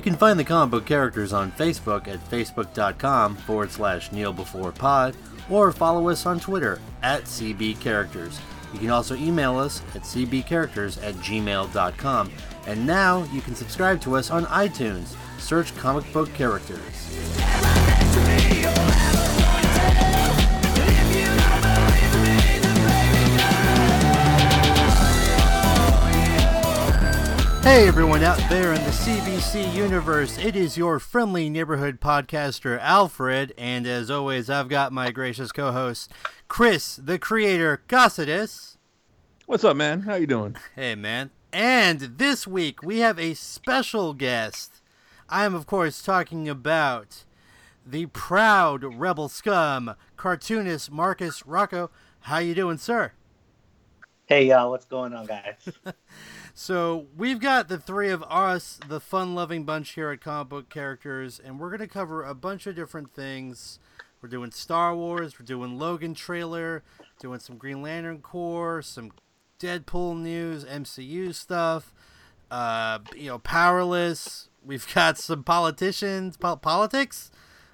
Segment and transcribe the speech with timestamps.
[0.00, 4.72] You can find the comic book characters on Facebook at facebook.com forward slash Neil Before
[4.72, 5.14] Pod
[5.50, 8.40] or follow us on Twitter at CB Characters.
[8.72, 12.32] You can also email us at cbcharacters at gmail.com.
[12.66, 15.14] And now you can subscribe to us on iTunes.
[15.38, 16.80] Search Comic Book Characters.
[27.62, 33.52] Hey everyone out there in the CBC universe, it is your friendly neighborhood podcaster Alfred,
[33.58, 36.10] and as always, I've got my gracious co-host
[36.48, 38.78] Chris, the creator Cossidus.
[39.44, 40.02] What's up, man?
[40.02, 40.56] How you doing?
[40.74, 41.32] Hey, man.
[41.52, 44.80] And this week we have a special guest.
[45.28, 47.24] I am, of course, talking about
[47.84, 51.90] the proud rebel scum cartoonist Marcus Rocco.
[52.20, 53.12] How you doing, sir?
[54.24, 55.68] Hey y'all, what's going on, guys?
[56.60, 61.40] So we've got the three of us, the fun-loving bunch here at Comic Book Characters,
[61.42, 63.78] and we're gonna cover a bunch of different things.
[64.20, 66.82] We're doing Star Wars, we're doing Logan trailer,
[67.18, 69.12] doing some Green Lantern Corps, some
[69.58, 71.94] Deadpool news, MCU stuff.
[72.50, 74.50] Uh, you know, Powerless.
[74.62, 77.30] We've got some politicians, po- politics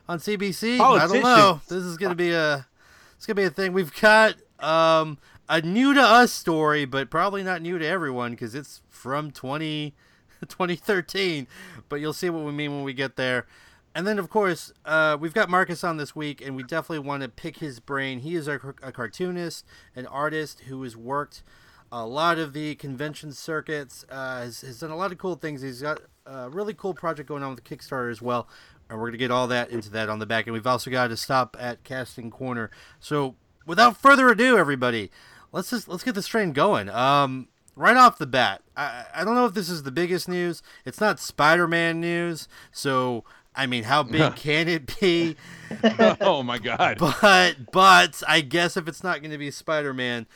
[0.09, 0.79] on CBC.
[0.79, 1.61] I don't know.
[1.67, 2.69] This is gonna be a,
[3.17, 3.73] it's gonna be a thing.
[3.73, 8.55] We've got um a new to us story, but probably not new to everyone because
[8.55, 9.95] it's from 20,
[10.41, 11.47] 2013.
[11.89, 13.47] But you'll see what we mean when we get there.
[13.95, 17.23] And then, of course, uh, we've got Marcus on this week, and we definitely want
[17.23, 18.19] to pick his brain.
[18.19, 21.43] He is a, a cartoonist, an artist who has worked
[21.91, 25.63] a lot of the convention circuits, uh, has, has done a lot of cool things.
[25.63, 28.49] He's got a really cool project going on with Kickstarter as well.
[28.91, 30.47] And we're going to get all that into that on the back.
[30.47, 32.71] And we've also got to stop at Casting Corner.
[33.01, 35.11] So, without further ado, everybody,
[35.57, 36.89] let's just let's get this train going.
[36.91, 40.63] Um, right off the bat, I I don't know if this is the biggest news.
[40.85, 43.25] It's not Spider-Man news, so
[43.55, 45.35] I mean, how big can it be?
[46.21, 46.99] oh my god.
[46.99, 50.27] But but I guess if it's not going to be Spider-Man,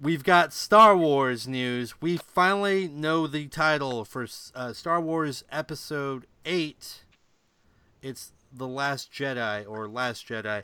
[0.00, 2.00] we've got Star Wars news.
[2.00, 7.04] We finally know the title for uh, Star Wars Episode Eight.
[8.00, 10.62] It's the Last Jedi or Last Jedi.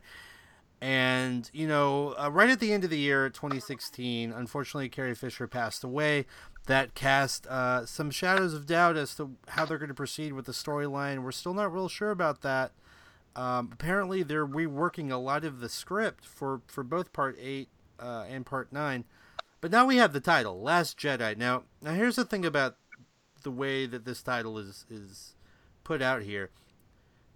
[0.81, 5.47] And, you know, uh, right at the end of the year, 2016, unfortunately, Carrie Fisher
[5.47, 6.27] passed away.
[6.67, 10.47] That cast uh, some shadows of doubt as to how they're going to proceed with
[10.47, 11.23] the storyline.
[11.23, 12.73] We're still not real sure about that.
[13.37, 17.69] Um, apparently, they're reworking a lot of the script for, for both Part 8
[18.01, 19.05] uh, and Part 9.
[19.61, 21.37] But now we have the title, Last Jedi.
[21.37, 22.77] Now, now here's the thing about
[23.43, 25.35] the way that this title is, is
[25.85, 26.51] put out here.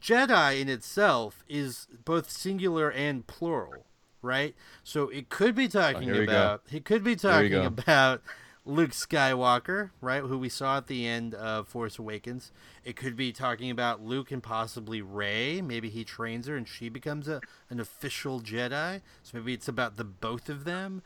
[0.02, 3.86] Jedi in itself is both singular and plural,
[4.22, 4.54] right?
[4.82, 6.32] So it could be talking here we go.
[6.32, 8.22] about he could be talking about
[8.66, 12.52] Luke Skywalker, right, who we saw at the end of Force Awakens.
[12.84, 15.60] It could be talking about Luke and possibly Rey.
[15.60, 19.00] Maybe he trains her and she becomes a an official Jedi.
[19.22, 21.02] So maybe it's about the both of them.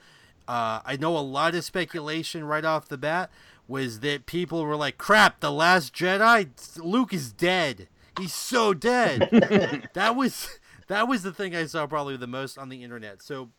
[0.46, 3.30] Uh, I know a lot of speculation right off the bat
[3.66, 7.88] was that people were like, "Crap, the Last Jedi, Luke is dead.
[8.18, 10.58] He's so dead." that was
[10.88, 13.22] that was the thing I saw probably the most on the internet.
[13.22, 13.50] So,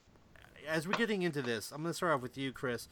[0.67, 2.87] as we're getting into this, I'm gonna start off with you, Chris.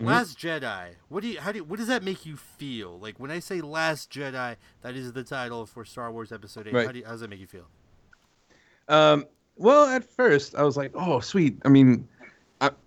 [0.00, 0.94] Last Jedi.
[1.08, 1.40] What do you?
[1.40, 1.58] How do?
[1.58, 2.98] You, what does that make you feel?
[2.98, 6.74] Like when I say Last Jedi, that is the title for Star Wars Episode Eight.
[6.74, 6.86] Right.
[6.86, 7.68] How, do you, how does that make you feel?
[8.88, 9.24] Um,
[9.56, 12.08] well, at first I was like, "Oh, sweet." I mean,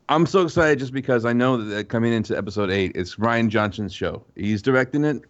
[0.09, 3.93] I'm so excited just because I know that coming into episode eight, it's Rian Johnson's
[3.93, 4.23] show.
[4.35, 5.21] He's directing it,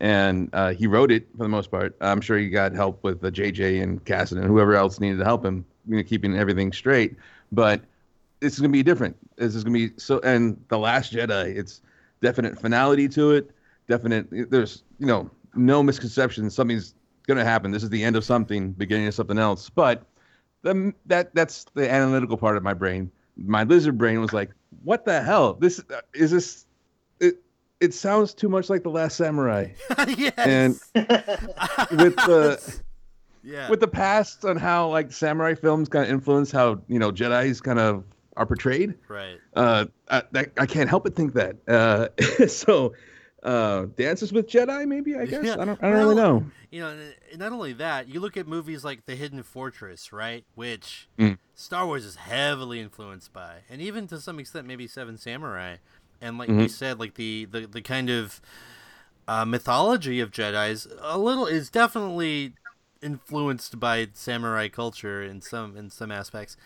[0.00, 1.96] and uh, he wrote it for the most part.
[2.00, 5.24] I'm sure he got help with the JJ and Cassidy and whoever else needed to
[5.24, 7.16] help him, you know, keeping everything straight.
[7.52, 7.80] But
[8.40, 9.16] this is gonna be different.
[9.36, 10.20] This is gonna be so.
[10.20, 11.80] And the Last Jedi, it's
[12.20, 13.50] definite finality to it.
[13.88, 14.50] Definite.
[14.50, 16.54] There's you know no misconceptions.
[16.54, 16.94] Something's
[17.26, 17.70] gonna happen.
[17.70, 19.70] This is the end of something, beginning of something else.
[19.70, 20.04] But
[20.62, 23.10] the, that that's the analytical part of my brain.
[23.36, 24.50] My lizard brain was like,
[24.82, 25.54] "What the hell?
[25.54, 26.65] This uh, is this?
[27.80, 29.68] It sounds too much like the Last Samurai."
[30.16, 30.32] yes.
[30.36, 32.80] And with the
[33.42, 33.68] yeah.
[33.70, 37.60] with the past on how like samurai films kind of influence how you know Jedi's
[37.60, 38.04] kind of
[38.36, 38.94] are portrayed.
[39.08, 39.38] right.
[39.54, 41.56] Uh, I, that, I can't help but think that.
[41.66, 42.08] Uh,
[42.48, 42.92] so,
[43.42, 45.54] uh, Dances with Jedi, maybe I guess Yeah.
[45.58, 46.44] I don't I don't really know.
[46.70, 46.96] You know,
[47.36, 50.44] not only that, you look at movies like The Hidden Fortress, right?
[50.54, 51.38] Which Mm.
[51.54, 55.76] Star Wars is heavily influenced by, and even to some extent, maybe Seven Samurai.
[56.20, 56.60] And like Mm-hmm.
[56.60, 58.40] you said, like the the, the kind of
[59.28, 62.54] uh, mythology of Jedi's a little is definitely
[63.02, 66.56] influenced by samurai culture in some in some aspects.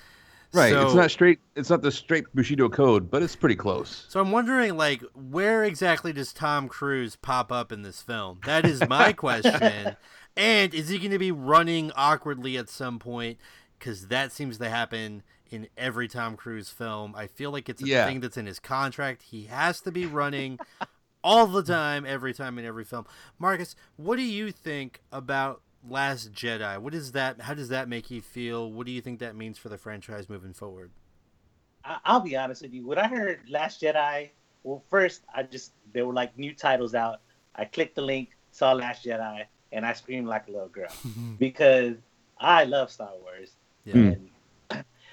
[0.52, 0.70] Right.
[0.70, 1.38] So, it's not straight.
[1.54, 4.08] It's not the straight Bushido code, but it's pretty close.
[4.08, 8.40] So I'm wondering, like, where exactly does Tom Cruise pop up in this film?
[8.44, 9.96] That is my question.
[10.36, 13.38] and is he going to be running awkwardly at some point?
[13.78, 17.14] Because that seems to happen in every Tom Cruise film.
[17.16, 18.06] I feel like it's a Yeah.
[18.06, 19.22] thing that's in his contract.
[19.24, 20.58] He has to be running
[21.24, 23.06] all the time, every time in every film.
[23.38, 26.78] Marcus, what do you think about Last Jedi?
[26.78, 27.40] What is that?
[27.42, 28.70] How does that make you feel?
[28.70, 30.90] What do you think that means for the franchise moving forward?
[31.84, 32.86] I, I'll be honest with you.
[32.86, 34.30] When I heard Last Jedi,
[34.62, 37.20] well, first I just there were like new titles out.
[37.54, 40.90] I clicked the link, saw Last Jedi, and I screamed like a little girl
[41.38, 41.96] because
[42.38, 43.52] I love Star Wars.
[43.84, 43.92] Yeah.
[43.94, 43.98] Hmm.
[44.08, 44.29] And,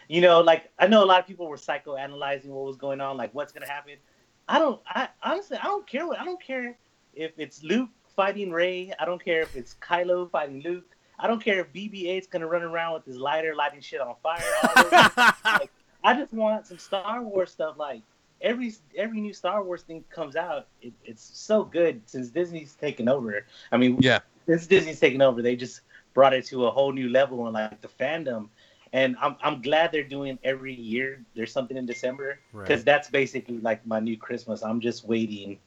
[0.08, 3.18] you know, like I know a lot of people were psychoanalyzing what was going on,
[3.18, 3.94] like what's gonna happen.
[4.48, 4.82] I don't.
[4.88, 6.08] I honestly, I don't care.
[6.08, 6.78] What I don't care
[7.14, 8.94] if it's Luke fighting Rey.
[9.00, 10.86] I don't care if it's Kylo fighting Luke.
[11.20, 14.42] I don't care if BB-8's gonna run around with his lighter lighting shit on fire.
[15.44, 15.72] Like,
[16.04, 17.76] I just want some Star Wars stuff.
[17.78, 18.02] Like
[18.42, 23.10] every every new Star Wars thing comes out, it, it's so good since Disney's taken
[23.10, 23.46] over.
[23.72, 24.20] I mean, Yeah.
[24.46, 25.82] since Disney's taken over, they just
[26.14, 28.50] brought it to a whole new level and like the fandom.
[28.98, 31.24] And I'm I'm glad they're doing every year.
[31.36, 32.86] There's something in December because Right.
[32.86, 34.64] that's basically like my new Christmas.
[34.64, 35.60] I'm just waiting,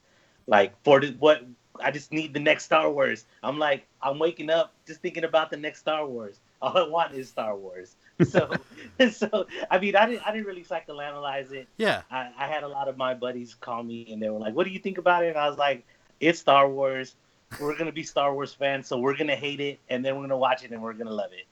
[0.49, 1.45] like for the, what
[1.81, 3.27] I just need the next Star Wars.
[3.45, 6.41] I'm like I'm waking up just thinking about the next Star Wars.
[6.61, 7.95] All I want is Star Wars.
[8.35, 8.51] So
[9.13, 11.69] so I mean I didn't I didn't really psychoanalyze it.
[11.77, 12.03] Yeah.
[12.11, 14.67] I, I had a lot of my buddies call me and they were like, "What
[14.67, 15.87] do you think about it?" And I was like,
[16.19, 17.15] "It's Star Wars.
[17.61, 20.37] We're gonna be Star Wars fans, so we're gonna hate it, and then we're gonna
[20.49, 21.47] watch it and we're gonna love it."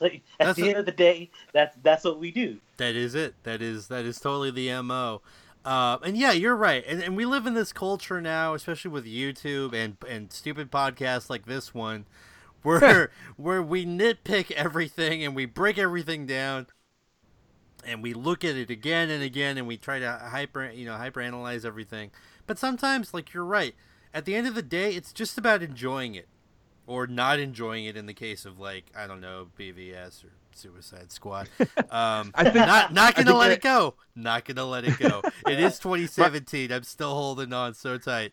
[0.00, 2.58] Like, at That's the a- end of the day, that's that's what we do.
[2.76, 3.34] That is it.
[3.44, 5.22] That is that is totally the mo.
[5.64, 6.82] Uh, and yeah, you're right.
[6.86, 11.28] And, and we live in this culture now, especially with YouTube and and stupid podcasts
[11.30, 12.06] like this one,
[12.62, 16.66] where where we nitpick everything and we break everything down,
[17.84, 20.96] and we look at it again and again, and we try to hyper you know
[20.96, 22.10] hyper analyze everything.
[22.46, 23.74] But sometimes, like you're right,
[24.12, 26.28] at the end of the day, it's just about enjoying it,
[26.90, 27.96] or not enjoying it.
[27.96, 31.48] In the case of like I don't know BVS or Suicide Squad.
[31.90, 33.94] Um, I think- not not gonna let that- it go.
[34.14, 35.22] Not gonna let it go.
[35.48, 36.70] It is 2017.
[36.72, 38.32] I'm still holding on so tight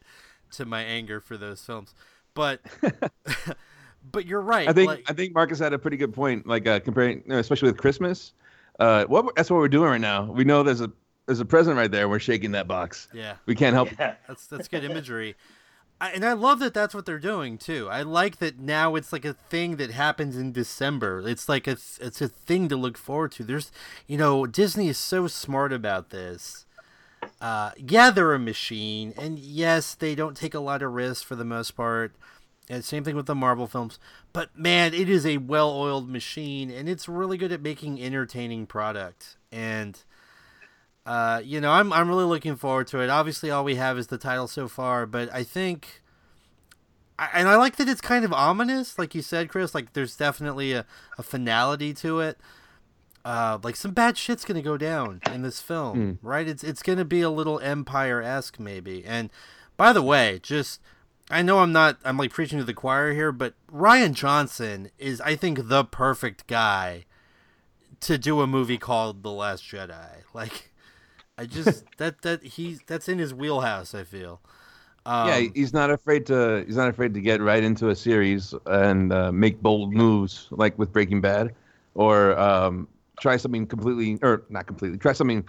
[0.52, 1.94] to my anger for those films.
[2.34, 2.62] But
[4.12, 4.68] but you're right.
[4.68, 6.46] I think like- I think Marcus had a pretty good point.
[6.48, 8.34] Like uh, comparing, you know, especially with Christmas.
[8.80, 10.26] Uh, what that's what we're doing right now.
[10.26, 10.92] We know there's a
[11.26, 12.08] there's a present right there.
[12.08, 13.08] We're shaking that box.
[13.14, 13.90] yeah, We can't help.
[14.00, 14.16] Yeah.
[14.28, 15.36] that's that's good imagery.
[16.00, 17.90] I, and I love that that's what they're doing too.
[17.90, 21.24] I like that now it's like a thing that happens in December.
[21.28, 23.44] It's like a th- it's a thing to look forward to.
[23.44, 23.72] There's,
[24.06, 26.66] you know, Disney is so smart about this.
[27.42, 31.36] Uh, yeah, they're a machine, and yes, they don't take a lot of risks for
[31.36, 32.14] the most part.
[32.70, 33.98] And same thing with the Marvel films.
[34.34, 39.38] But man, it is a well-oiled machine, and it's really good at making entertaining product.
[39.52, 39.98] And
[41.08, 43.10] uh, you know, I'm I'm really looking forward to it.
[43.10, 46.02] Obviously, all we have is the title so far, but I think,
[47.18, 49.74] I, and I like that it's kind of ominous, like you said, Chris.
[49.74, 50.86] Like there's definitely a,
[51.18, 52.38] a finality to it.
[53.24, 56.46] Uh, like some bad shit's gonna go down in this film, right?
[56.46, 59.06] It's it's gonna be a little Empire esque maybe.
[59.06, 59.30] And
[59.78, 60.82] by the way, just
[61.32, 65.22] I know I'm not I'm like preaching to the choir here, but Rian Johnson is
[65.22, 67.06] I think the perfect guy
[68.02, 70.10] to do a movie called The Last Jedi.
[70.34, 70.72] Like
[71.38, 73.94] I just that that he's that's in his wheelhouse.
[73.94, 74.42] I feel.
[75.06, 78.54] Um, yeah, he's not afraid to he's not afraid to get right into a series
[78.66, 81.56] and uh, make bold moves like with Breaking Bad,
[81.96, 82.88] or um,
[83.20, 85.48] try something completely or not completely try something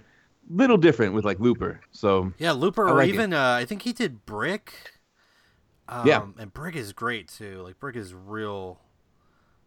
[0.49, 1.81] little different with like Looper.
[1.91, 4.73] So yeah, Looper, I or like even uh, I think he did Brick.
[5.87, 6.27] Um, Yeah.
[6.37, 7.61] and Brick is great too.
[7.61, 8.79] Like Brick is real.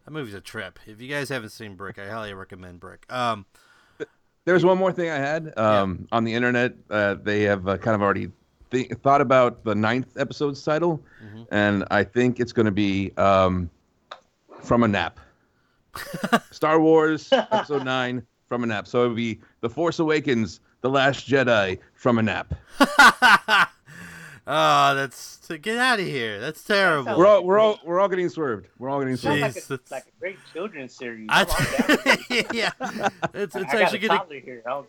[0.04, 0.78] That movie's a trip.
[0.86, 3.10] If you guys haven't seen Brick, I highly recommend Brick.
[3.12, 3.46] Um,
[4.44, 6.74] There's one more thing I had um, on the internet.
[6.90, 8.28] Uh, they have uh, kind of already
[8.70, 11.46] th- thought about the ninth episode's title, Mhm.
[11.52, 13.70] and I think it's going to be um,
[14.60, 15.20] "From a Nap."
[16.50, 20.90] Star Wars Episode Nine, "From a Nap." So it would be "The Force Awakens," "The
[20.90, 22.52] Last Jedi," "From a Nap."
[24.46, 26.40] oh, that's to get out of here.
[26.40, 27.16] That's terrible.
[27.16, 28.68] We're all we're all we're all getting swerved.
[28.78, 29.70] We're all getting Sounds swerved.
[29.90, 31.28] like, a, like a great children's series.
[31.30, 32.46] I I'm on that.
[32.52, 32.70] yeah,
[33.34, 34.62] it's it's I got actually a gonna toddler here.
[34.66, 34.84] I'm,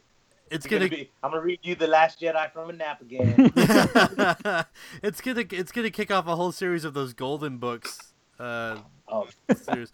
[0.52, 1.12] it's gonna, gonna be.
[1.24, 3.34] I'm gonna read you the Last Jedi from a nap again.
[5.04, 8.14] it's gonna it's gonna kick off a whole series of those golden books.
[8.40, 9.92] Uh, oh, series.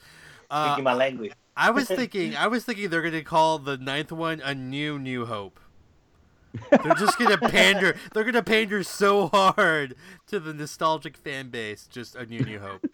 [0.50, 1.32] Uh, speaking my language.
[1.56, 5.26] I was thinking, I was thinking they're gonna call the ninth one a new New
[5.26, 5.60] Hope.
[6.72, 7.96] They're just gonna pander.
[8.14, 9.96] They're gonna pander so hard
[10.28, 11.88] to the nostalgic fan base.
[11.88, 12.86] Just a new New Hope.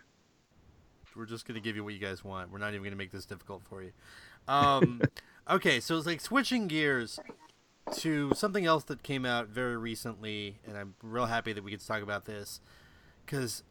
[1.15, 2.51] We're just gonna give you what you guys want.
[2.51, 3.91] We're not even gonna make this difficult for you.
[4.47, 5.01] Um,
[5.47, 7.19] Okay, so it's like switching gears
[7.97, 11.81] to something else that came out very recently, and I'm real happy that we get
[11.81, 12.62] to talk about this
[13.24, 13.62] because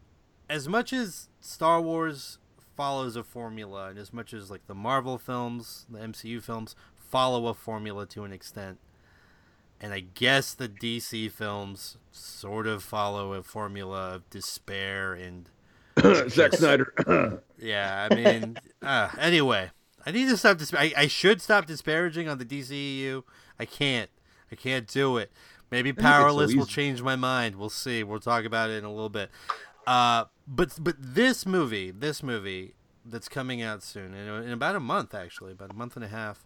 [0.49, 2.39] as much as Star Wars
[2.77, 7.49] follows a formula, and as much as like the Marvel films, the MCU films follow
[7.49, 8.79] a formula to an extent,
[9.81, 15.49] and I guess the DC films sort of follow a formula of despair and
[16.31, 17.43] Zack Snyder.
[17.59, 18.09] yeah.
[18.11, 19.71] I mean, uh, anyway,
[20.07, 20.59] I need to stop.
[20.59, 23.23] Disp- I, I should stop disparaging on the DCEU.
[23.59, 24.11] I can't.
[24.51, 25.33] I can't do it.
[25.71, 27.57] Maybe so Powerless will change my mind.
[27.57, 28.05] We'll see.
[28.05, 29.31] We'll talk about it in a little bit.
[29.87, 34.81] Uh, but but this movie, this movie that's coming out soon in, in about a
[34.81, 36.45] month, actually, about a month and a half.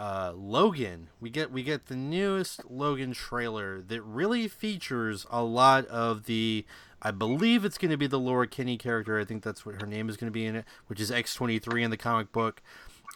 [0.00, 5.84] Uh, Logan, we get we get the newest Logan trailer that really features a lot
[5.88, 6.64] of the.
[7.02, 9.20] I believe it's going to be the Laura Kinney character.
[9.20, 11.34] I think that's what her name is going to be in it, which is X
[11.34, 12.62] twenty three in the comic book.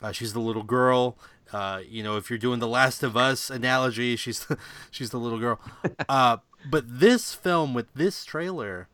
[0.02, 1.16] Uh, she's the little girl.
[1.54, 4.58] Uh, you know, if you're doing the Last of Us analogy, she's the,
[4.90, 5.58] she's the little girl.
[6.06, 6.38] Uh,
[6.68, 8.88] but this film with this trailer,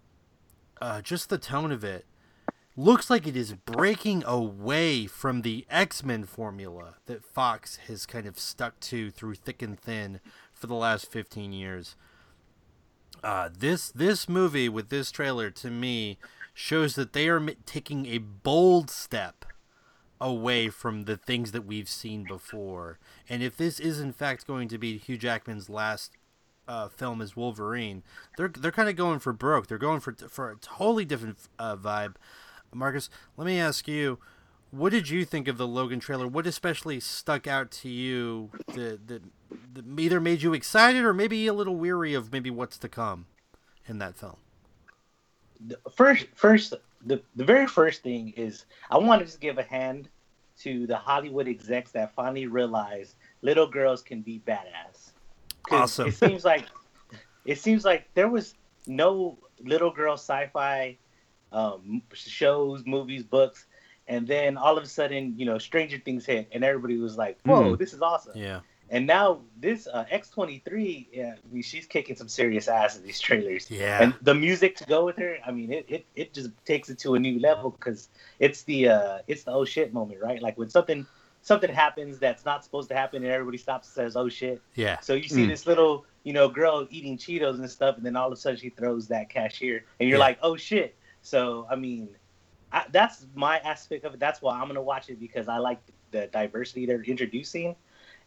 [0.80, 2.04] uh, just the tone of it,
[2.80, 8.26] looks like it is breaking away from the X Men formula that Fox has kind
[8.26, 10.20] of stuck to through thick and thin
[10.52, 11.94] for the last 15 years.
[13.22, 16.18] Uh, this this movie with this trailer to me
[16.54, 19.44] shows that they are taking a bold step
[20.18, 22.98] away from the things that we've seen before.
[23.28, 26.12] And if this is in fact going to be Hugh Jackman's last
[26.66, 28.02] uh, film as Wolverine,
[28.38, 29.66] they're they're kind of going for broke.
[29.66, 32.14] They're going for for a totally different uh, vibe.
[32.72, 34.18] Marcus, let me ask you,
[34.70, 36.28] what did you think of the Logan trailer?
[36.28, 39.22] What especially stuck out to you that that,
[39.74, 43.26] that either made you excited or maybe a little weary of maybe what's to come
[43.86, 44.36] in that film?
[45.66, 46.74] the first first
[47.04, 50.08] the, the very first thing is I want to just give a hand
[50.60, 55.12] to the Hollywood execs that finally realized little girls can be badass.
[55.70, 56.08] Awesome.
[56.08, 56.66] It seems like
[57.44, 58.54] it seems like there was
[58.86, 60.98] no little girl sci-fi
[61.52, 63.66] um, shows, movies, books,
[64.08, 67.38] and then all of a sudden, you know, Stranger Things hit, and everybody was like,
[67.44, 67.76] "Whoa, Hmm.
[67.76, 68.60] this is awesome!" Yeah.
[68.92, 73.20] And now this uh, X23, yeah, I mean, she's kicking some serious ass in these
[73.20, 73.70] trailers.
[73.70, 74.02] Yeah.
[74.02, 76.98] And the music to go with her, I mean, it, it, it just takes it
[77.00, 78.08] to a new level because
[78.40, 80.42] it's the uh, it's the oh shit moment, right?
[80.42, 81.06] Like when something
[81.42, 84.60] something happens that's not supposed to happen, and everybody stops and says oh shit.
[84.74, 84.98] Yeah.
[85.00, 85.48] So you see Mm.
[85.48, 88.58] this little you know girl eating Cheetos and stuff, and then all of a sudden
[88.58, 90.24] she throws that cashier, and you're Yeah.
[90.24, 90.96] like oh shit.
[91.22, 92.08] So I mean,
[92.72, 94.20] I, that's my aspect of it.
[94.20, 97.76] That's why I'm gonna watch it because I like the diversity they're introducing,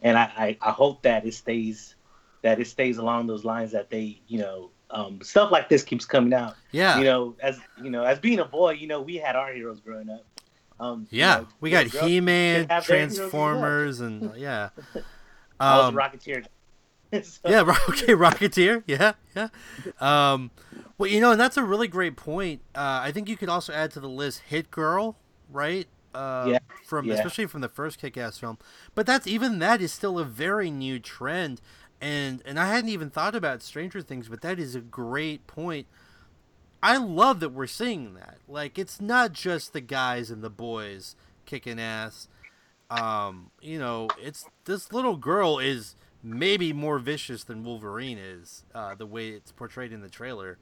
[0.02, 1.96] and I, I, I hope that it stays
[2.44, 6.06] that it stays along those lines that they you know um, stuff like this keeps
[6.06, 6.56] coming out.
[6.72, 6.98] Yeah.
[7.00, 9.80] You know, as you know, as being a boy, you know, we had our heroes
[9.80, 10.24] growing up.
[10.80, 13.30] Um, you Yeah, know, we got He Man, should have their heroes as well.
[13.30, 14.70] Transformers, and uh, yeah.
[15.60, 16.46] I was Um, Rocketeer.
[17.24, 18.84] So- yeah, okay, Rocketeer.
[18.88, 19.50] Yeah, yeah.
[20.02, 20.50] Um,
[20.98, 22.62] well, you know, and that's a really great point.
[22.76, 25.18] Uh, I think you could also add to the list Hit Girl,
[25.50, 25.88] right?
[26.14, 27.16] Uh, Yeah, From yeah.
[27.16, 28.58] especially from the first Kick-Ass film,
[28.94, 31.60] but that's even that is still a very new trend,
[32.00, 35.88] and and I hadn't even thought about Stranger Things, but that is a great point.
[36.84, 38.38] I love that we're seeing that.
[38.48, 42.28] Like, it's not just the guys and the boys kicking ass.
[42.90, 48.96] Um, you know, it's this little girl is maybe more vicious than Wolverine is, uh,
[48.96, 50.58] the way it's portrayed in the trailer,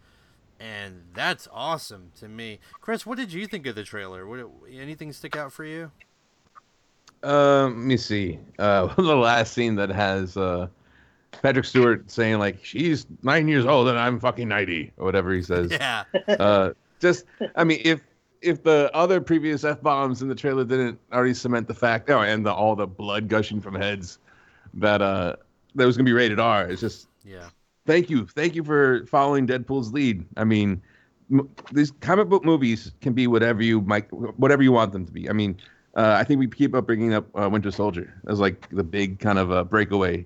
[0.62, 2.60] and that's awesome to me.
[2.80, 4.28] Chris, what did you think of the trailer?
[4.28, 5.92] What anything stick out for you?
[7.24, 8.40] Uh, let me see.
[8.60, 10.68] Uh, the last scene that has uh,
[11.42, 15.42] Patrick Stewart saying like she's nine years old and I'm fucking ninety or whatever he
[15.42, 15.72] says.
[15.72, 17.26] Yeah, Uh, just
[17.56, 18.02] I mean if
[18.42, 22.22] if the other previous f bombs in the trailer didn't already cement the fact, oh,
[22.22, 24.20] and the, all the blood gushing from heads
[24.76, 25.36] that uh
[25.76, 26.68] that was gonna be rated R.
[26.70, 27.50] It's just yeah,
[27.86, 30.26] thank you, thank you for following Deadpool's lead.
[30.38, 30.82] I mean,
[31.32, 35.12] m- these comic book movies can be whatever you might, whatever you want them to
[35.12, 35.30] be.
[35.30, 35.58] I mean,
[35.96, 39.20] uh, I think we keep up bringing up uh, Winter Soldier as like the big
[39.20, 40.26] kind of uh, breakaway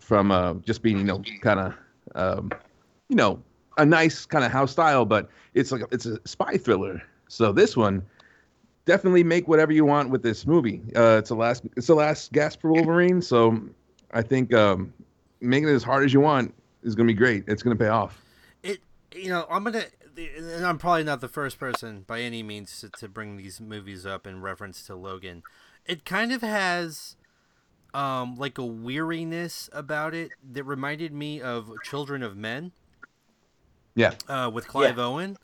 [0.00, 1.74] from uh, just being, you know, kind of,
[2.14, 2.50] um,
[3.08, 3.40] you know,
[3.78, 7.02] a nice kind of house style, but it's like a, it's a spy thriller.
[7.28, 8.02] So this one,
[8.84, 10.80] definitely make whatever you want with this movie.
[10.96, 13.20] Uh, it's the last, it's the last gasp for Wolverine.
[13.20, 13.60] So
[14.12, 14.92] I think um,
[15.40, 16.54] making it as hard as you want
[16.86, 17.44] is going to be great.
[17.46, 18.22] It's going to pay off.
[18.62, 18.78] it.
[19.14, 19.84] You know, I'm gonna,
[20.16, 24.04] and I'm probably not the first person by any means to, to bring these movies
[24.04, 25.42] up in reference to Logan.
[25.86, 27.16] It kind of has
[27.94, 32.72] um, like a weariness about it that reminded me of Children of Men.
[33.94, 34.12] Yeah.
[34.28, 35.38] uh, with Clive Owen,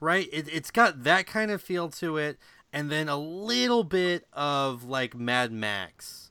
[0.00, 0.28] right?
[0.32, 2.38] It, it's got that kind of feel to it,
[2.72, 6.25] and then a little bit of like Mad Max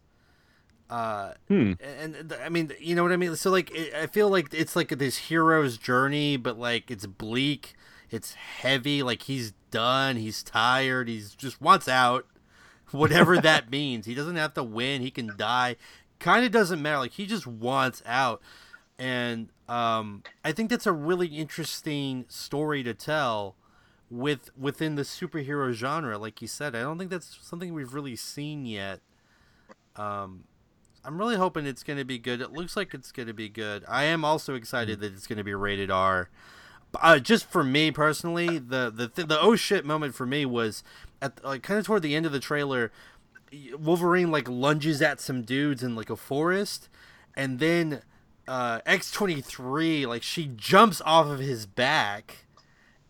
[0.90, 1.74] Uh, Hmm.
[1.80, 3.36] and, I mean, you know what I mean.
[3.36, 7.74] So like, it, I feel like it's like this hero's journey, but like it's bleak,
[8.12, 9.02] it's heavy.
[9.02, 12.28] Like he's done, he's tired, he's just wants out,
[12.92, 14.06] whatever that means.
[14.06, 15.02] He doesn't have to win.
[15.02, 15.76] He can die.
[16.20, 17.00] Kind of doesn't matter.
[17.00, 18.42] Like he just wants out,
[19.00, 23.56] and um, I think that's a really interesting story to tell
[24.10, 26.18] with within the superhero genre.
[26.18, 29.02] Like you said, I don't think that's something we've really seen yet.
[29.98, 30.46] Um,
[31.06, 32.42] I'm really hoping it's going to be good.
[32.42, 33.86] It looks like it's going to be good.
[33.88, 36.30] I am also excited that it's going to be rated R.
[37.02, 40.84] Uh, just for me personally, the the th- the oh shit moment for me was
[41.22, 42.92] at like kind of toward the end of the trailer.
[43.78, 46.90] Wolverine like lunges at some dudes in like a forest,
[47.36, 48.02] and then
[48.48, 52.45] uh, X twenty three like she jumps off of his back,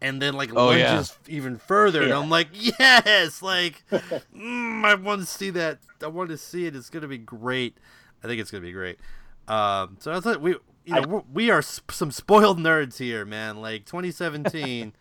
[0.05, 0.91] and then like Oh, yeah.
[0.93, 2.47] lunges even further, and I'm like,
[2.79, 5.79] yes, like mm, I want to see that.
[6.03, 6.75] I want to see it.
[6.75, 7.77] It's gonna be great.
[8.23, 8.99] I think it's gonna be great.
[9.47, 10.51] Um, so I thought we,
[10.85, 13.57] you know, I- we're, sp- some spoiled nerds here, man.
[13.61, 14.93] Like 2017.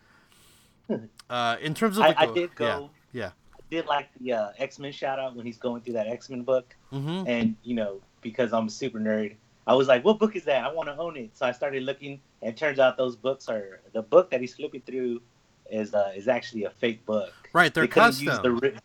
[1.29, 2.89] uh, in terms of, I, like, I the- did go.
[3.11, 3.31] Yeah.
[3.53, 6.29] I did like the uh, X Men shout out when he's going through that X
[6.29, 6.75] Men book.
[6.93, 7.27] Mm-hmm.
[7.27, 9.35] and you know because I'm a super nerd,
[9.67, 10.63] I was like, "What book is that?
[10.63, 13.49] I want to own it." So I started looking, and it turns out those books
[13.49, 15.21] are the book that he's flipping through
[15.71, 17.33] is uh, is actually a fake book.
[17.53, 18.43] Right, they're they couldn't use custom.
[18.59, 18.77] the ri-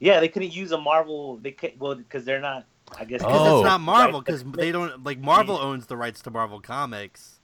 [0.00, 1.36] yeah, they couldn't use a Marvel.
[1.36, 2.64] They could well because they're not.
[2.98, 3.58] I guess Because Oh.
[3.60, 4.20] it's not Marvel.
[4.20, 7.38] Because but- they don't like Marvel owns the rights to Marvel comics.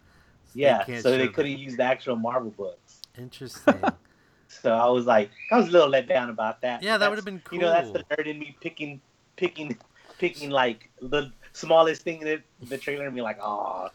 [0.54, 3.00] They Yeah, can't so they couldn't use the actual Marvel books.
[3.18, 3.74] Interesting.
[4.48, 6.80] So I was like, I was a little let down about that.
[6.80, 7.56] Yeah, that would've been cool.
[7.58, 9.00] You know, that's the nerd in me picking,
[9.34, 9.76] picking,
[10.18, 13.88] picking like the smallest thing in it, the trailer, and be like, oh,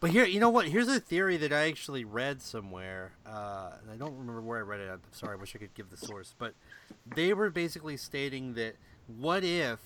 [0.00, 0.66] But here, you know what?
[0.68, 4.62] Here's a theory that I actually read somewhere, uh, and I don't remember where I
[4.62, 4.88] read it.
[4.90, 6.34] I'm sorry, I wish I could give the source.
[6.38, 6.54] But
[7.14, 8.76] they were basically stating that
[9.06, 9.80] what if,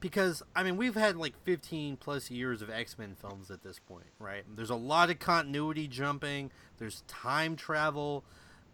[0.00, 3.78] because I mean, we've had like 15 plus years of X Men films at this
[3.78, 4.44] point, right?
[4.56, 6.50] There's a lot of continuity jumping.
[6.78, 8.24] There's time travel.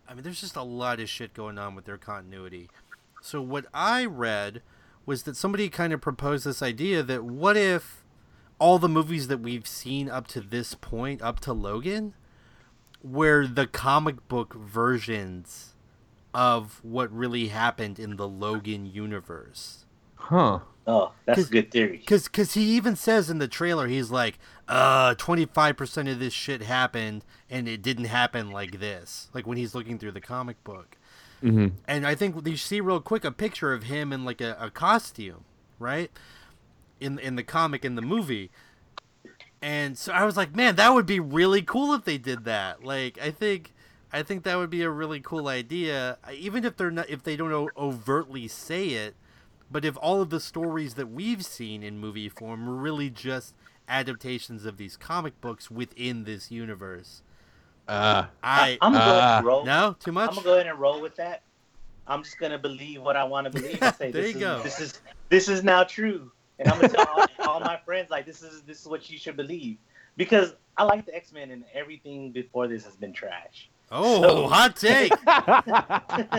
[0.09, 2.69] I mean, there's just a lot of shit going on with their continuity.
[3.21, 4.63] So what I read
[5.07, 8.05] was that somebody kind of proposed this idea that what if
[8.59, 12.15] all the movies that we've seen up to this point, up to Logan,
[13.03, 15.75] were the comic book versions
[16.35, 19.87] of what really happened in the Logan universe.
[20.17, 20.61] Huh.
[20.87, 22.03] oh, that's a good theory.
[22.07, 26.19] Cause, cause he even says in the trailer, he's like, "Uh, twenty five percent of
[26.19, 30.21] this shit happened, and it didn't happen like this." Like when he's looking through the
[30.21, 30.97] comic book,
[31.43, 34.57] hmm and I think you see real quick a picture of him in like a,
[34.61, 35.45] a costume,
[35.79, 36.11] right?
[37.01, 38.51] In in the comic in the movie.
[39.63, 42.85] And so I was like, man, that would be really cool if they did that.
[42.85, 43.73] Like I think
[44.13, 47.37] I think that would be a really cool idea, even if they're not if they
[47.37, 49.15] don't overtly say it,
[49.71, 53.55] but if all of the stories that we've seen in movie form really just
[53.89, 57.23] adaptations of these comic books within this universe.
[57.89, 59.65] Uh, I I'm gonna go ahead uh, and roll.
[59.65, 60.29] no, too much.
[60.31, 61.43] I'm gonna go ahead and roll with that.
[62.09, 63.83] I'm just gonna believe what I want to believe.
[63.83, 64.63] I say There this you is, go.
[64.63, 68.27] This is this is now true, and I'm gonna tell all, all my friends like
[68.27, 69.77] this is this is what you should believe
[70.17, 73.71] because I like the X Men and everything before this has been trash.
[73.93, 75.13] Oh, So- hot take.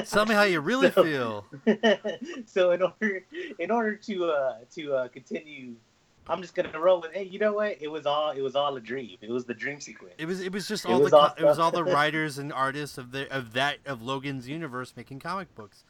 [0.09, 1.45] Tell me how you really So- feel.
[2.45, 3.25] so in order
[3.59, 5.75] in order to uh to uh continue
[6.29, 8.75] I'm just gonna roll with hey you know what it was all it was all
[8.75, 11.11] a dream it was the dream sequence It was it was just It all was
[11.11, 14.47] the all it was all the writers and artists of the of that of Logan's
[14.49, 15.83] universe making comic books.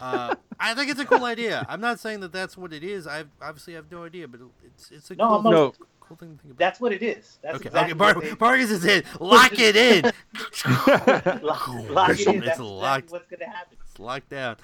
[0.00, 1.66] Uh, I think it's a cool idea.
[1.68, 3.06] I'm not saying that that's what it is.
[3.06, 5.74] I obviously have no idea, but it's it's a No, cool, I'm No.
[6.00, 6.58] cool thing to think about.
[6.58, 9.02] that's what it is that's okay, exactly okay, Bar- what they- Vargas is in.
[9.20, 10.04] Lock it in.
[11.42, 12.40] lock, lock it It's in.
[12.40, 13.10] That's exactly locked.
[13.10, 14.56] what's gonna happen It's locked down.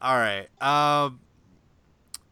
[0.00, 0.48] All right.
[0.60, 1.20] Um.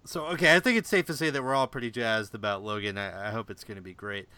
[0.05, 2.99] So okay, I think it's safe to say that we're all pretty jazzed about Logan.
[2.99, 4.29] I, I hope it's going to be great.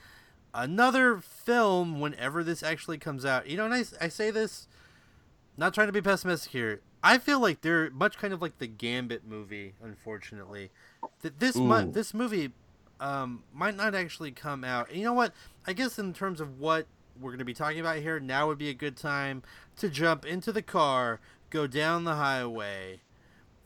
[0.55, 4.69] Another film, whenever this actually comes out, you know, and I, I say this,
[5.57, 6.81] not trying to be pessimistic here.
[7.03, 9.75] I feel like they're much kind of like the Gambit movie.
[9.83, 10.71] Unfortunately,
[11.23, 12.53] that this mu- this movie
[13.01, 14.89] um, might not actually come out.
[14.89, 15.33] And you know what?
[15.67, 16.87] I guess in terms of what
[17.21, 19.43] we're going to be talking about here, now would be a good time
[19.77, 21.21] to jump into the car,
[21.51, 23.01] go down the highway,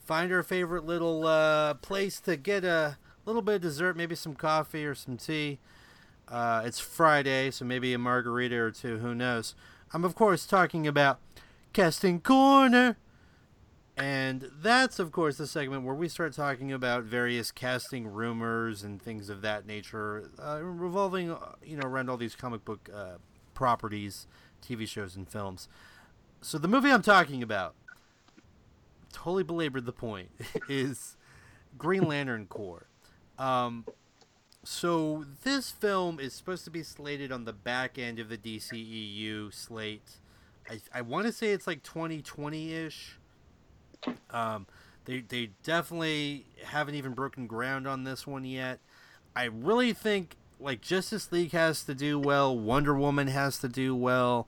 [0.07, 4.33] find our favorite little uh, place to get a little bit of dessert, maybe some
[4.33, 5.59] coffee or some tea.
[6.29, 9.53] Uh, it's Friday, so maybe a margarita or two, who knows.
[9.93, 11.19] I'm, of course, talking about
[11.73, 12.97] Casting Corner.
[13.97, 19.01] And that's, of course, the segment where we start talking about various casting rumors and
[19.01, 23.15] things of that nature, uh, revolving, uh, you know, around all these comic book uh,
[23.55, 24.27] properties,
[24.61, 25.67] TV shows, and films.
[26.41, 27.73] So the movie I'm talking about,
[29.17, 30.29] totally belabored the point,
[30.69, 31.17] is
[31.77, 32.87] Green Lantern Corps.
[33.39, 33.85] Um,
[34.63, 39.53] so this film is supposed to be slated on the back end of the DCEU
[39.53, 40.17] slate.
[40.69, 43.17] I, I want to say it's like 2020 ish.
[44.29, 44.67] Um,
[45.05, 48.79] they they definitely haven't even broken ground on this one yet.
[49.35, 53.95] I really think like Justice League has to do well, Wonder Woman has to do
[53.95, 54.47] well,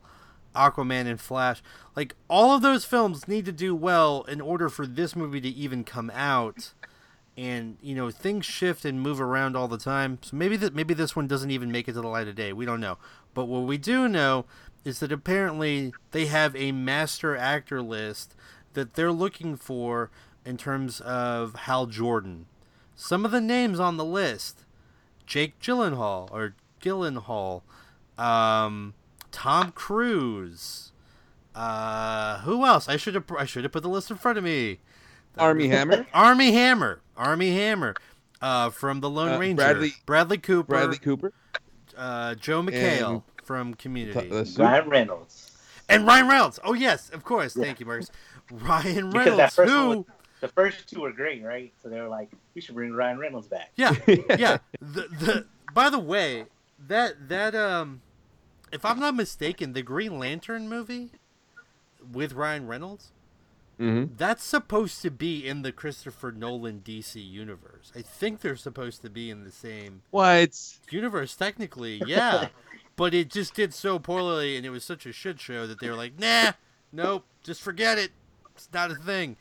[0.55, 1.62] Aquaman and Flash.
[1.95, 5.49] Like all of those films need to do well in order for this movie to
[5.49, 6.73] even come out.
[7.38, 10.93] And you know things shift and move around all the time, so maybe that maybe
[10.93, 12.51] this one doesn't even make it to the light of day.
[12.51, 12.97] We don't know,
[13.33, 14.43] but what we do know
[14.83, 18.35] is that apparently they have a master actor list
[18.73, 20.12] that they're looking for
[20.45, 22.47] in terms of Hal Jordan.
[22.95, 24.65] Some of the names on the list:
[25.25, 27.62] Jake Gyllenhaal or Gyllenhaal,
[28.17, 28.95] um,
[29.32, 30.92] Tom Cruise.
[31.56, 32.88] Uh, who else?
[32.88, 34.80] I should have I should have put the list in front of me.
[35.38, 36.06] Armie Hammer.
[36.13, 37.02] Armie Hammer.
[37.18, 37.96] Armie Hammer.
[38.42, 39.56] Uh, from the Lone Uh, Ranger.
[39.58, 40.70] Bradley- Bradley Cooper.
[40.70, 41.34] Bradley Cooper.
[41.98, 44.30] Uh, Joel McHale And- from Community.
[44.30, 44.62] The suit.
[44.63, 45.58] Ryan Reynolds.
[45.89, 46.60] And Ryan Reynolds.
[46.63, 47.56] Oh yes, of course.
[47.58, 47.65] Yeah.
[47.65, 48.12] Thank you, Marcus.
[48.52, 50.06] Ryan Reynolds, who was-
[50.39, 51.74] The first two were great, right?
[51.84, 53.72] So they were like, we should bring Ryan Reynolds back.
[53.76, 54.60] Yeah, yeah.
[54.80, 56.46] The the by the way,
[56.88, 58.02] that that um
[58.71, 61.12] if I'm not mistaken, the Green Lantern movie
[62.12, 63.12] with Ryan Reynolds,
[63.77, 67.91] hmm that's supposed to be in the Christopher Nolan DC universe.
[67.95, 70.58] I think they're supposed to be in the same What?
[70.89, 72.01] universe technically.
[72.05, 72.49] Yeah.
[72.97, 75.89] but it just did so poorly and it was such a shit show that they
[75.89, 76.51] were like, "Nah,
[76.91, 78.12] nope, just forget it.
[78.55, 79.38] It's not a thing."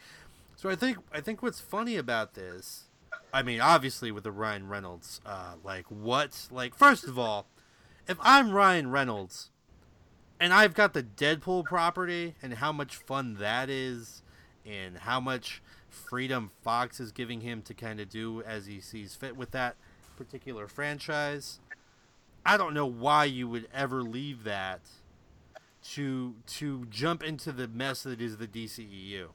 [0.54, 2.84] So I think I think what's funny about this,
[3.32, 6.46] I mean, obviously with the Ryan Reynolds, uh, like what?
[6.52, 7.46] Like first of all,
[8.08, 9.50] if I'm Ryan Reynolds,
[10.40, 14.22] and I've got the Deadpool property and how much fun that is,
[14.64, 19.14] and how much freedom Fox is giving him to kind of do as he sees
[19.14, 19.76] fit with that
[20.16, 21.60] particular franchise.
[22.46, 24.80] I don't know why you would ever leave that
[25.92, 29.28] to to jump into the mess that is the DCEU.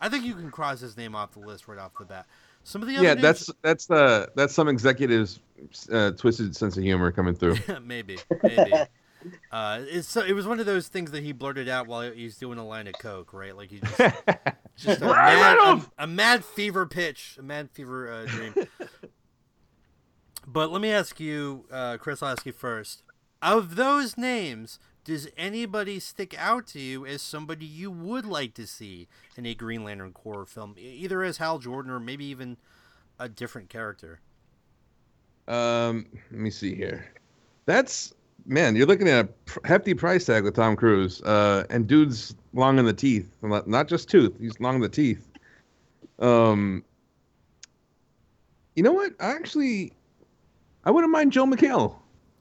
[0.00, 2.26] I think you can cross his name off the list right off the bat.
[2.64, 5.40] Some of the other Yeah, that's that's uh that's some executives'
[5.90, 7.56] uh, twisted sense of humor coming through.
[7.82, 8.72] maybe, maybe.
[9.52, 12.36] Uh, it's so, it was one of those things that he blurted out while he's
[12.38, 13.56] doing a line of coke, right?
[13.56, 13.96] Like he just
[14.76, 18.54] just a mad, a, a mad fever pitch, a mad fever uh, dream.
[20.44, 22.20] but let me ask you, uh, Chris.
[22.20, 23.04] I'll ask you first.
[23.40, 28.66] Of those names, does anybody stick out to you as somebody you would like to
[28.66, 32.56] see in a Green Lantern Corps film, either as Hal Jordan or maybe even
[33.18, 34.20] a different character?
[35.48, 37.12] Um, let me see here.
[37.66, 38.14] That's
[38.46, 41.22] man, you're looking at a hefty price tag with Tom Cruise.
[41.22, 44.34] Uh, and dude's long in the teeth, not just tooth.
[44.40, 45.28] He's long in the teeth.
[46.18, 46.84] Um,
[48.76, 49.12] you know what?
[49.20, 49.92] I actually,
[50.84, 51.96] I wouldn't mind Joel McHale.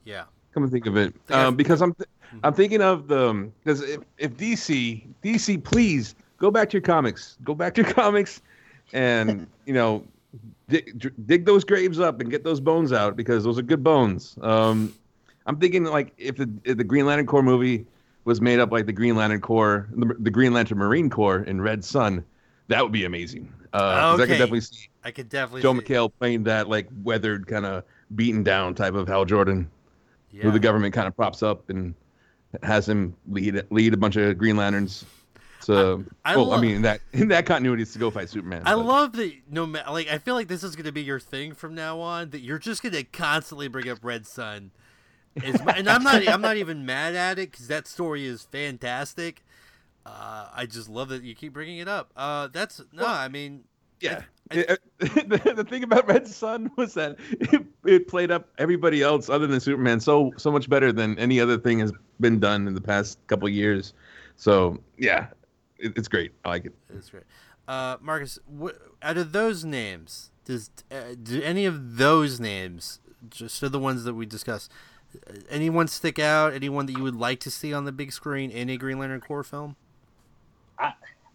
[0.05, 0.23] Yeah.
[0.53, 2.09] Come to think of it, um, because I'm th-.
[2.43, 7.37] I'm thinking of the because if, if DC DC please go back to your comics,
[7.43, 8.41] go back to your comics,
[8.93, 10.03] and you know
[10.69, 14.37] dig, dig those graves up and get those bones out because those are good bones.
[14.41, 14.93] Um,
[15.45, 17.85] I'm thinking like if the if the Green Lantern Corps movie
[18.23, 21.59] was made up like the Green Lantern Corps, the, the Green Lantern Marine Corps in
[21.59, 22.23] Red Son,
[22.67, 23.51] that would be amazing.
[23.73, 27.47] Uh, 'cause I could definitely see I could definitely Joel McHale playing that like weathered
[27.47, 27.83] kind of
[28.15, 29.69] beaten down type of Hal Jordan
[30.31, 30.43] Yeah.
[30.43, 31.95] who the government kind of props up and
[32.63, 35.05] has him lead lead a bunch of Green Lanterns.
[35.59, 38.63] So, I well, lo- I mean, that in that continuity, is to go fight Superman.
[38.65, 41.19] I but- love that no ma- like I feel like this is gonna be your
[41.19, 44.71] thing from now on that you're just gonna constantly bring up Red Son,
[45.35, 49.43] It's- and I'm not I'm not even mad at it because that story is fantastic.
[50.03, 52.11] Uh, I just love that you keep bringing it up.
[52.17, 53.65] Uh, that's no, I mean,
[53.99, 54.23] Yeah.
[54.51, 59.01] I- Uh, the, the thing about Red Son was that it, it played up everybody
[59.01, 62.67] else other than Superman so so much better than any other thing has been done
[62.67, 63.93] in the past couple years.
[64.35, 65.27] So yeah,
[65.79, 66.31] it, it's great.
[66.45, 66.73] I like it.
[66.95, 67.23] it's great.
[67.67, 73.61] Uh, Marcus, what, out of those names, does uh, do any of those names, just
[73.63, 74.69] of the ones that we discussed,
[75.29, 76.53] uh, anyone stick out?
[76.53, 79.21] Anyone that you would like to see on the big screen in a Green Lantern
[79.21, 79.75] Corps film?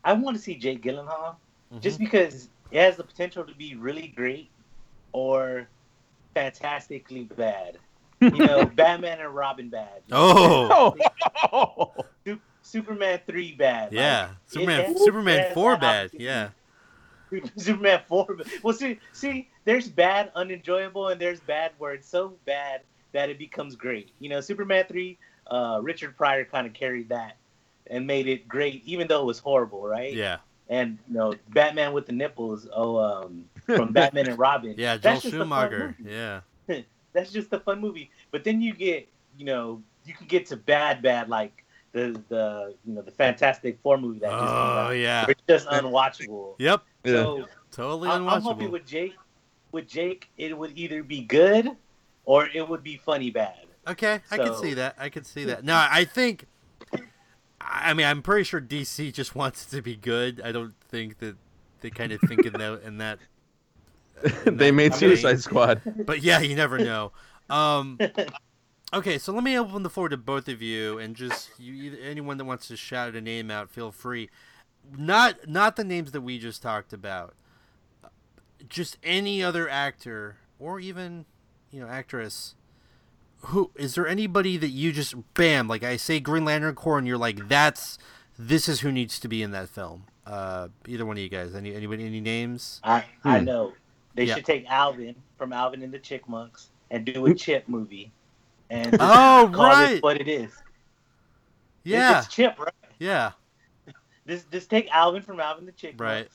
[0.05, 1.37] I want to see Jake Gyllenhaal
[1.73, 1.81] Mm-hmm.
[1.81, 4.51] just because it has the potential to be really great
[5.13, 5.69] or
[6.35, 7.79] fantastically bad.
[8.21, 10.03] You know, Batman and Robin bad.
[10.13, 10.95] Oh,
[11.53, 11.93] Oh,
[12.63, 13.93] Superman three bad.
[13.93, 16.11] yeah, Like, Superman, Superman four bad.
[16.15, 16.49] Yeah,
[17.57, 18.27] Superman four.
[18.37, 18.47] bad.
[18.63, 22.81] Well, see, see, there's bad, unenjoyable, and there's bad where it's so bad
[23.13, 24.11] that it becomes great.
[24.19, 27.37] You know, Superman three, uh, Richard Pryor kind of carried that
[27.89, 30.13] and made it great, even though it was horrible, right?
[30.13, 30.39] yeah.
[30.69, 32.69] And you know, Batman with the nipples.
[32.75, 34.75] Oh, um, from Batman and Robin.
[34.77, 35.97] Yeah, Joel That's just a fun Schumacher.
[36.05, 36.41] Yeah.
[37.13, 38.11] That's just a fun movie.
[38.31, 42.75] But then you get, you know, you can get to bad, bad like the the
[42.85, 44.91] you know the Fantastic Four movie that just Oh out.
[44.91, 45.27] yeah.
[45.29, 46.55] It's just unwatchable.
[46.59, 46.83] Yep.
[47.05, 47.13] Yeah.
[47.13, 49.15] So Totally I'm, I'm hoping with Jake,
[49.73, 51.71] with Jake, it would either be good
[52.25, 53.67] or it would be funny bad.
[53.89, 54.97] Okay, I can see that.
[54.99, 55.65] I can see that.
[55.65, 56.47] No, I think.
[57.69, 60.41] I mean, I'm pretty sure DC just wants it to be good.
[60.45, 61.37] I don't think that
[61.81, 63.19] they kind of think in that in that.
[64.47, 64.99] in they that made vein.
[64.99, 65.83] Suicide Squad.
[66.05, 67.13] But yeah, you never know.
[67.51, 67.99] Um,
[68.93, 72.39] okay, so let me open the floor to both of you, and just you, anyone
[72.39, 74.31] that wants to shout a name out, feel free.
[74.97, 77.35] Not not the names that we just talked about.
[78.69, 81.27] Just any other actor or even
[81.71, 82.55] you know actress.
[83.47, 87.07] Who is there anybody that you just bam like I say Green Lantern Corps and
[87.07, 87.99] you're like that's
[88.39, 90.05] this is who needs to be in that film.
[90.27, 91.55] Uh, either one of you guys.
[91.55, 92.81] Any anybody any names?
[92.83, 93.45] I I Hmm.
[93.45, 93.73] know
[94.15, 94.35] they Yeah.
[94.35, 98.11] should take Alvin from Alvin and the Chipmunks and do a Chip movie,
[98.71, 100.51] and Oh call right, it what it is.
[101.85, 102.73] Yeah, it's Chip, right?
[102.99, 103.33] yeah.
[104.27, 106.29] Just just take Alvin from Alvin the Chipmunks, Right.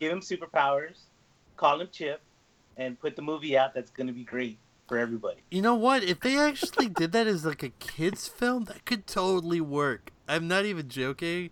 [0.00, 0.98] give him superpowers,
[1.56, 2.20] call him Chip,
[2.76, 3.72] and put the movie out.
[3.72, 5.42] That's gonna be great for everybody.
[5.50, 6.02] You know what?
[6.02, 10.10] If they actually did that as like a kids film, that could totally work.
[10.26, 11.50] I'm not even joking.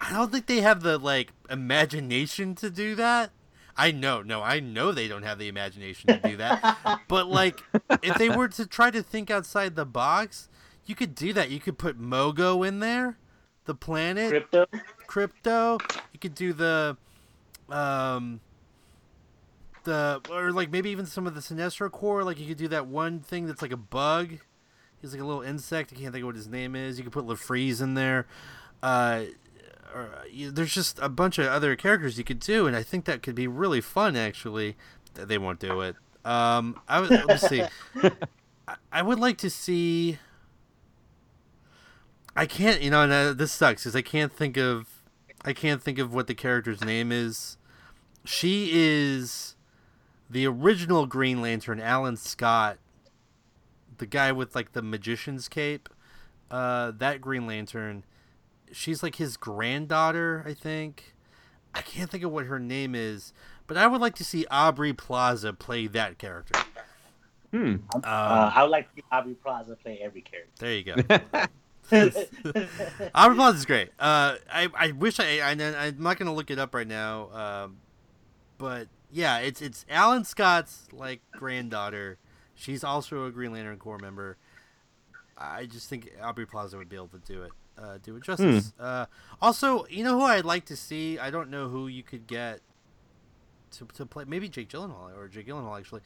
[0.00, 3.30] I don't think they have the like imagination to do that.
[3.76, 7.00] I know, no, I know they don't have the imagination to do that.
[7.08, 7.60] but like
[8.02, 10.48] if they were to try to think outside the box,
[10.86, 11.50] you could do that.
[11.50, 13.18] You could put Mogo in there,
[13.64, 14.66] the planet, Crypto.
[15.06, 15.78] crypto.
[16.12, 16.96] You could do the,
[17.68, 18.40] um,
[19.84, 22.24] the or like maybe even some of the Sinestro Corps.
[22.24, 24.38] Like you could do that one thing that's like a bug.
[25.00, 25.92] He's like a little insect.
[25.92, 26.98] I can't think of what his name is.
[26.98, 28.26] You could put Larfleeze in there.
[28.82, 29.24] Uh,
[29.94, 33.04] or, you, there's just a bunch of other characters you could do, and I think
[33.04, 34.16] that could be really fun.
[34.16, 34.76] Actually,
[35.14, 35.96] Th- they won't do it.
[36.24, 37.62] Um, I would let me see.
[38.68, 40.18] I, I would like to see.
[42.36, 44.88] I can't, you know, and uh, this sucks because I can't think of,
[45.44, 47.58] I can't think of what the character's name is.
[48.24, 49.53] She is
[50.28, 52.78] the original Green Lantern, Alan Scott,
[53.98, 55.88] the guy with like the magician's cape.
[56.50, 58.04] Uh, that Green Lantern,
[58.72, 61.14] she's like his granddaughter, I think.
[61.74, 63.32] I can't think of what her name is,
[63.66, 66.60] but I would like to see Aubrey Plaza play that character.
[67.50, 67.76] Hmm.
[67.94, 70.52] Um, Uh, I would like to see Aubrey Plaza play every character.
[70.58, 70.94] there you go.
[73.14, 73.90] Aubrey Plaza is great.
[73.98, 77.30] Uh, I I wish I, I I'm not gonna look it up right now.
[77.32, 77.76] Um,
[78.58, 82.18] but yeah, it's it's Alan Scott's like granddaughter.
[82.56, 84.36] She's also a Green Lantern Corps member.
[85.38, 87.52] I just think Aubrey Plaza would be able to do it.
[87.78, 88.72] Uh, do it justice.
[88.78, 89.06] Uh,
[89.40, 91.18] also, you know who I'd like to see?
[91.18, 92.60] I don't know who you could get
[93.72, 94.24] to to play.
[94.26, 96.00] Maybe Jake Gyllenhaal or Jake Gyllenhaal actually,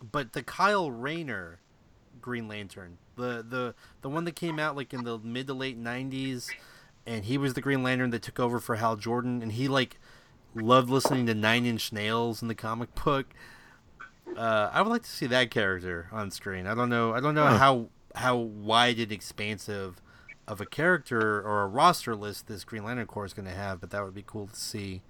[0.00, 1.58] but the Kyle Rayner
[2.20, 5.82] Green Lantern, the the the one that came out like in the mid to late
[5.82, 6.48] '90s,
[7.06, 9.98] and he was the Green Lantern that took over for Hal Jordan, and he like
[10.54, 13.26] loved listening to Nine Inch Nails in the comic book.
[14.36, 16.66] Uh, I would like to see that character on screen.
[16.66, 17.12] I don't know.
[17.12, 17.58] I don't know Huh.
[17.58, 20.00] how how wide and expansive
[20.46, 23.80] of a character or a roster list this Green Lantern Corps is going to have,
[23.80, 25.02] but that would be cool to see.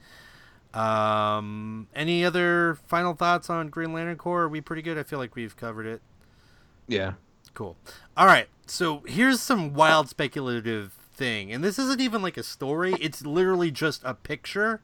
[0.73, 4.43] Um, any other final thoughts on Green Lantern Corps?
[4.43, 4.97] Are we pretty good?
[4.99, 6.01] I feel like we've covered it.
[6.87, 7.15] Yeah.
[7.55, 7.77] Cool.
[8.17, 8.49] All right.
[8.67, 12.95] So here's some wild speculative thing, and this isn't even like a story.
[13.01, 14.81] It's literally just a picture.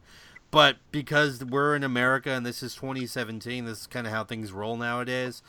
[0.51, 4.51] But because we're in America and this is 2017, this is kind of how things
[4.51, 5.43] roll nowadays.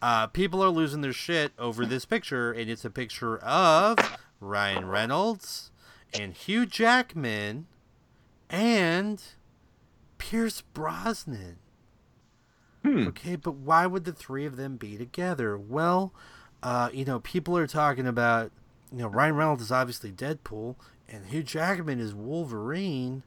[0.00, 3.98] Uh, people are losing their shit over this picture, and it's a picture of
[4.40, 5.70] Ryan Reynolds
[6.18, 7.66] and Hugh Jackman
[8.50, 9.22] and
[10.18, 11.56] Pierce Brosnan.
[12.82, 13.08] Hmm.
[13.08, 15.56] Okay, but why would the three of them be together?
[15.56, 16.12] Well,
[16.62, 18.52] uh, you know, people are talking about,
[18.92, 20.76] you know, Ryan Reynolds is obviously Deadpool,
[21.08, 23.22] and Hugh Jackman is Wolverine,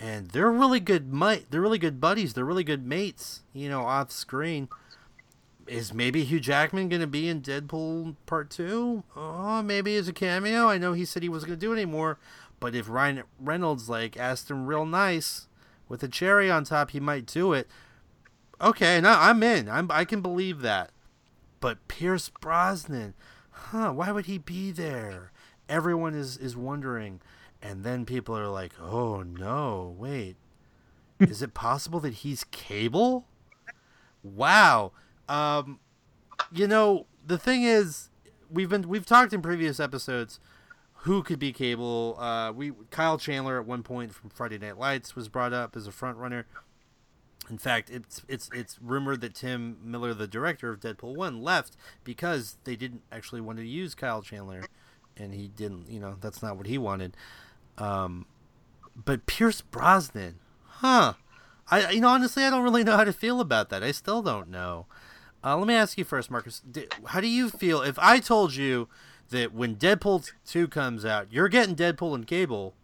[0.00, 1.12] and they're really good.
[1.50, 2.32] They're really good buddies.
[2.32, 3.42] They're really good mates.
[3.52, 4.68] You know, off screen.
[5.66, 9.04] Is maybe Hugh Jackman going to be in Deadpool Part Two?
[9.14, 10.68] Oh, maybe as a cameo.
[10.68, 12.18] I know he said he wasn't going to do it anymore,
[12.58, 15.46] but if Ryan Reynolds like asked him real nice
[15.88, 17.68] with a cherry on top, he might do it.
[18.60, 19.68] Okay, no, I'm in.
[19.68, 20.90] I'm I can believe that.
[21.60, 23.14] But Pierce Brosnan,
[23.50, 23.92] huh?
[23.92, 25.30] Why would he be there?
[25.68, 27.20] Everyone is is wondering,
[27.62, 30.36] and then people are like, "Oh no, wait,
[31.18, 33.26] is it possible that he's Cable?"
[34.22, 34.92] Wow.
[35.28, 35.80] Um,
[36.52, 38.10] you know the thing is,
[38.50, 40.40] we've been we've talked in previous episodes
[41.02, 42.16] who could be Cable.
[42.18, 45.86] Uh, we Kyle Chandler at one point from Friday Night Lights was brought up as
[45.86, 46.46] a front runner.
[47.48, 51.76] In fact, it's it's it's rumored that Tim Miller, the director of Deadpool one, left
[52.04, 54.64] because they didn't actually want to use Kyle Chandler,
[55.16, 55.88] and he didn't.
[55.90, 57.16] You know, that's not what he wanted.
[57.80, 58.26] Um,
[58.94, 61.14] but Pierce Brosnan, huh?
[61.70, 63.82] I you know honestly, I don't really know how to feel about that.
[63.82, 64.86] I still don't know.
[65.42, 66.60] Uh, let me ask you first, Marcus.
[66.70, 68.88] D- how do you feel if I told you
[69.30, 72.74] that when Deadpool two comes out, you're getting Deadpool and Cable?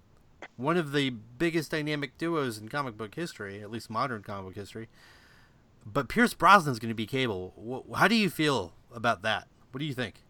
[0.56, 4.54] one of the biggest dynamic duos in comic book history, at least modern comic book
[4.54, 4.88] history.
[5.84, 7.84] But Pierce Brosnan's going to be Cable.
[7.94, 9.46] How do you feel about that?
[9.70, 10.22] What do you think?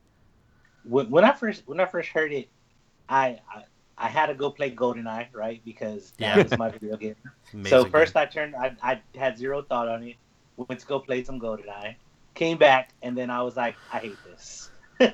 [0.84, 2.48] When, when I first when I first heard it,
[3.08, 3.38] I,
[3.98, 5.62] I had to go play GoldenEye, right?
[5.64, 6.42] Because that Yeah.
[6.42, 7.14] was my video game.
[7.54, 7.92] Amazing so game.
[7.92, 10.16] first I turned I, I had zero thought on it.
[10.56, 11.96] Went to go play some GoldenEye.
[12.34, 14.70] Came back and then I was like, I hate this.
[15.00, 15.10] I,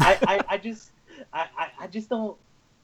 [0.00, 0.90] I, I just
[1.32, 2.36] I, I, I just don't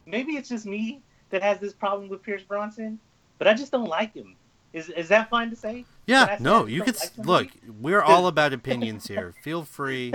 [0.07, 2.99] maybe it's just me that has this problem with Pierce Bronson,
[3.39, 4.37] but I just don't like him.
[4.75, 5.87] Is is that fine to say?
[6.07, 7.49] yeah, Can say no, you could like look.
[7.81, 9.33] We're all about opinions here.
[9.43, 10.13] Feel free.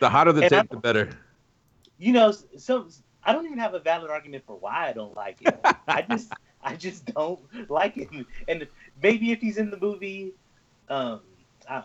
[0.00, 1.10] The hotter the And take, I- the better.
[1.98, 2.88] you know, so
[3.26, 5.58] I don't even have a valid argument for why I don't like it.
[5.86, 8.08] I just, I just don't like it.
[8.48, 8.66] And
[9.02, 10.32] maybe if he's in the movie,
[10.88, 11.20] um,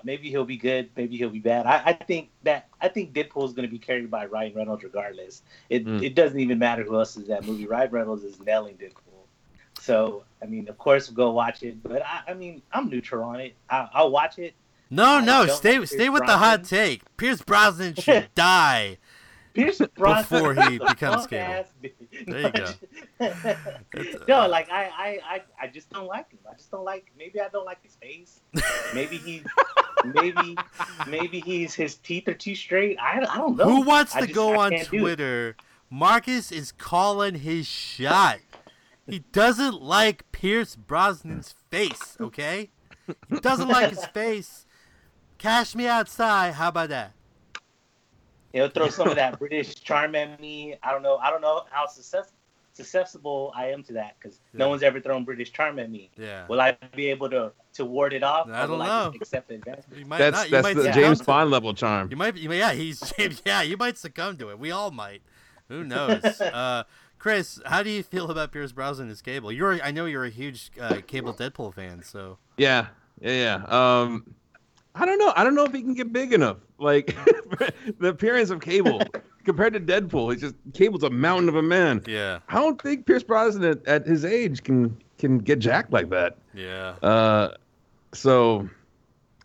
[0.04, 0.90] maybe he'll be good.
[0.96, 1.66] Maybe he'll be bad.
[1.66, 4.84] I, I think that I think Deadpool is going to be carried by Ryan Reynolds
[4.84, 5.42] regardless.
[5.70, 6.04] It Mm.
[6.04, 7.66] it doesn't even matter who else is in that movie.
[7.66, 9.26] Ryan Reynolds is nailing Deadpool.
[9.80, 11.82] So I mean, of course, go watch it.
[11.82, 13.56] But I, I mean, I'm neutral on it.
[13.70, 14.54] I, I'll watch it.
[14.92, 17.02] No, I no, stay stay with the hot take.
[17.18, 18.98] Pierce Brosnan should die.
[19.54, 21.66] Pierce Bronson Before he becomes punk-ass.
[22.28, 22.68] There you go.
[24.28, 26.40] no, uh, like I, I, I, I just don't like him.
[26.50, 27.12] I just don't like.
[27.18, 28.42] Maybe I don't like his face.
[28.94, 29.44] Maybe he,
[30.06, 30.56] maybe,
[31.08, 32.98] maybe he's his teeth are too straight.
[33.00, 33.66] I, I don't know.
[33.70, 35.00] Who wants I to just- go I on can't do it.
[35.00, 35.56] Twitter?
[35.90, 38.40] Marcus is calling his shot.
[39.08, 42.70] He doesn't like Pierce Brosnan's face, okay?
[43.30, 44.66] He doesn't like his face.
[45.38, 46.54] Cash me outside.
[46.54, 47.12] How about that?
[48.54, 50.76] He'll throw some of that British charm at me.
[50.84, 51.18] I don't know.
[51.18, 52.32] I don't know how success,
[52.74, 56.10] susceptible I am to that because no one's ever thrown British charm at me.
[56.18, 56.48] Yeah.
[56.48, 58.50] Will I be able to to ward it off?
[58.50, 59.12] I don't will know.
[59.14, 60.00] just accept the advancement?
[60.00, 60.46] You might That's not.
[60.48, 62.10] You that's might the James to- Bond level charm.
[62.12, 62.36] You might.
[62.38, 63.42] You may, yeah, he's James.
[63.46, 64.60] Yeah, you might succumb to it.
[64.60, 65.22] We all might.
[65.70, 66.24] Who knows?
[66.42, 66.84] uh,
[67.20, 69.52] Chris, how do you feel about Pierce Brosnan as Cable?
[69.52, 69.82] You're.
[69.84, 72.04] I know you're a huge uh, Cable Deadpool fan.
[72.04, 72.88] So Yeah,
[73.22, 73.32] yeah,
[73.70, 74.02] yeah.
[74.02, 74.34] Um,
[74.96, 75.32] I don't know.
[75.36, 76.58] I don't know if he can get big enough.
[76.82, 77.16] Like
[78.00, 79.02] the appearance of Cable
[79.46, 82.02] compared to Deadpool, it's just Cable's a mountain of a man.
[82.08, 86.10] yeah, I don't think Pierce Brosnan at, at his age can can get jacked like
[86.10, 86.38] that.
[86.56, 86.96] yeah.
[87.04, 87.54] Uh,
[88.14, 88.68] so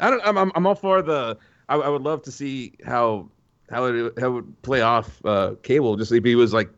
[0.01, 0.23] I don't.
[0.25, 1.37] I'm I'm, I'm all for the.
[1.69, 3.29] I, I would love to see how
[3.71, 5.97] how it how it would play off uh, Cable.
[5.97, 6.71] Just if he was like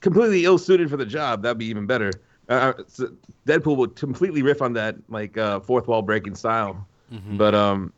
[0.00, 2.10] completely ill suited for the job, that'd be even better.
[2.48, 3.10] Uh, so
[3.46, 6.86] Deadpool would completely riff on that like uh, fourth wall breaking style.
[7.12, 7.36] Mhm.
[7.38, 7.92] But um,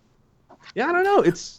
[0.75, 1.21] yeah, I don't know.
[1.21, 1.59] It's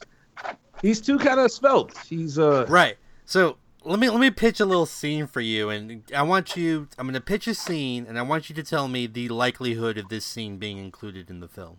[0.82, 1.98] he's too kind of svelte.
[2.08, 2.98] He's uh Right.
[3.26, 6.88] So let me let me pitch a little scene for you, and I want you.
[6.98, 9.98] I'm going to pitch a scene, and I want you to tell me the likelihood
[9.98, 11.78] of this scene being included in the film.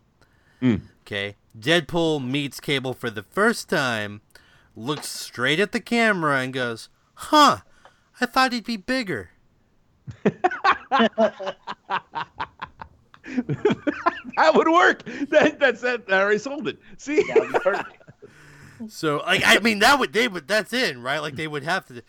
[0.60, 0.82] Mm.
[1.02, 1.36] Okay.
[1.58, 4.20] Deadpool meets Cable for the first time,
[4.74, 7.58] looks straight at the camera, and goes, "Huh?
[8.20, 9.30] I thought he'd be bigger."
[14.36, 15.04] that would work.
[15.30, 16.04] That that's that.
[16.08, 16.78] I already sold it.
[16.96, 17.22] See.
[17.22, 17.98] That would be perfect.
[18.88, 21.86] So like I mean that would they would that's in right like they would have
[21.86, 22.02] to.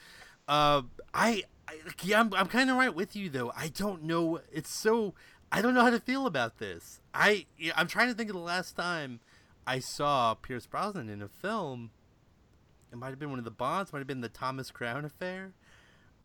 [0.48, 0.82] Uh,
[1.14, 3.52] I, I yeah I'm I'm kind of right with you though.
[3.56, 4.40] I don't know.
[4.52, 5.14] It's so
[5.52, 7.00] I don't know how to feel about this.
[7.14, 9.20] I yeah, I'm trying to think of the last time
[9.68, 11.92] I saw Pierce Brosnan in a film.
[12.92, 13.94] It might have been one of the Bonds.
[13.94, 15.54] Might have been the Thomas Crown affair.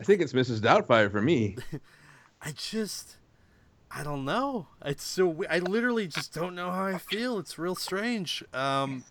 [0.01, 0.61] I think it's Mrs.
[0.61, 1.59] Doubtfire for me.
[2.41, 3.18] I just
[3.91, 4.69] I don't know.
[4.85, 7.39] It's so we- I literally just don't know how I feel.
[7.39, 8.45] It's real strange.
[8.53, 9.05] Um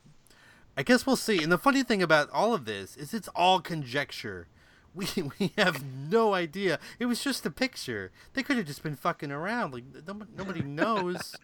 [0.77, 1.41] I guess we'll see.
[1.41, 4.47] And the funny thing about all of this is it's all conjecture.
[4.93, 5.07] We
[5.39, 6.79] we have no idea.
[6.99, 8.11] It was just a picture.
[8.33, 9.73] They could have just been fucking around.
[9.73, 11.35] Like nobody, nobody knows.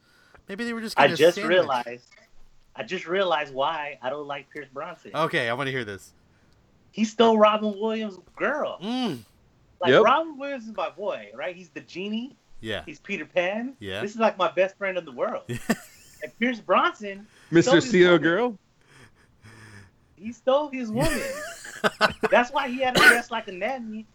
[0.47, 0.99] Maybe they were just.
[0.99, 1.49] I just sandwich.
[1.57, 2.05] realized.
[2.75, 5.11] I just realized why I don't like Pierce Bronson.
[5.13, 6.11] Okay, I want to hear this.
[6.91, 8.79] He stole Robin Williams' girl.
[8.81, 9.19] Mm.
[9.79, 10.03] Like Yep.
[10.03, 11.55] Robin Williams is my boy, right?
[11.55, 12.35] He's the genie.
[12.63, 12.83] Yeah.
[12.85, 13.75] He's Peter Pan.
[13.79, 14.01] Yeah.
[14.01, 15.43] This is like my best friend in the world.
[15.47, 15.57] Yeah.
[16.23, 17.75] and Pierce Bronson, Mr.
[17.75, 18.57] is CEO girl.
[20.15, 21.21] he stole his woman.
[22.31, 24.05] That's why he had to dress like a nanny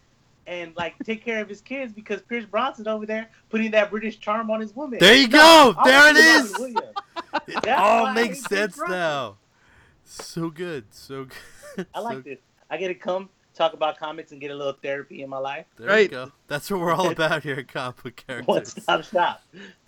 [0.47, 4.19] and like take care of his kids because Pierce Bronson's over there putting that British
[4.19, 4.97] charm on his woman.
[4.99, 5.79] There you No, go.
[5.79, 6.25] I There it is.
[6.25, 6.59] it Robin is.
[6.59, 6.95] Williams.
[7.47, 9.37] It That's all makes sense now.
[10.05, 10.85] So good.
[10.89, 11.25] So
[11.75, 11.85] good.
[11.93, 12.39] I like so this.
[12.71, 13.29] I get to come
[13.59, 15.65] talk about comics and get a little therapy in my life.
[15.77, 16.09] There we Right.
[16.09, 16.31] go.
[16.47, 18.81] That's what we're all about here at Comic Book One Characters.
[18.83, 19.41] stop shop.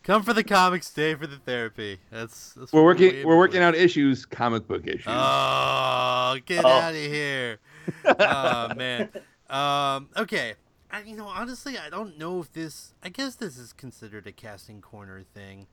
[0.03, 1.99] Come for the comics, stay for the therapy.
[2.11, 3.15] That's, that's We're what working.
[3.15, 5.05] aim We're working out issues, comic book issues.
[5.07, 6.67] Oh, get Oh.
[6.67, 7.59] out of here!
[8.05, 9.09] oh man.
[9.49, 10.53] Um, okay.
[10.91, 12.93] I, you know, honestly, I don't know if this.
[13.01, 15.67] I guess this is considered a casting corner thing.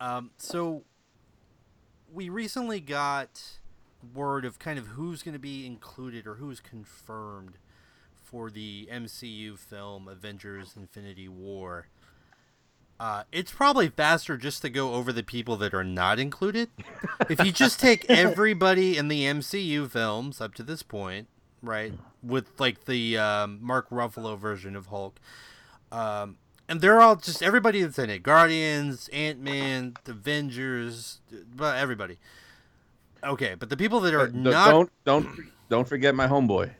[0.00, 0.82] Um, so
[2.12, 3.58] we recently got
[4.14, 7.58] word of kind of who's going to be included or who's confirmed
[8.22, 11.88] for the MCU film Avengers: Infinity War.
[12.98, 16.70] Uh, it's probably faster just to go over the people that are not included.
[17.28, 21.26] if you just take everybody in the MCU films up to this point,
[21.62, 21.92] right,
[22.22, 25.18] with like the um, Mark Ruffalo version of Hulk,
[25.90, 26.36] um,
[26.68, 31.20] and they're all just everybody that's in it: Guardians, Ant Man, Avengers,
[31.54, 32.18] but everybody.
[33.24, 35.26] Okay, but the people that are d- not don't don't
[35.68, 36.70] don't forget my homeboy.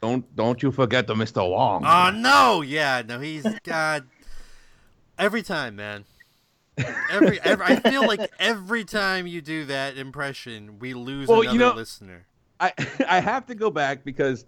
[0.00, 1.48] Don't don't you forget the Mr.
[1.48, 1.84] Wong.
[1.86, 2.62] Oh no!
[2.62, 4.06] Yeah, no, he's God.
[5.18, 6.04] Every time, man.
[7.12, 11.50] Every, every I feel like every time you do that impression, we lose Well, you
[11.50, 12.26] another know- listener.
[12.58, 12.72] I
[13.08, 14.46] I have to go back because,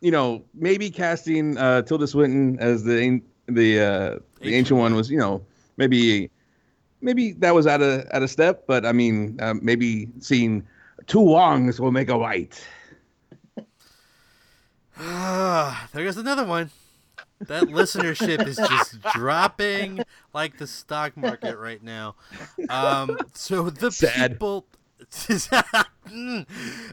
[0.00, 4.94] you know, maybe casting uh, Tilda Swinton as the the uh, the Ancient ancient One.
[4.94, 5.44] was you know
[5.76, 6.30] maybe
[7.06, 10.66] maybe that was out of out of step, but I mean uh, maybe seeing
[11.06, 12.52] two Wongs will make a right.
[14.98, 16.70] Ah, there goes another one.
[17.40, 20.00] That listenership is just dropping
[20.34, 22.16] like the stock market right now.
[22.68, 24.32] Um, so the Sad.
[24.32, 24.66] people.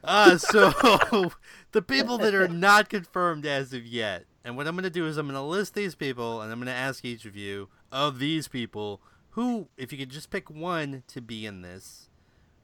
[0.04, 1.32] uh, so
[1.72, 5.08] the people that are not confirmed as of yet, and what I'm going to do
[5.08, 7.70] is I'm going to list these people, and I'm going to ask each of you
[7.90, 9.02] of these people
[9.34, 12.10] who, if you could just pick one to be in this,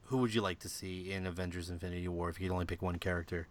[0.05, 2.29] who would you like to see in Avengers: Infinity War?
[2.29, 3.47] If you could only pick one character.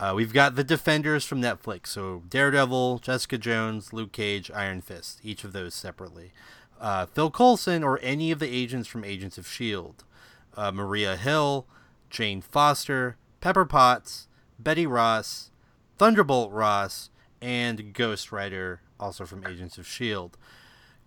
[0.00, 5.20] Uh, we've got the Defenders from Netflix, so Daredevil, Jessica Jones, Luke Cage, Iron Fist,
[5.22, 6.32] each of those separately.
[6.80, 10.04] Uh, Phil Coulson or any of the agents from Agents of S.H.I.E.L.D.
[10.56, 11.66] Uh, Maria Hill,
[12.10, 14.26] Jane Foster, Pepper Potts,
[14.58, 15.50] Betty Ross,
[15.98, 20.36] Thunderbolt Ross, and Ghost Rider, also from Agents of S.H.I.E.L.D.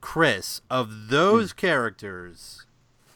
[0.05, 2.67] Chris, of those characters,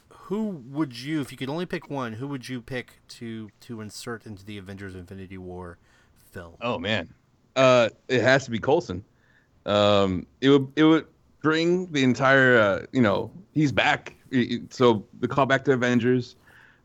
[0.09, 3.79] who would you, if you could only pick one, who would you pick to to
[3.79, 5.77] insert into the Avengers: Infinity War
[6.31, 6.55] film?
[6.61, 7.13] Oh man,
[7.55, 9.05] uh, it has to be Coulson.
[9.67, 11.05] Um, it would it would
[11.43, 14.15] bring the entire uh, you know he's back.
[14.71, 16.37] So the callback to Avengers.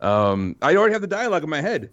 [0.02, 1.88] Um, I already have the dialogue in my head.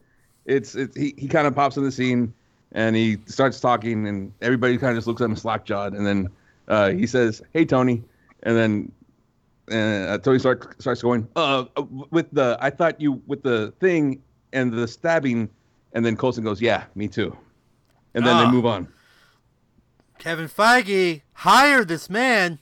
[0.45, 2.33] It's it's he, he kind of pops in the scene
[2.73, 6.05] and he starts talking and everybody kind of just looks at him slack jawed and
[6.05, 6.29] then
[6.71, 8.03] uh, he says, "Hey Tony,"
[8.43, 8.91] and then
[9.69, 13.71] and uh, Tony starts starts going, uh, uh, with the I thought you with the
[13.79, 14.21] thing
[14.53, 15.49] and the stabbing,
[15.93, 17.35] and then Coulson goes, "Yeah, me too,"
[18.15, 18.45] and then Ah.
[18.45, 18.87] they move on.
[20.17, 22.59] Kevin Feige, hire this man.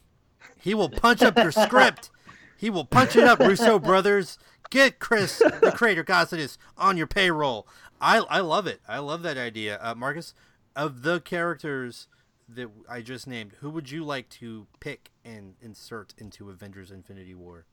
[0.57, 2.09] He will punch up your script.
[2.57, 4.37] He will punch it up, Russo brothers.
[4.69, 7.67] Get Chris, the creator Cossidus, on your payroll.
[8.01, 8.81] I I love it.
[8.87, 9.79] I love that idea.
[9.81, 10.33] Uh, Marcus,
[10.75, 12.07] of the characters
[12.55, 17.35] that I just named, who would you like to pick and insert into Avengers: Infinity
[17.35, 17.65] War?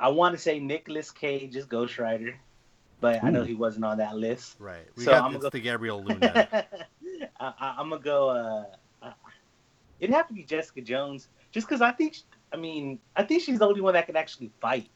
[0.00, 2.34] I want to say Nicolas Cage is Ghost Rider,
[3.00, 4.56] but I know he wasn't on that list.
[4.58, 4.86] Right.
[4.96, 5.50] We So got I'm gonna go...
[5.50, 6.48] the Gabriel Luna.
[6.54, 6.64] I,
[7.40, 8.30] I, I'm gonna go.
[9.02, 9.12] Uh,
[10.00, 12.14] it'd have to be Jessica Jones, just because I think.
[12.14, 12.22] sh-
[12.52, 14.88] I mean, I think she's the only one that can actually fight.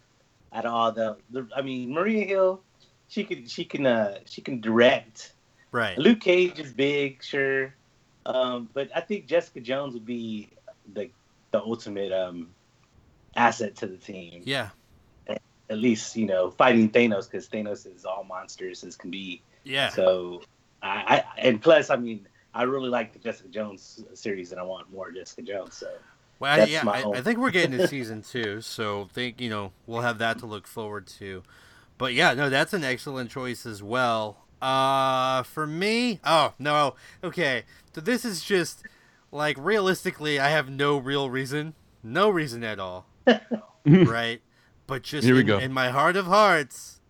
[0.52, 2.62] At all the, the I mean, Maria Hill,
[3.08, 5.34] she could, she can, uh, she can direct.
[5.72, 5.96] right.
[5.98, 7.74] Luke Cage is big, sure,
[8.26, 10.48] um, but I think Jessica Jones would be
[10.92, 11.10] the
[11.50, 12.48] the ultimate um,
[13.36, 14.42] asset to the team.
[14.44, 14.70] Yeah.
[15.28, 19.42] At least you know fighting Thanos because Thanos is all monsters as can be.
[19.62, 19.90] Yeah.
[19.90, 20.42] So,
[20.82, 24.64] I, I and plus, I mean, I really like the Jessica Jones series, and I
[24.64, 25.76] want more Jessica Jones.
[25.76, 25.92] So,
[26.40, 27.04] Well, I, yeah, I.
[27.18, 30.46] I think we're getting to season two, so think you know we'll have that to
[30.46, 31.42] look forward to.
[31.98, 34.38] But yeah, no, that's an excellent choice as well.
[34.60, 36.94] Uh, for me, oh no,
[37.24, 38.82] okay, so this is just
[39.32, 43.06] like realistically, I have no real reason, no reason at all,
[43.86, 44.40] right?
[44.86, 45.58] But just Here we in, go.
[45.58, 47.00] in my heart of hearts,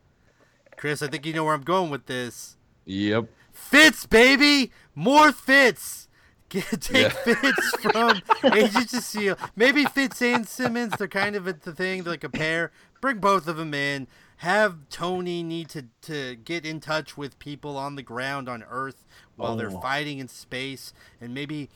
[0.76, 2.56] Chris, I think you know where I'm going with this.
[2.84, 3.26] Yep.
[3.52, 6.08] Fitz, baby, more Fitz.
[6.48, 7.34] Get, take Yeah.
[7.34, 8.20] Fitz from
[8.54, 9.36] Agents of Seal.
[9.56, 10.94] Maybe Fitz and Simmons.
[10.98, 12.72] They're kind of at the thing, they're like a pair.
[13.00, 14.06] Bring both of them in.
[14.40, 19.04] Have Tony need to to get in touch with people on the ground on Earth
[19.36, 19.80] while they're Oh.
[19.80, 21.68] fighting in space, and maybe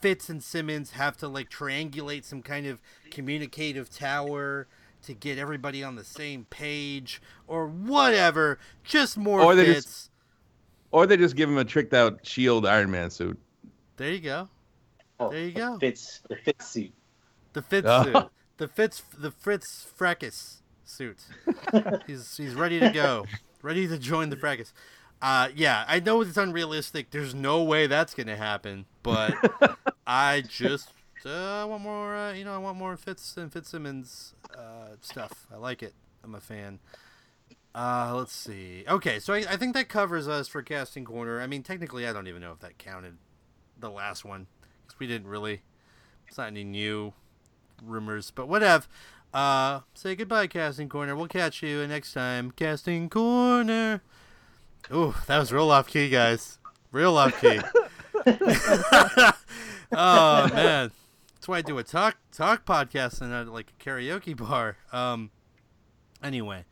[0.00, 4.68] Fitz and Simmons have to like triangulate some kind of communicative tower
[5.02, 8.60] to get everybody on the same page or whatever.
[8.84, 9.84] Just more Or they Fitz.
[9.84, 10.10] just-
[10.92, 13.36] or they just give him a tricked out Shield Iron Man suit.
[13.96, 14.48] There you go.
[15.18, 15.78] Oh, There you the go.
[15.80, 16.92] Fitz, the Fitz suit.
[17.52, 18.30] The Fitz suit.
[18.58, 20.61] The Fitz the Fritz Fracas
[20.92, 21.18] suit.
[22.06, 23.26] he's he's ready to go.
[23.62, 24.72] Ready to join the Fracas.
[25.20, 27.10] Uh yeah, I know it's unrealistic.
[27.10, 29.34] There's no way that's gonna happen, but
[30.06, 30.90] I just
[31.24, 35.46] uh, want more uh, you know, I want more Fitz and Fitzsimmons uh stuff.
[35.52, 35.94] I like it.
[36.22, 36.80] I'm a fan.
[37.74, 38.84] Uh let's see.
[38.86, 41.40] Okay, so I, I think that covers us for casting corner.
[41.40, 43.16] I mean technically I don't even know if that counted
[43.78, 44.46] the last one.
[44.82, 45.62] Because we didn't really
[46.28, 47.14] it's not any new
[47.82, 48.84] rumors, but whatever.
[49.32, 51.16] Uh, say goodbye, Casting Corner.
[51.16, 52.50] We'll catch you next time.
[52.50, 54.02] Casting Corner.
[54.92, 56.58] Ooh, that was real off key, guys.
[56.90, 57.60] Real off key.
[59.92, 60.92] oh man,
[61.34, 64.76] that's why I do a talk talk podcast and not like a karaoke bar.
[64.92, 65.30] Um.
[66.22, 66.64] Anyway,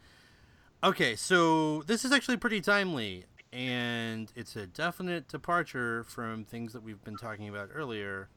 [0.84, 6.82] okay, so this is actually pretty timely, and it's a definite departure from things that
[6.82, 8.28] we've been talking about earlier.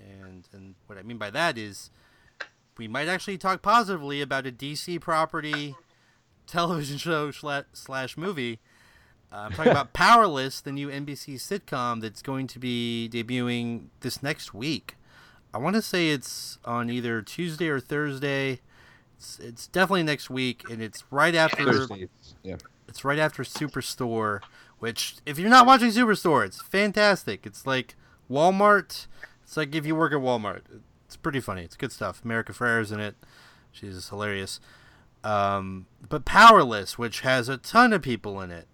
[0.00, 1.90] And and what I mean by that is
[2.78, 5.74] we might actually talk positively about a DC property
[6.46, 8.60] television show slash movie.
[9.32, 14.22] Uh, I'm talking about Powerless, the new NBC sitcom that's going to be debuting this
[14.22, 14.96] next week.
[15.54, 18.60] I want to say it's on either Tuesday or Thursday.
[19.18, 22.08] It's, it's definitely next week, and it's right after Thursday.
[22.42, 22.56] Yeah.
[22.88, 24.40] it's right after Superstore,
[24.78, 27.46] which if you're not watching Superstore, it's fantastic.
[27.46, 27.94] It's like
[28.30, 29.06] Walmart.
[29.42, 30.62] It's like if you work at Walmart.
[31.12, 31.62] It's pretty funny.
[31.62, 32.24] It's good stuff.
[32.24, 33.16] America Ferrera's in it.
[33.70, 34.60] She's hilarious.
[35.22, 38.66] Um, but Powerless, which has a ton of people in it.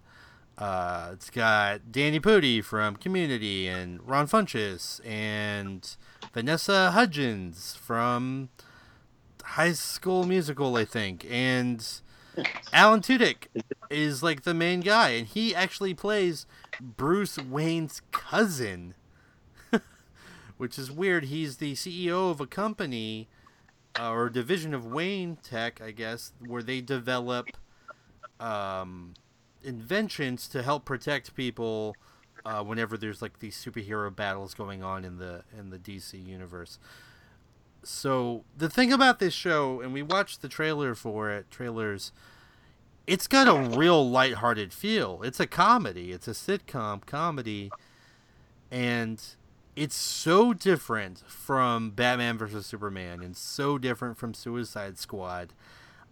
[0.57, 5.97] Uh, it's got Danny Pudi from Community and Ron Funches and
[6.33, 8.47] Vanessa Hudgens from
[9.43, 11.85] High School Musical, I think, and
[12.71, 13.47] Alan Tudyk
[13.89, 16.45] is like the main guy, and he actually plays
[16.79, 18.95] Bruce Wayne's cousin,
[20.59, 21.23] which is weird.
[21.23, 23.29] He's the CEO of a company
[23.97, 27.47] uh, or division of Wayne Tech, I guess, where they develop
[28.41, 29.13] um,
[29.63, 31.95] inventions to help protect people
[32.45, 36.77] uh, whenever there's like these superhero battles going on in the in the DC universe.
[37.81, 42.11] So the thing about this show, and we watched the trailer for it, trailers,
[43.07, 45.21] it's got a real lighthearted feel.
[45.23, 46.11] It's a comedy.
[46.11, 47.71] It's a sitcom comedy,
[48.69, 49.23] and
[49.79, 55.53] it's so different from Batman versus Superman, and so different from Suicide Squad.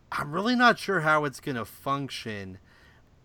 [0.10, 2.60] I'm really not sure how it's gonna function.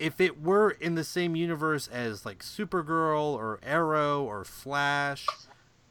[0.01, 5.28] If it were in the same universe as like Supergirl or Arrow or Flash,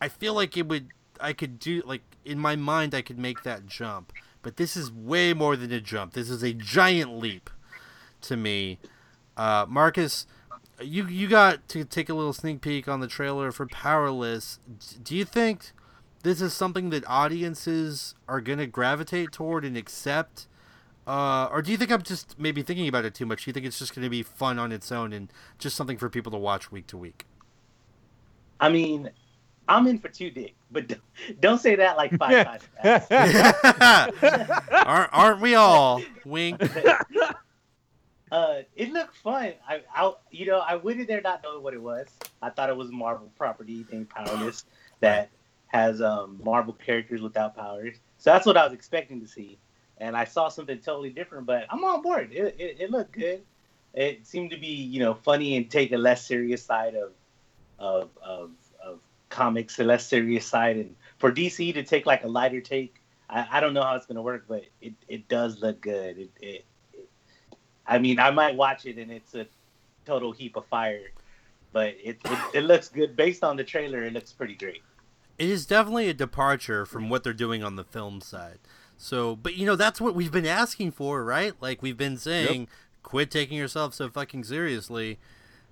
[0.02, 0.90] I feel like it would.
[1.22, 4.12] I could do like in my mind I could make that jump.
[4.42, 6.12] But this is way more than a jump.
[6.12, 7.50] This is a giant leap
[8.24, 8.80] to me.
[9.38, 10.26] Uh, Marcus,
[10.84, 14.60] you you got to take a little sneak peek on the trailer for Powerless.
[15.04, 15.72] Do you think
[16.24, 20.48] this is something that audiences are gonna gravitate toward and accept?
[21.08, 23.46] Uh, or do you think I'm just maybe thinking about it too much?
[23.46, 25.98] Do you think it's just going to be fun on its own and just something
[25.98, 27.26] for people to watch week to week?
[28.60, 29.10] I mean,
[29.68, 31.02] I'm in for two dick, but don't,
[31.40, 33.08] don't say that like five times.
[34.72, 36.04] aren't, aren't we all?
[36.24, 36.62] Wink.
[38.32, 39.54] Uh, it looked fun.
[39.68, 42.08] I, I, you know, I went in there not knowing what it was.
[42.42, 44.64] I thought it was Marvel property named Powerless
[45.02, 45.30] that
[45.68, 47.98] has um, Marvel characters without powers.
[48.18, 49.58] So that's what I was expecting to see,
[49.98, 51.46] and I saw something totally different.
[51.46, 52.32] But I'm on board.
[52.32, 53.42] It, it, it looked good.
[53.94, 57.12] It seemed to be, you know, funny and take a less serious side of,
[57.80, 58.52] of, of,
[58.82, 62.96] of comics, a less serious side, and for DC to take like a lighter take.
[63.30, 66.18] I, I don't know how it's gonna work, but it, it does look good.
[66.18, 66.66] It, it
[67.88, 69.48] I mean, I might watch it and it's a
[70.06, 71.12] total heap of fire,
[71.72, 74.04] but it, it, it looks good based on the trailer.
[74.04, 74.82] It looks pretty great.
[75.38, 78.60] It is definitely a departure from what they're doing on the film side.
[78.98, 81.54] So, but you know, that's what we've been asking for, right?
[81.60, 82.68] Like we've been saying,
[83.02, 85.18] quit taking yourself so fucking seriously,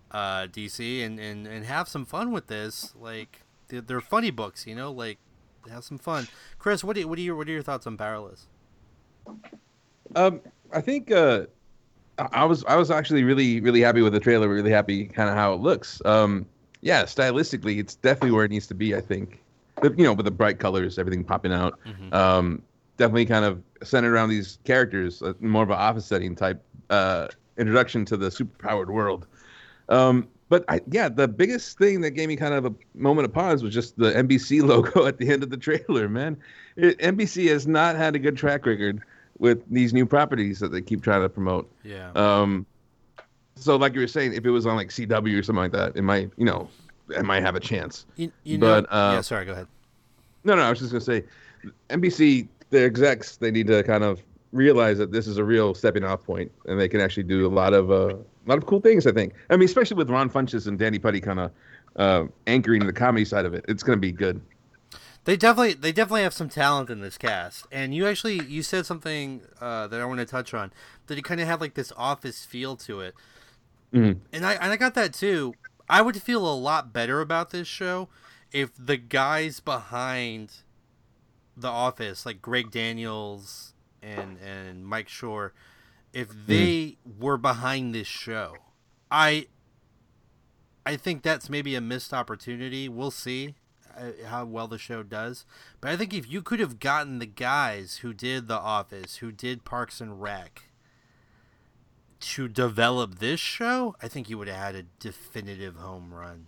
[0.10, 2.96] uh, DC, and, and, and have some fun with this.
[3.00, 4.92] Like they're, they're funny books, you know.
[4.92, 5.20] Like
[5.70, 6.28] have some fun.
[6.58, 8.48] Chris, what do you, what are your what are your thoughts on Powerless?
[10.16, 10.42] Um,
[10.74, 11.46] I think uh,
[12.32, 14.48] I was I was actually really really happy with the trailer.
[14.48, 16.02] Really happy kind of how it looks.
[16.06, 16.46] Um,
[16.82, 18.96] yeah, stylistically, it's definitely where it needs to be.
[18.96, 19.42] I think,
[19.82, 21.80] but, you know, with the bright colors, everything popping out.
[21.86, 22.14] Mhm.
[22.14, 22.62] Um,
[22.98, 27.28] definitely kind of centered around these characters, uh, more of an office setting type uh,
[27.58, 29.26] introduction to the superpowered world.
[29.90, 33.34] Um, but I, yeah, the biggest thing that gave me kind of a moment of
[33.34, 36.10] pause was just the NBC logo at the end of the trailer.
[36.10, 36.38] Man,
[36.76, 39.02] it, NBC has not had a good track record
[39.40, 41.70] with these new properties that they keep trying to promote.
[41.84, 42.12] Yeah.
[42.12, 42.66] Um,
[43.56, 45.96] so like you were saying, if it was on like CW or something like that,
[45.96, 46.70] it might, you know,
[47.10, 48.06] it might have a chance.
[48.16, 49.68] You, you know, But, uh, yeah, sorry, go ahead.
[50.44, 51.24] No, no, I was just gonna say,
[51.90, 54.22] NBC, the execs, they need to kind of
[54.52, 57.50] realize that this is a real stepping off point, and they can actually do a
[57.50, 59.06] lot of uh, a lot of cool things.
[59.06, 59.34] I think.
[59.50, 61.52] I mean, especially with Ron Funches and Danny Pudi kind of
[61.98, 64.40] uh, anchoring the comedy side of it, it's gonna be good.
[65.30, 67.68] They definitely they definitely have some talent in this cast.
[67.72, 70.74] And you actually you said something uh, that I want to touch on
[71.06, 73.14] that it kind of had like this office feel to it.
[73.94, 74.22] Mhm.
[74.34, 75.54] And I and I got that too.
[75.88, 78.10] I would feel a lot better about this show
[78.52, 80.64] if the guys behind
[81.56, 85.52] the office like Greg Daniels and and Mike Schur
[86.12, 88.56] if they were behind this show.
[89.12, 89.46] I
[90.88, 92.90] I think that's maybe a missed opportunity.
[92.90, 93.54] We'll see
[94.28, 95.46] how well the show does.
[95.82, 99.32] But I think if you could have gotten the guys who did The Office, who
[99.32, 100.64] did Parks and Rec,
[102.20, 106.48] to develop this show, I think you would have had a definitive home run.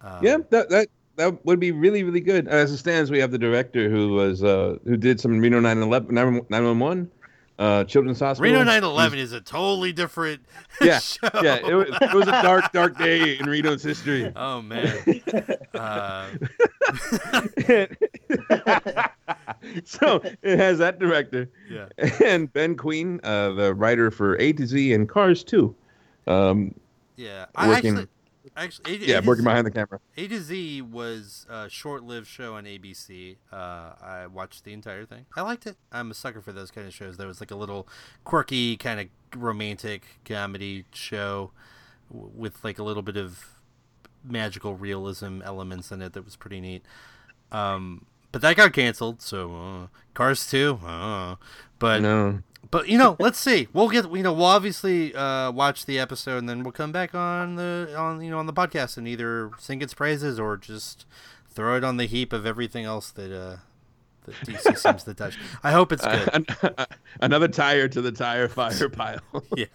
[0.00, 2.48] Um, yeah, that that that would be really really good.
[2.48, 6.14] As it stands, we have the director who was uh, who did some Reno 911
[6.50, 7.10] 911
[7.58, 8.50] uh, Children's Hospital.
[8.52, 10.40] Reno 911 is a totally different
[10.80, 11.28] Yeah, show.
[11.42, 14.32] Yeah, it was, it was a dark dark day in Reno's history.
[14.36, 15.22] Oh man.
[15.74, 16.26] Uh,
[19.84, 21.86] so it has that director yeah.
[22.24, 25.74] and Ben Queen, uh, the writer for A to Z and Cars 2.
[26.26, 26.74] Um,
[27.16, 27.46] Yeah.
[27.54, 28.08] I Working- actually
[28.56, 30.00] actually A, yeah, A working Z- behind the camera.
[30.16, 33.36] A to Z was a short-lived show on ABC.
[33.52, 33.56] Uh,
[34.02, 35.26] I watched the entire thing.
[35.36, 35.76] I liked it.
[35.92, 37.16] I'm a sucker for those kind of shows.
[37.16, 37.88] There was like a little
[38.24, 39.08] quirky kind of
[39.40, 41.50] romantic comedy show
[42.10, 43.46] with like a little bit of
[44.24, 46.84] magical realism elements in it that was pretty neat.
[47.52, 49.20] Um, but that got canceled.
[49.22, 50.80] So uh, Cars 2.
[50.84, 51.36] Uh,
[51.78, 52.40] but No.
[52.74, 53.68] But you know, let's see.
[53.72, 57.14] We'll get you know we'll obviously uh, watch the episode and then we'll come back
[57.14, 61.06] on the on you know on the podcast and either sing its praises or just
[61.48, 63.58] throw it on the heap of everything else that uh
[64.24, 65.38] that DC seems to touch.
[65.62, 66.48] I hope it's good.
[66.64, 66.86] Uh,
[67.20, 69.20] another tire to the tire fire pile.
[69.56, 69.66] yeah,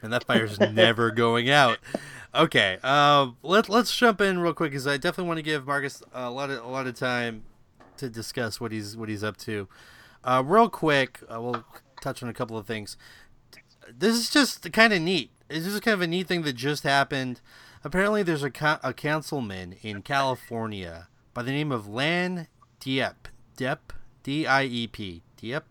[0.00, 1.76] and that fire's never going out.
[2.34, 6.02] Okay, uh, let let's jump in real quick because I definitely want to give Marcus
[6.14, 7.42] a lot of a lot of time
[7.98, 9.68] to discuss what he's what he's up to.
[10.24, 11.62] Uh, real quick, uh, we'll
[12.00, 12.96] touch on a couple of things.
[13.96, 15.30] This is just kind of neat.
[15.48, 17.40] It's just kind of a neat thing that just happened.
[17.84, 22.48] Apparently, there's a, co- a councilman in California by the name of Lan
[22.80, 23.14] Diep.
[23.56, 23.78] Diep?
[24.22, 25.22] D I E P.
[25.40, 25.62] Diep?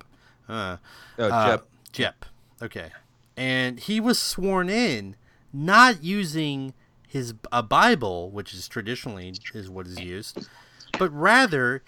[0.47, 0.77] Uh,
[1.19, 1.65] Oh, uh, Jep.
[1.91, 2.25] Jep.
[2.61, 2.89] Okay.
[3.35, 5.17] And he was sworn in
[5.51, 6.73] not using
[7.07, 10.47] his a Bible, which is traditionally is what is used,
[10.97, 11.83] but rather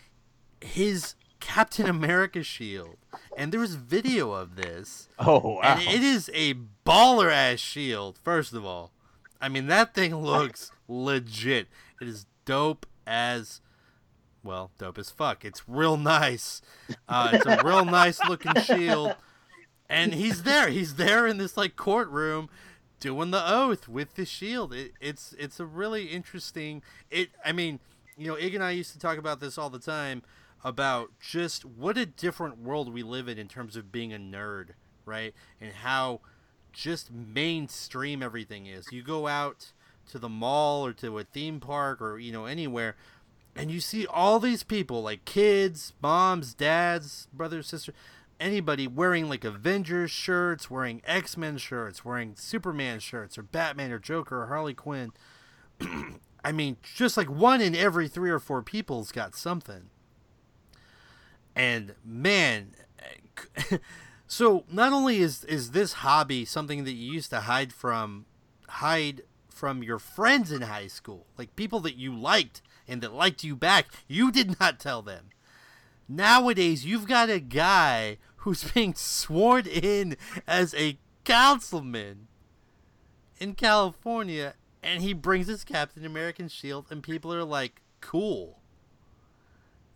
[0.59, 2.97] his Captain America shield.
[3.35, 5.09] And there was video of this.
[5.19, 5.61] Oh, wow.
[5.61, 8.91] And it is a baller ass shield, first of all.
[9.41, 11.67] I mean, that thing looks legit.
[12.01, 13.61] It is dope as,
[14.43, 15.45] well, dope as fuck.
[15.45, 16.61] It's real nice.
[17.07, 19.15] Uh, it's a real nice looking shield.
[19.89, 20.69] And he's there.
[20.69, 22.49] He's there in this, like, courtroom
[22.99, 24.73] doing the oath with the shield.
[24.73, 26.81] It, it's it's a really interesting.
[27.09, 27.29] It.
[27.45, 27.79] I mean,
[28.17, 30.23] you know, Ig and I used to talk about this all the time
[30.63, 34.69] about just what a different world we live in in terms of being a nerd,
[35.05, 35.33] right?
[35.61, 36.21] And how
[36.73, 38.91] just mainstream everything is.
[38.91, 39.71] You go out
[40.09, 42.95] to the mall or to a theme park or you know anywhere
[43.57, 47.95] and you see all these people like kids, moms, dads, brothers, sisters,
[48.39, 54.43] anybody wearing like Avengers shirts, wearing X-Men shirts, wearing Superman shirts or Batman or Joker
[54.43, 55.11] or Harley Quinn.
[56.43, 59.89] I mean, just like one in every 3 or 4 people's got something.
[61.57, 62.75] And man,
[64.27, 68.27] so not only is is this hobby something that you used to hide from
[68.69, 73.43] hide from your friends in high school, like people that you liked and that liked
[73.43, 75.31] you back, you did not tell them.
[76.07, 82.27] Nowadays, you've got a guy who's being sworn in as a councilman
[83.39, 84.53] in California,
[84.83, 88.56] and he brings his Captain American shield, and people are like, "Cool."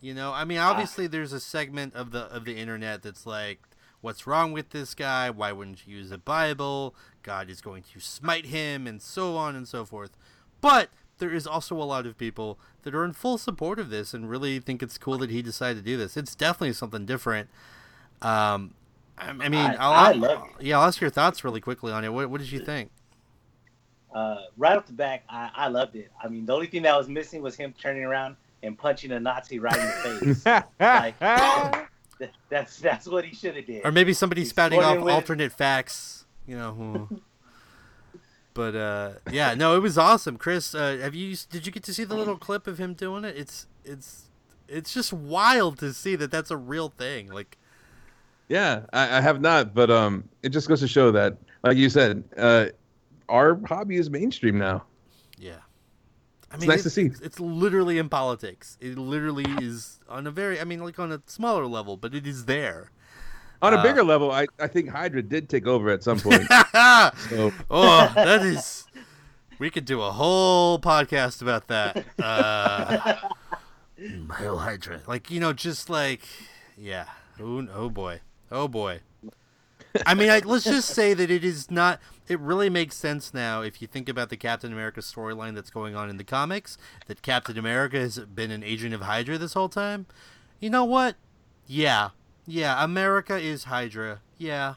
[0.02, 3.60] You know, I mean, obviously, there's a segment of the of the internet that's like,
[4.02, 5.30] "What's wrong with this guy?
[5.30, 6.96] Why wouldn't you use a Bible?
[7.22, 10.18] God is going to smite him," and so on and so forth.
[10.60, 10.90] But
[11.20, 14.28] there is also a lot of people that are in full support of this and
[14.28, 16.18] really think it's cool that he decided to do this.
[16.18, 17.48] It's definitely something different.
[18.24, 18.74] Um,
[19.20, 20.66] I, I mean, I- I'll, I love it.
[20.66, 22.12] yeah, I'll ask your thoughts really quickly on it.
[22.12, 22.90] What, what did you think?
[24.14, 26.12] Uh, right off the back, I, I loved it.
[26.22, 29.20] I mean, the only thing that was missing was him turning around and punching a
[29.20, 29.86] Nazi right in
[30.26, 30.46] the face.
[30.80, 31.20] like,
[32.50, 33.86] that's that's what he should have did.
[33.86, 36.26] Or maybe somebody He's spouting sworn off with- alternate facts.
[36.48, 37.10] You know,
[38.54, 40.38] But uh, yeah, no, it was awesome.
[40.38, 43.24] Chris, uh, have you did you get to see the little clip of him doing
[43.24, 43.38] it?
[43.38, 44.30] It's it's
[44.68, 47.30] it's just wild to see that that's a real thing.
[47.32, 47.58] Like,
[48.50, 51.90] Yeah, I, I have not, but um, it just goes to show that, like you
[51.90, 52.66] said, uh,
[53.30, 54.84] our hobby is mainstream now.
[56.52, 57.06] I It's nice it- to see.
[57.06, 58.78] It's, it's literally in politics.
[58.82, 62.28] It literally is on a very, I mean, like on a smaller level, but it
[62.28, 62.92] is there.
[63.62, 66.44] On a Uh, bigger level, I, I think Hydra did take over at some point.
[67.30, 68.86] so oh, that is.
[69.60, 72.04] We could do a whole podcast about that.
[72.20, 73.16] Uh,
[74.38, 76.22] Hail Hydra, like you know, just like,
[76.76, 77.06] yeah.
[77.40, 78.22] Oh boy,
[78.52, 79.02] oh boy.
[80.06, 82.00] I mean, I, let's just say that it is not.
[82.28, 85.96] It really makes sense now if you think about the Captain America storyline that's going
[85.96, 86.78] on in the comics.
[87.08, 90.06] That Captain America has been an agent of Hydra this whole time.
[90.60, 91.16] You know what?
[91.68, 92.10] Yeah,
[92.46, 92.84] yeah.
[92.84, 94.22] America is Hydra.
[94.38, 94.76] Yeah,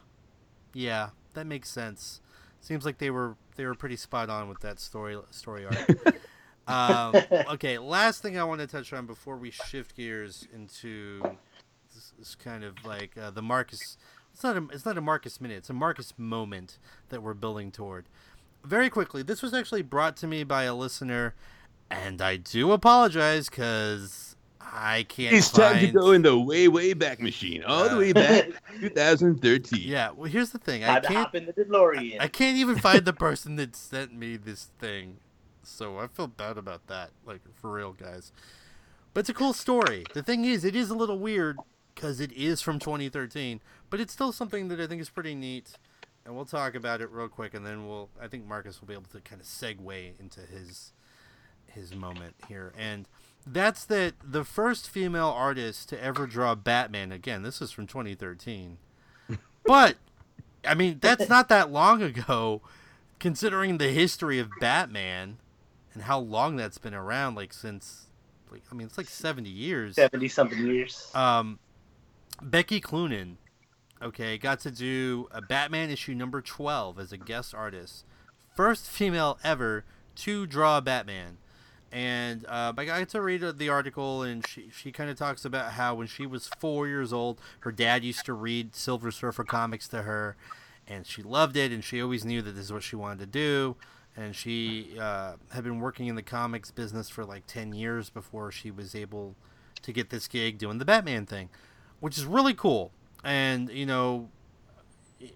[0.73, 1.09] yeah.
[1.33, 2.21] That makes sense.
[2.59, 6.17] Seems like they were they were pretty spot on with that story story arc.
[6.67, 7.15] um,
[7.51, 11.21] okay, last thing I want to touch on before we shift gears into
[11.93, 13.97] this, this kind of like uh, the Marcus.
[14.35, 15.59] It's not a it's not a Marcus minute.
[15.59, 16.77] It's a Marcus moment
[17.07, 18.03] that we're building toward.
[18.65, 21.35] Very quickly, this was actually brought to me by a listener,
[21.89, 25.33] and I do apologize because I can't.
[25.33, 28.47] it's time to go in the way, way back machine, all the way uh, back
[28.81, 29.79] 2013.
[29.81, 30.83] Yeah, well, here's the thing.
[30.83, 31.19] I Had to can't.
[31.19, 32.17] hop in the DeLorean.
[32.19, 35.15] I can't even find the person that sent me this thing,
[35.63, 37.11] so I feel bad about that.
[37.25, 38.33] Like for real, guys.
[39.13, 40.03] But it's a cool story.
[40.13, 41.57] The thing is, it is a little weird
[41.93, 45.71] because it is from 2013, but it's still something that I think is pretty neat.
[46.25, 48.09] And we'll talk about it real quick, and then we'll.
[48.19, 50.91] I think Marcus will be able to kind of segue into his
[51.67, 53.07] his moment here, and
[53.45, 57.11] that's that the first female artist to ever draw Batman.
[57.11, 58.77] Again, this is from 2013,
[59.65, 59.97] but
[60.67, 62.61] I mean that's not that long ago,
[63.19, 65.37] considering the history of Batman
[65.93, 67.35] and how long that's been around.
[67.35, 68.07] Like since,
[68.51, 69.95] like I mean, it's like 70 years.
[69.95, 71.11] Seventy something years.
[71.15, 71.59] Um,
[72.41, 73.37] Becky Cloonan,
[74.05, 78.05] okay, got to do a Batman issue number 12 as a guest artist.
[78.55, 79.83] First female ever
[80.17, 81.37] to draw Batman.
[81.91, 85.73] And uh, I got to read the article, and she, she kind of talks about
[85.73, 89.87] how when she was four years old, her dad used to read Silver Surfer comics
[89.89, 90.35] to her,
[90.87, 93.25] and she loved it, and she always knew that this is what she wanted to
[93.25, 93.75] do.
[94.17, 98.51] And she uh, had been working in the comics business for like 10 years before
[98.51, 99.35] she was able
[99.81, 101.49] to get this gig doing the Batman thing,
[101.99, 102.91] which is really cool.
[103.25, 104.29] And, you know,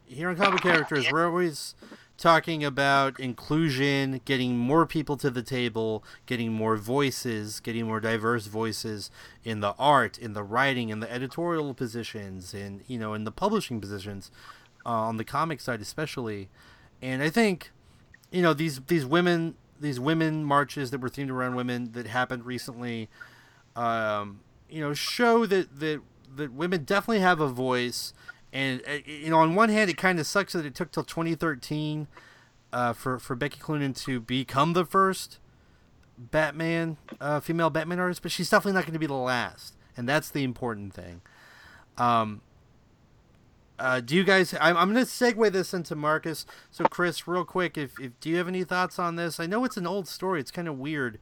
[0.06, 1.74] here on Comic Characters, we're always
[2.18, 8.46] talking about inclusion, getting more people to the table, getting more voices, getting more diverse
[8.46, 9.10] voices
[9.44, 13.32] in the art, in the writing, in the editorial positions, and you know, in the
[13.32, 14.30] publishing positions,
[14.86, 16.50] uh, on the comic side especially.
[17.02, 17.72] And I think,
[18.32, 22.46] you know, these these women these women marches that were themed around women that happened
[22.46, 23.10] recently,
[23.76, 26.02] um, you know, show that that
[26.36, 28.14] that women definitely have a voice.
[28.52, 31.04] And uh, you know, on one hand, it kind of sucks that it took till
[31.04, 32.08] 2013
[32.74, 35.40] uh, for for Becky Cloonan to become the first
[36.18, 40.08] Batman uh, female Batman artist, but she's definitely not going to be the last, and
[40.10, 41.22] that's the important thing.
[41.98, 42.42] Um,
[43.78, 44.54] uh, do you guys?
[44.60, 46.46] I'm, I'm going to segue this into Marcus.
[46.70, 49.40] So, Chris, real quick, if, if do you have any thoughts on this?
[49.40, 50.40] I know it's an old story.
[50.42, 51.18] It's kind of weird.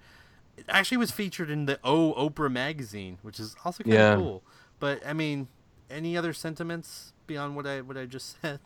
[0.57, 4.15] It actually was featured in the O Oprah magazine, which is also kind of Yeah.
[4.15, 4.43] cool.
[4.79, 5.47] But I mean,
[5.89, 8.59] any other sentiments beyond what I what I just said?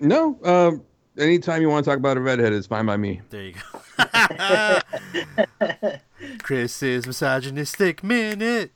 [0.00, 0.82] No, um,
[1.16, 3.20] anytime you want to talk about a redhead, it's fine by me.
[3.30, 3.80] There you go.
[6.42, 8.72] Chris's misogynistic minute.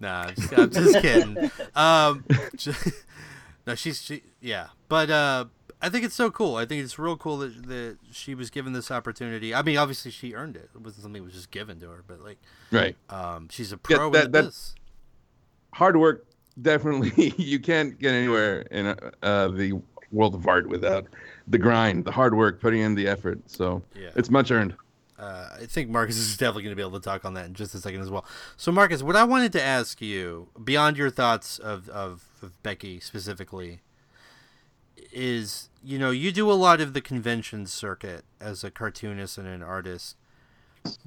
[0.00, 1.50] Nah, I'm just, I'm just kidding.
[1.74, 2.24] Um,
[2.56, 2.72] ju-
[3.66, 5.46] no, she's she, yeah, but uh,
[5.82, 6.54] I think it's so cool.
[6.56, 9.52] I think it's real cool that, that she was given this opportunity.
[9.52, 10.70] I mean, obviously she earned it.
[10.74, 12.38] It wasn't something that was just given to her, but like,
[12.70, 12.96] Right.
[13.10, 14.74] um, she's a Yeah, pro that- in that- this.
[15.78, 16.26] Hard work,
[16.60, 17.32] definitely.
[17.38, 19.74] you can't get anywhere in uh, uh, the
[20.10, 21.06] world of art without
[21.46, 23.38] the grind, the hard work, putting in the effort.
[23.48, 24.10] So Yeah.
[24.16, 24.74] it's much earned.
[25.20, 27.54] uh, I think Marcus is definitely going to be able to talk on that in
[27.54, 28.24] just a second as well.
[28.56, 32.98] So, Marcus, what I wanted to ask you, beyond your thoughts of, of, of Becky
[32.98, 33.80] specifically,
[35.12, 39.46] is you know, you do a lot of the convention circuit as a cartoonist and
[39.46, 40.16] an artist.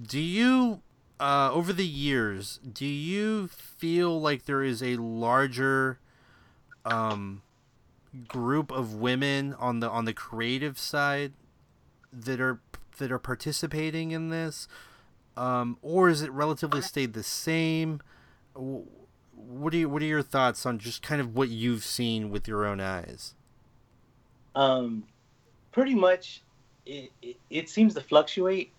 [0.01, 0.82] Do you,
[1.22, 5.99] uh, over the years, do you feel like there is a larger
[6.84, 7.41] um,
[8.28, 11.34] group of women on the on the creative side
[12.11, 12.59] that are
[12.97, 14.67] that are participating in this,
[15.38, 18.01] um, or is it relatively stayed the same?
[18.53, 22.47] What are you, what are your thoughts on just kind of what you've seen with
[22.47, 23.36] your own eyes?
[24.55, 25.03] um,
[25.72, 26.41] pretty much
[26.86, 28.72] it, it, it seems to fluctuate.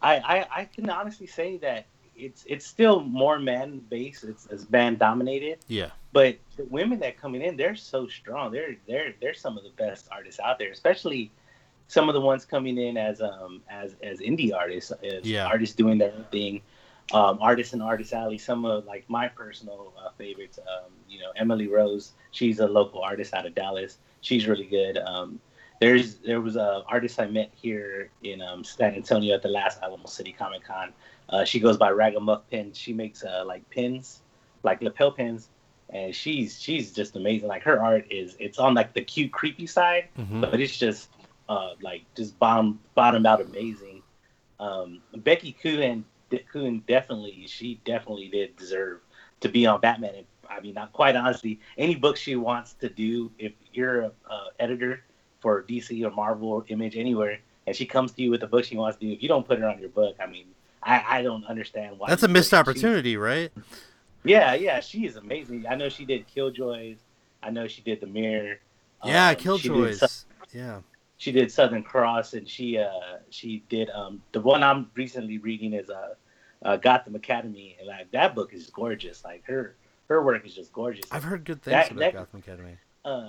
[0.00, 1.86] I, I I can honestly say that
[2.16, 4.24] it's it's still more man based.
[4.24, 5.58] It's, it's man dominated.
[5.68, 5.90] Yeah.
[6.12, 8.52] But the women that coming in, they're so strong.
[8.52, 11.30] They're they're they're some of the best artists out there, especially
[11.86, 15.46] some of the ones coming in as um as as indie artists, as Yeah.
[15.46, 16.62] artists doing their own thing.
[17.10, 18.36] Um, artists and artist alley.
[18.36, 20.58] Some of like my personal uh, favorites.
[20.58, 22.12] Um, you know, Emily Rose.
[22.32, 23.96] She's a local artist out of Dallas.
[24.20, 24.98] She's really good.
[24.98, 25.40] Um,
[25.80, 29.80] there's there was a artist I met here in um, San Antonio at the last
[29.82, 30.92] Alamo City Comic Con.
[31.28, 32.72] Uh, she goes by Ragamuff Pin.
[32.72, 34.20] She makes uh, like pins,
[34.62, 35.48] like lapel pins,
[35.90, 37.48] and she's she's just amazing.
[37.48, 40.40] Like her art is it's on like the cute creepy side, Mhm.
[40.40, 41.08] but it's just
[41.48, 44.02] uh, like just bottom bottomed out amazing.
[44.60, 46.04] Um, Becky Coon
[46.52, 49.00] Coon definitely she definitely did deserve
[49.40, 50.14] to be on Batman.
[50.16, 54.12] And I mean, not quite honestly, any book she wants to do, if you're a
[54.28, 55.04] uh, editor
[55.40, 58.64] for DC or Marvel or Image anywhere, and she comes to you with a book
[58.64, 60.46] she wants to do, if you don't put her on your book, I mean,
[60.82, 62.08] I, I don't understand why.
[62.08, 62.56] That's a missed would.
[62.58, 63.50] She- opportunity, right?
[64.24, 65.66] yeah, yeah, she is amazing.
[65.68, 66.98] I know she did Killjoys.
[67.42, 68.56] I know she did The Mirror.
[69.04, 70.24] Yeah, Um, she Killjoys.
[70.52, 70.80] Yeah.
[71.18, 72.90] she did Southern Cross, and she uh
[73.30, 76.14] she did um the one I'm recently reading is uh,
[76.64, 79.22] uh Gotham Academy, and like that book is gorgeous.
[79.24, 79.76] Like her
[80.08, 81.04] her work is just gorgeous.
[81.12, 82.76] I've heard good things That- about that- Gotham Academy.
[83.04, 83.28] uh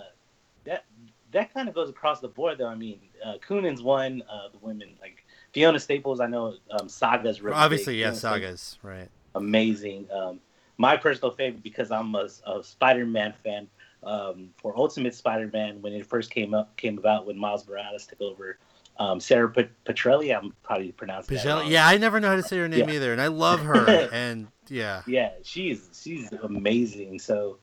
[1.32, 2.67] that kind of goes across the board though.
[2.67, 5.23] I mean, uh Coonan's one, uh the women like
[5.53, 6.19] Fiona Staples.
[6.19, 7.99] I know um Saga's really Obviously, big.
[8.01, 9.09] yeah, Fiona Staples, sagas, right?
[9.36, 10.07] amazing.
[10.11, 10.39] Um,
[10.77, 13.67] my personal favorite because I'm a, a Spider-Man fan.
[14.01, 18.21] Um, for Ultimate Spider-Man, when it first came up, came about when Miles Morales took
[18.21, 18.57] over.
[18.97, 21.67] Um, Sarah Pat- Petrelli, I'm probably pronouncing that wrong.
[21.69, 22.95] yeah, I never know how to say her name Yeah.
[22.95, 23.88] either, and I love her.
[24.13, 27.19] and yeah, yeah, she's she's amazing.
[27.19, 27.57] So,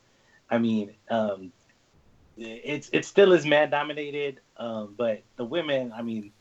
[0.50, 1.52] I mean, um,
[2.37, 6.32] it's it still is man dominated, um, but the women, I mean,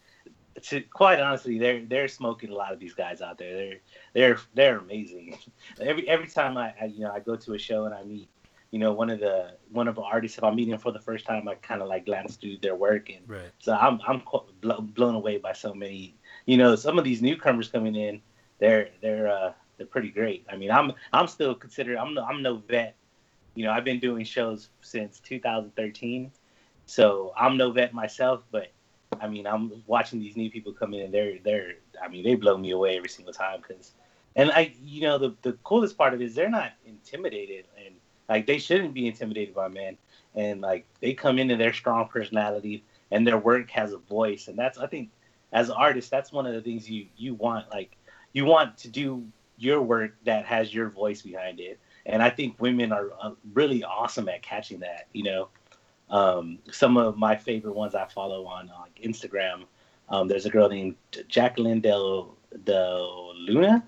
[0.64, 3.54] to quite honestly, they're they're smoking a lot of these guys out there.
[3.54, 3.80] They're
[4.14, 5.38] they're they're amazing.
[5.80, 8.30] Every every time I, I you know I go to a show and I meet
[8.72, 11.26] you know one of the one of the artists if I'm meeting for the first
[11.26, 13.52] time, I kind of like glance through their work and right.
[13.60, 14.22] so I'm I'm
[14.62, 16.16] blown away by so many.
[16.46, 18.22] You know, some of these newcomers coming in,
[18.60, 20.46] they're they're uh, they're pretty great.
[20.50, 22.96] I mean, I'm I'm still considered I'm no, I'm no vet.
[23.56, 26.32] You know, I've been doing shows since 2013,
[26.86, 28.44] so I'm no vet myself.
[28.52, 28.72] But
[29.20, 32.36] I mean, I'm watching these new people come in, and they're they're I mean, they
[32.36, 33.94] blow me away every single time because.
[34.38, 37.96] And I, you know, the the coolest part of it is they're not intimidated, and
[38.30, 39.98] like they shouldn't be intimidated by men
[40.36, 44.58] and like they come into their strong personality and their work has a voice and
[44.58, 45.10] that's i think
[45.54, 47.96] as an artist that's one of the things you you want like
[48.34, 49.26] you want to do
[49.58, 53.84] your work that has your voice behind it and i think women are uh, really
[53.84, 55.50] awesome at catching that you know
[56.08, 59.64] um, some of my favorite ones i follow on uh, like instagram
[60.10, 60.96] um, there's a girl named
[61.28, 63.84] jacqueline del del luna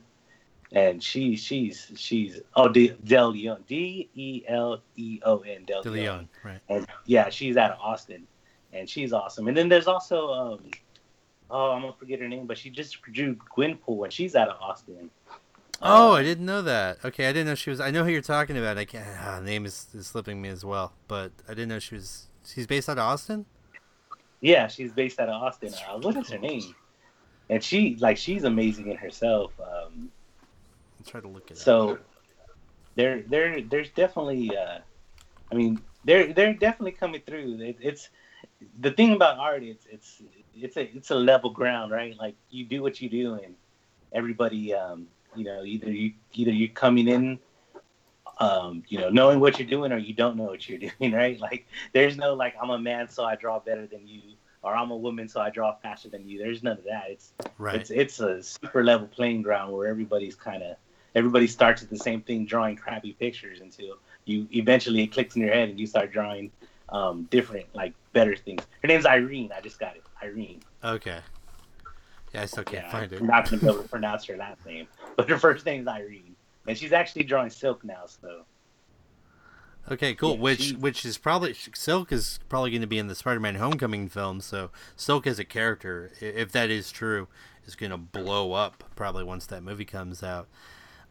[0.72, 5.82] and she she's she's oh De, del leon d e l e o n del
[5.82, 6.60] De leon Leon, right?
[6.70, 8.28] and yeah, she's out of Austin,
[8.74, 9.48] and she's awesome.
[9.48, 10.72] And then there's also um,
[11.50, 14.62] oh, I'm gonna forget her name, but she just drew Gwenpool, and she's out of
[14.62, 15.10] Austin.
[15.82, 16.98] Oh, I didn't know that.
[17.06, 17.80] Okay, I didn't know she was.
[17.80, 18.78] I know who you're talking about.
[18.78, 19.06] I can't.
[19.20, 22.28] Ah, name is, is slipping me as well, but I didn't know she was.
[22.46, 23.46] She's based out of Austin.
[24.42, 25.72] yeah, she's based out of Austin.
[26.02, 26.74] What is her name?
[27.50, 29.52] And she like she's amazing in herself.
[29.60, 30.12] Um,
[31.00, 31.58] Let's try to look it up.
[31.60, 31.98] so
[32.96, 34.80] there there there's definitely uh,
[35.52, 37.60] I mean they're they're definitely coming through.
[37.62, 38.10] It, it's
[38.80, 39.64] the thing about art.
[39.64, 40.22] It's it's
[40.56, 42.16] it's a it's a level ground, right?
[42.18, 43.56] Like you do what you do, and
[44.12, 45.08] everybody, um,
[45.38, 47.40] you know, either you either you're coming in,
[48.40, 51.40] um, you know, knowing what you're doing, or you don't know what you're doing, right?
[51.40, 54.22] Like there's no like I'm a man, so I draw better than you,
[54.64, 56.40] or I'm a woman, so I draw faster than you.
[56.40, 57.06] There's none of that.
[57.10, 57.76] It's right.
[57.76, 60.78] it's it's a super level playing ground where everybody's kind of
[61.16, 65.42] everybody starts at the same thing, drawing crappy pictures until you eventually it clicks in
[65.42, 66.52] your head and you start drawing
[66.90, 68.64] um, different, like better things.
[68.82, 69.52] Her name's Irene.
[69.56, 70.62] I just got it, Irene.
[70.84, 71.20] Okay.
[72.34, 73.22] Yeah, I still can't Yeah, find it.
[73.22, 76.36] I'm not gonna be able to pronounce her last name, but her first name's Irene,
[76.68, 78.06] and she's actually drawing Silk now.
[78.06, 78.44] So
[79.90, 80.36] Okay, cool.
[80.36, 83.56] Yeah, which she- which is probably Silk is probably going to be in the Spider-Man
[83.56, 84.42] Homecoming film.
[84.42, 87.30] So Silk as a character, if that is true,
[87.66, 90.48] is going to blow up probably once that movie comes out.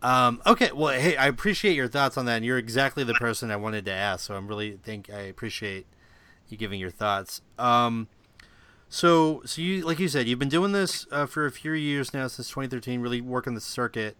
[0.02, 2.36] Um, okay, well, hey, I appreciate your thoughts on that.
[2.36, 5.86] And you're exactly the person I wanted to ask, so I'm really think I appreciate
[6.48, 7.40] you giving your thoughts.
[7.58, 8.08] Um,
[8.88, 12.14] so, so you like you said, you've been doing this uh, for a few years
[12.14, 14.16] now since 2013, really working the circuit.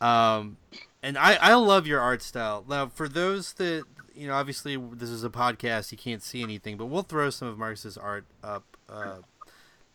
[0.00, 0.56] Um,
[1.02, 2.64] and I, I love your art style.
[2.68, 6.76] Now, for those that you know, obviously this is a podcast, you can't see anything,
[6.76, 9.16] but we'll throw some of Marcus's art up uh,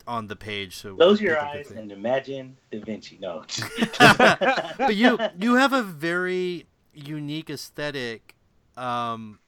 [0.07, 0.75] on the page.
[0.75, 3.17] So Close your eyes and imagine Da Vinci.
[3.21, 3.43] No.
[3.99, 8.33] but you you have a very unique aesthetic
[8.75, 9.39] um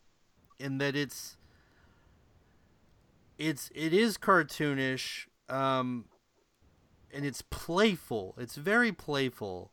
[0.59, 1.37] in that it's
[3.39, 6.05] it's it is cartoonish um
[7.11, 9.71] and it's playful it's very playful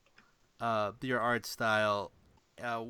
[0.61, 2.13] uh your art style
[2.63, 2.83] uh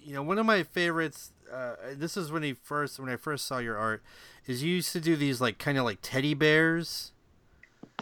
[0.00, 3.44] you know one of my favorites uh this is when he first when i first
[3.44, 4.02] saw your art
[4.46, 7.12] is you used to do these like kind of like teddy bears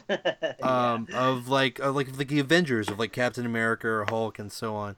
[0.63, 4.51] um, of like of like like the Avengers of like Captain America or Hulk and
[4.51, 4.97] so on.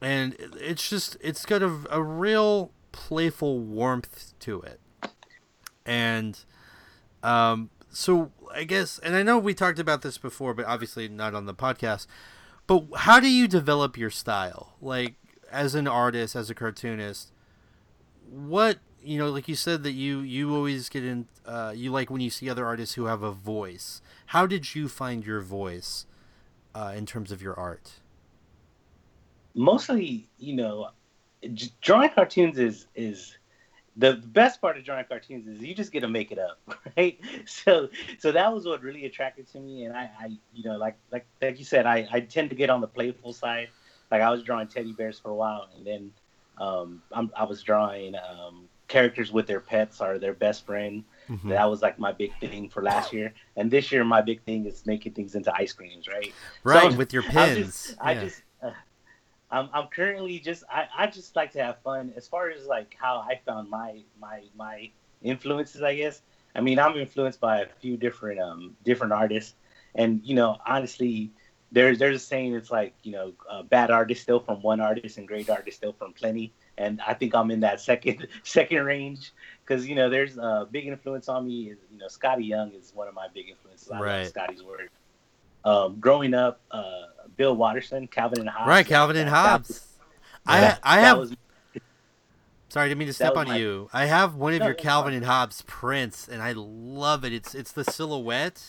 [0.00, 4.80] And it's just it's got a, a real playful warmth to it.
[5.86, 6.38] And
[7.22, 11.34] um so I guess and I know we talked about this before but obviously not
[11.34, 12.06] on the podcast.
[12.66, 14.74] But how do you develop your style?
[14.80, 15.14] Like
[15.50, 17.32] as an artist, as a cartoonist,
[18.30, 22.10] what you know like you said that you you always get in uh, you like
[22.10, 26.06] when you see other artists who have a voice how did you find your voice
[26.74, 27.92] uh, in terms of your art
[29.54, 30.90] Mostly, you know,
[31.80, 33.36] drawing cartoons is is
[33.96, 36.60] the best part of drawing cartoons is you just get to make it up,
[36.96, 37.18] right?
[37.46, 37.88] So
[38.18, 41.26] so that was what really attracted to me, and I, I you know like like
[41.42, 43.68] like you said, I I tend to get on the playful side.
[44.10, 46.12] Like I was drawing teddy bears for a while, and then
[46.58, 51.04] um, I'm, I was drawing um, characters with their pets or their best friend.
[51.28, 51.48] Mm-hmm.
[51.50, 54.66] That was like my big thing for last year, and this year my big thing
[54.66, 56.32] is making things into ice creams, right?
[56.64, 58.42] right So, with your I pins just, I just,
[59.50, 62.12] I'm, I'm currently just, I, I just like to have fun.
[62.16, 64.90] As far as like how I found my, my, my
[65.22, 66.22] influences, I guess.
[66.54, 69.54] I mean, I'm influenced by a few different, um, different artists,
[69.94, 71.32] and you know, honestly,
[71.72, 72.54] there's, there's a saying.
[72.54, 75.92] It's like, you know, uh, bad artists still from one artist, and great artists still
[75.92, 76.52] from plenty.
[76.76, 79.32] And I think I'm in that second, second range
[79.64, 81.70] because you know, there's a big influence on me.
[81.70, 83.90] Is you know, Skottie Young is one of my big influences.
[83.90, 84.22] I Right.
[84.22, 84.90] love Skottie's work
[85.64, 87.02] um, growing up, uh,
[87.36, 88.68] Bill Watterson, Calvin and Hobbes.
[88.68, 89.86] right calvin and hobbes was-
[90.46, 91.34] i i have was-
[92.68, 94.74] sorry i didn't mean to step on my- you i have one of No, your
[94.74, 98.62] calvin and hobbes prints and i love it it's it's the silhouette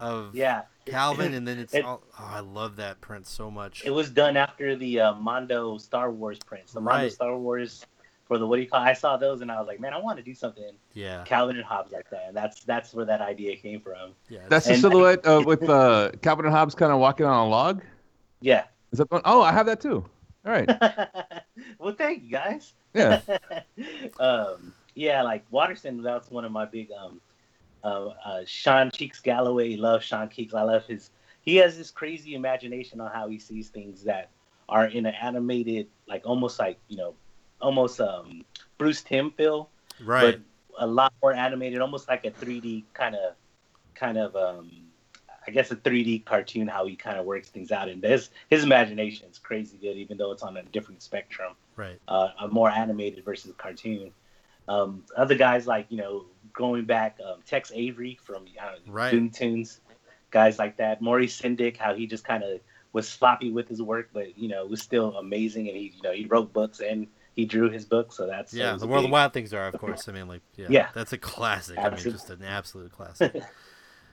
[0.00, 0.62] of yeah.
[0.84, 4.10] calvin and then it's It- all oh i love that print so much It was
[4.10, 6.72] done after the uh, Mondo Star Wars prints.
[6.72, 7.12] The Mondo Right.
[7.12, 7.86] Star Wars
[8.26, 8.80] for the what do you call?
[8.80, 11.56] I saw those and I was like, man, I want to do something yeah Calvin
[11.56, 12.24] and Hobbes like that.
[12.28, 14.12] And that's that's where that idea came from.
[14.28, 17.46] yeah That's the And- silhouette uh, with uh, Calvin and Hobbes kind of walking on
[17.46, 17.82] a log.
[18.40, 18.64] Yeah.
[18.92, 19.22] Is that the one?
[19.24, 20.04] Oh, I have that too.
[20.44, 20.68] All right.
[21.78, 22.74] well, thank you guys.
[22.94, 23.20] Yeah.
[24.20, 26.90] um, yeah, like Watterson, that's one of my big.
[26.92, 27.20] Um,
[27.84, 30.54] uh, uh, Sean Cheeks Galloway, love Sean Cheeks.
[30.54, 31.10] I love his.
[31.42, 34.30] He has this crazy imagination on how he sees things that
[34.68, 37.14] are in an animated, like almost like you know,
[37.60, 38.44] almost um
[38.78, 40.40] Bruce Timm feel, right but
[40.78, 43.34] a lot more animated, almost like a 3D kind of,
[43.94, 44.70] kind of um,
[45.46, 46.68] I guess a 3D cartoon.
[46.68, 50.18] How he kind of works things out, and his his imagination is crazy good, even
[50.18, 54.12] though it's on a different spectrum right uh, a more animated versus cartoon.
[54.68, 58.92] Um, other guys like you know going back, um, Tex Avery from I don't know,
[58.92, 59.32] Right.
[59.32, 59.80] Tunes,
[60.30, 61.00] guys like that.
[61.00, 62.60] Maurice Sendak, how he just kind of
[62.92, 66.12] was sloppy with his work, but you know was still amazing, and he you know
[66.12, 67.06] he wrote books and
[67.36, 70.08] he drew his book, so that's yeah the world of wild things are of course
[70.08, 70.88] i mean like yeah, Yeah.
[70.94, 73.40] that's a classic i mean just an absolute classic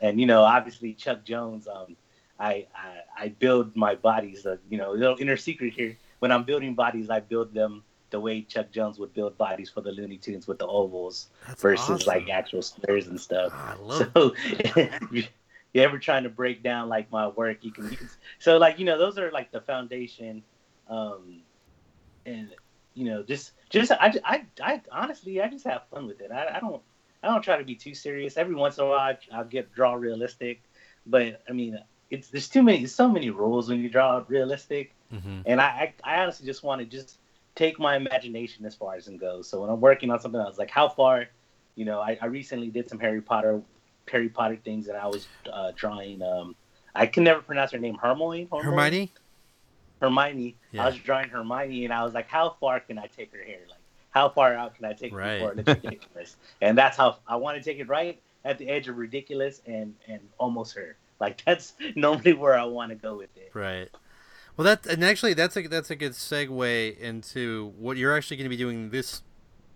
[0.02, 1.68] and you know obviously Chuck Jones.
[1.68, 1.96] Um,
[2.40, 4.46] I, I I build my bodies.
[4.46, 5.96] Uh, you know, little inner secret here.
[6.20, 9.82] When I'm building bodies, I build them the way Chuck Jones would build bodies for
[9.82, 11.28] the Looney Tunes with the ovals.
[11.48, 12.08] That's versus awesome.
[12.08, 13.52] like actual squares and stuff.
[13.56, 14.36] Ah, I love So
[15.12, 15.24] you
[15.76, 18.10] ever trying to break down like my work, you can, you can
[18.40, 20.44] so like you know those are like the foundation,
[20.90, 21.42] um,
[22.26, 22.50] and
[22.94, 26.32] you know just just I, I, I honestly I just have fun with it.
[26.32, 26.82] I, I don't
[27.22, 28.38] I don't try to be too serious.
[28.38, 30.62] Every once in a while I, I'll get draw realistic,
[31.06, 31.80] but I mean
[32.10, 34.94] it's there's too many so many rules when you draw realistic.
[35.10, 37.18] hmm And I, I, I honestly just want to just
[37.56, 39.50] take my imagination as far as it goes.
[39.50, 41.26] So when I'm working on something, I was like, how far?
[41.76, 43.62] You know, I, I recently did some Harry Potter,
[44.12, 46.22] Harry Potter things, and I was uh, drawing.
[46.22, 46.56] Um,
[46.96, 47.96] I can never pronounce her name.
[47.96, 48.48] Hermione.
[48.52, 49.12] hermione
[50.04, 50.56] Hermione.
[50.72, 50.84] Yeah.
[50.84, 53.60] I was drawing Hermione, and I was like, how far can I take her hair?
[53.70, 53.80] Like,
[54.12, 55.42] how far out can I take Right.
[55.42, 56.36] it before ridiculous?
[56.62, 59.96] and that's how I want to take it right at the edge of ridiculous and
[60.08, 60.98] and almost her.
[61.20, 63.52] Like that's normally where I want to go with it.
[63.54, 63.90] Right.
[64.56, 68.46] Well, that and actually that's a that's a good segue into what you're actually going
[68.46, 69.24] to be doing this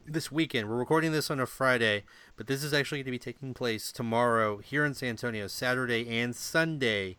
[0.06, 0.70] this weekend.
[0.70, 2.04] We're recording this on a Friday,
[2.36, 6.08] but this is actually going to be taking place tomorrow here in San Antonio, Saturday
[6.20, 7.18] and Sunday.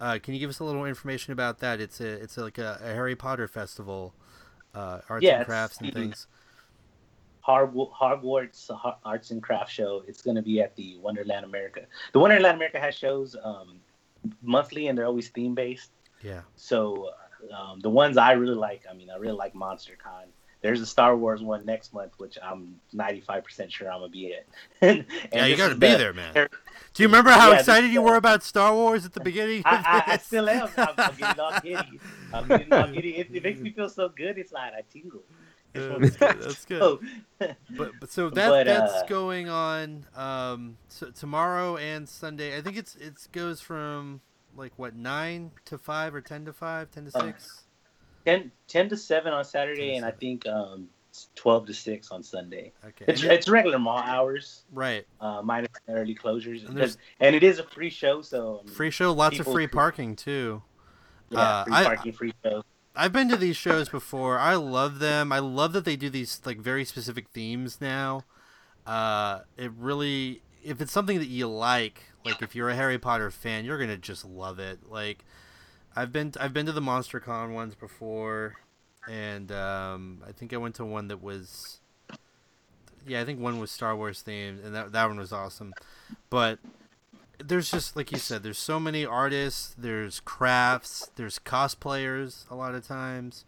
[0.00, 1.80] Uh, can you give us a little information about that?
[1.80, 4.14] It's a it's like a, a Harry Potter festival,
[4.74, 6.26] uh, arts Yeah, and crafts and things.
[7.46, 8.70] Hogw- Hogwarts
[9.04, 10.02] Arts and Crafts show.
[10.06, 11.82] It's going to be at the Wonderland America.
[12.12, 13.80] The Wonderland America has shows um,
[14.42, 15.92] monthly, and they're always theme based.
[16.22, 16.40] Yeah.
[16.56, 17.10] So
[17.56, 20.26] um, the ones I really like, I mean, I really like MonsterCon.
[20.62, 24.46] There's a Star Wars one next month, which I'm 95% sure I'm gonna be at.
[24.80, 26.48] and Yeah, you got to be the- there, man.
[26.94, 29.62] Do you remember how Yeah, excited you were about Star Wars at the beginning?
[29.66, 30.68] I, I, I still am.
[30.78, 32.00] I'm, I'm getting all giddy.
[32.32, 33.16] I'm getting all giddy.
[33.16, 34.38] It, it makes me feel so good.
[34.38, 35.22] It's like I tingle.
[35.74, 36.38] That's good.
[36.40, 36.80] That's good.
[36.80, 37.00] So,
[37.38, 42.56] But, but so that But, that's uh, going on um so tomorrow and Sunday.
[42.56, 44.22] I think it's it goes from
[44.56, 47.64] like what nine to five or ten to five, ten to Uh, six.
[48.26, 50.88] 10, 10 to 7 on Saturday, and I think um,
[51.36, 52.72] 12 to 6 on Sunday.
[52.84, 55.06] Okay, It's, it's regular mall hours, right.
[55.20, 56.68] uh, minus early closures.
[56.68, 58.60] And And it is a free show, so.
[58.62, 60.62] I mean, Free show, lots of free parking too.
[61.30, 62.62] Yeah, uh, free I- parking, free show.
[62.98, 64.38] I've been to these shows before.
[64.38, 65.30] I love them.
[65.30, 68.22] I love that they do these like very specific themes now.
[68.86, 73.30] Uh, it really, if it's something that you like, like if you're a Harry Potter
[73.30, 74.78] fan, you're gonna just love it.
[74.88, 75.26] Like,
[75.96, 78.56] I've been I've been to the MonsterCon ones before,
[79.08, 81.80] and um, I think I went to one that was,
[83.06, 85.72] yeah, I think one was Star Wars themed, and that that one was awesome.
[86.28, 86.58] But
[87.42, 92.74] there's just like you said, there's so many artists, there's crafts, there's cosplayers a lot
[92.74, 93.44] of times.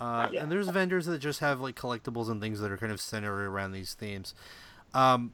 [0.00, 0.28] Uh.
[0.38, 3.46] And there's vendors that just have like collectibles and things that are kind of centered
[3.46, 4.34] around these themes.
[4.94, 5.32] Um,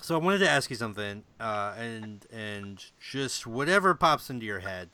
[0.00, 4.60] so I wanted to ask you something, uh, and and just whatever pops into your
[4.60, 4.90] head.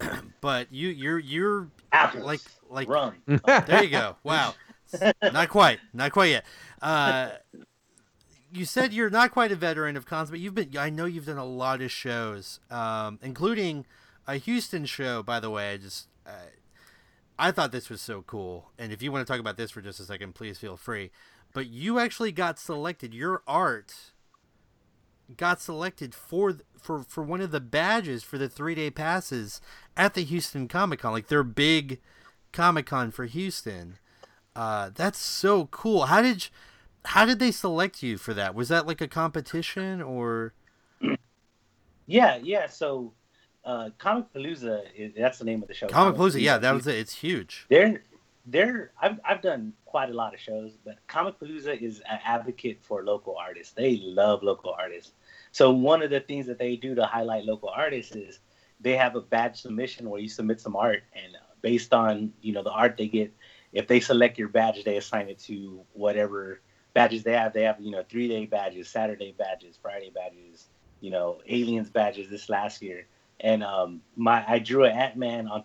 [0.40, 2.40] but you you're you're Apples, like
[2.70, 3.14] like rum.
[3.26, 4.16] there you go.
[4.22, 4.54] Wow.
[5.32, 5.80] not quite.
[5.92, 6.44] Not quite yet.
[6.80, 7.30] Uh,
[8.52, 10.76] you said you're not quite a veteran of cons, but you've been.
[10.76, 13.86] I know you've done a lot of shows, um, including
[14.26, 15.22] a Houston show.
[15.22, 16.08] By the way, I just.
[16.26, 16.30] Uh,
[17.36, 19.80] I thought this was so cool, and if you want to talk about this for
[19.80, 21.10] just a second, please feel free.
[21.52, 23.12] But you actually got selected.
[23.12, 24.12] Your art
[25.36, 29.60] got selected for for for one of the badges for the three day passes
[29.96, 32.00] at the Houston Comic Con, like their big
[32.52, 33.98] Comic Con for Houston.
[34.56, 36.06] Uh, that's so cool.
[36.06, 36.50] How did you,
[37.06, 38.54] how did they select you for that?
[38.54, 40.54] Was that like a competition or?
[42.06, 42.66] Yeah, yeah.
[42.68, 43.12] So,
[43.64, 45.86] uh, Comicpalooza, is, that's the name of the show.
[45.86, 46.96] Comicpalooza, yeah, that was it.
[46.96, 47.66] It's huge.
[47.68, 48.02] They're
[48.46, 53.02] they're I've I've done quite a lot of shows, but Comicpalooza is an advocate for
[53.02, 53.72] local artists.
[53.72, 55.12] They love local artists.
[55.50, 58.40] So one of the things that they do to highlight local artists is
[58.80, 62.52] they have a badge submission where you submit some art, and uh, based on you
[62.52, 63.32] know the art they get,
[63.72, 66.60] if they select your badge, they assign it to whatever
[66.92, 67.52] badges they have.
[67.52, 70.66] They have you know three day badges, Saturday badges, Friday badges,
[71.00, 73.06] you know aliens badges this last year.
[73.40, 75.64] And um, my I drew an Ant Man on.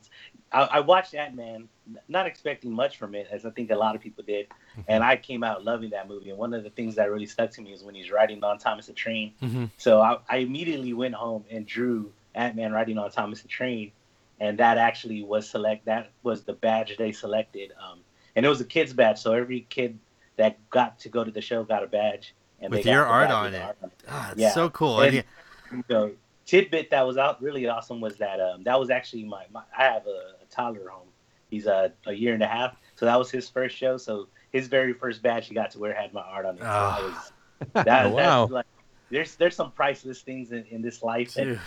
[0.51, 1.69] I, I watched Ant Man,
[2.07, 4.47] not expecting much from it, as I think a lot of people did,
[4.87, 6.31] and I came out loving that movie.
[6.31, 8.57] And one of the things that really stuck to me is when he's riding on
[8.57, 9.33] Thomas the Train.
[9.41, 9.65] Mm-hmm.
[9.77, 13.91] So I, I immediately went home and drew Ant Man riding on Thomas the Train,
[14.39, 15.85] and that actually was select.
[15.85, 17.99] That was the badge they selected, um,
[18.35, 19.19] and it was a kid's badge.
[19.19, 19.99] So every kid
[20.37, 23.43] that got to go to the show got a badge, and With your art on
[23.45, 23.63] with the it.
[23.63, 24.51] art on Ah, it's Yeah.
[24.51, 25.01] so cool.
[25.01, 25.23] And-
[25.71, 26.11] And you know,
[26.45, 29.83] tidbit that was out really awesome was that um, that was actually my, my I
[29.83, 31.07] have a, a toddler home.
[31.51, 33.97] He's a, a year and a half, so that was his first show.
[33.97, 36.61] So his very first badge he got to wear had my art on it.
[36.61, 36.97] So Ah.
[36.97, 38.41] I was, that, Oh, wow.
[38.45, 38.65] that's like
[39.11, 41.59] there's there's some priceless things in, in this life that, Dude.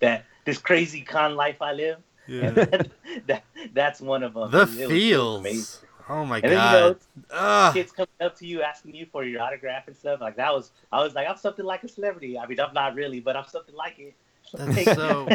[0.00, 1.98] That this crazy con life I live.
[2.26, 2.50] yeah.
[2.66, 2.88] That,
[3.26, 3.44] that
[3.74, 4.50] that's one of them.
[4.50, 5.84] the It was- it was feels.
[6.10, 6.96] Oh my And then you know,
[7.30, 7.74] god.
[7.74, 10.70] Kids coming up to you asking you for your autograph and stuff like that was
[10.92, 12.38] I was like I'm something like a celebrity.
[12.38, 14.14] I mean I'm not really, but I'm something like it.
[14.54, 15.26] That's so-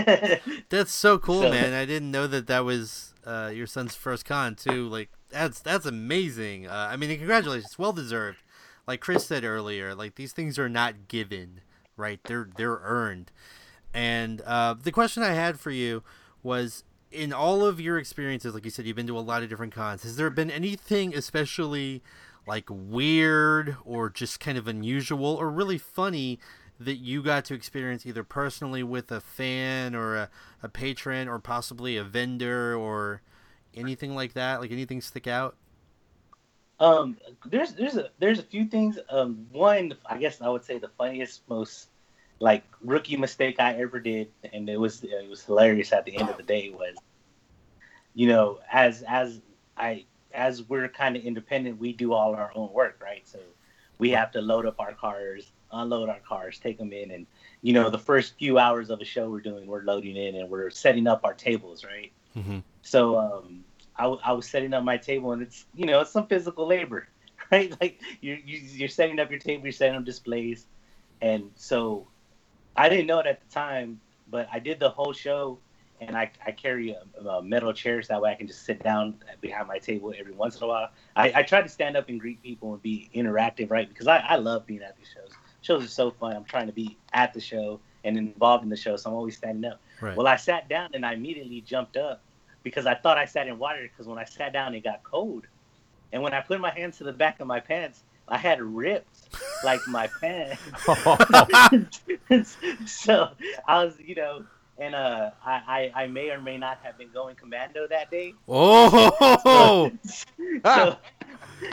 [0.69, 1.73] That's so cool, So- man.
[1.73, 4.87] I didn't know that that was uh, your son's first con too.
[4.87, 6.67] Like that's that's amazing.
[6.67, 8.39] Uh, I mean, congratulations, well deserved.
[8.87, 11.61] Like Chris said earlier, like these things are not given,
[11.97, 12.19] right?
[12.25, 13.31] They're they're earned.
[13.93, 16.03] And uh, the question I had for you
[16.41, 19.49] was, in all of your experiences, like you said, you've been to a lot of
[19.49, 20.03] different cons.
[20.03, 22.01] Has there been anything especially
[22.47, 26.39] like weird or just kind of unusual or really funny
[26.79, 30.29] that you got to experience either personally with a fan or a,
[30.61, 33.21] a patron or possibly a vendor or
[33.75, 34.59] anything like that?
[34.59, 35.55] Like anything stick out?
[36.79, 38.97] Um, there's there's a there's a few things.
[39.09, 41.89] Um, one, I guess I would say the funniest, most
[42.39, 46.29] like rookie mistake I ever did, and it was it was hilarious at the end
[46.29, 46.95] of the day was,
[48.13, 49.41] you know, as as
[49.77, 53.27] I as we're kind of independent, we do all our own work, right?
[53.27, 53.39] So
[53.99, 57.27] we have to load up our cars, unload our cars, take them in, and
[57.61, 60.49] you know, the first few hours of a show we're doing, we're loading in and
[60.49, 62.11] we're setting up our tables, right?
[62.35, 62.59] Mm-hmm.
[62.81, 63.63] So um,
[63.97, 67.07] I was setting up my table, and it's you know it's some physical labor,
[67.51, 67.75] right?
[67.79, 70.65] Like you're you, you're setting up your table, you're setting up displays,
[71.21, 72.07] and so
[72.75, 75.59] I didn't know it at the time, but I did the whole show,
[76.01, 79.15] and I I carry a, a metal chairs that way I can just sit down
[79.41, 80.89] behind my table every once in a while.
[81.15, 83.87] I, I try to stand up and greet people and be interactive, right?
[83.87, 85.31] Because I, I love being at these shows.
[85.61, 86.35] Shows are so fun.
[86.35, 89.37] I'm trying to be at the show and involved in the show, so I'm always
[89.37, 89.79] standing up.
[90.01, 90.17] Right.
[90.17, 92.21] Well, I sat down and I immediately jumped up
[92.63, 95.45] because I thought I sat in water because when I sat down it got cold.
[96.11, 99.12] And when I put my hands to the back of my pants, I had ripped
[99.63, 100.61] like my pants.
[102.85, 103.29] so
[103.67, 104.45] I was, you know,
[104.77, 108.33] and uh, I, I, I may or may not have been going commando that day.
[108.47, 109.91] Oh,
[110.65, 110.97] so,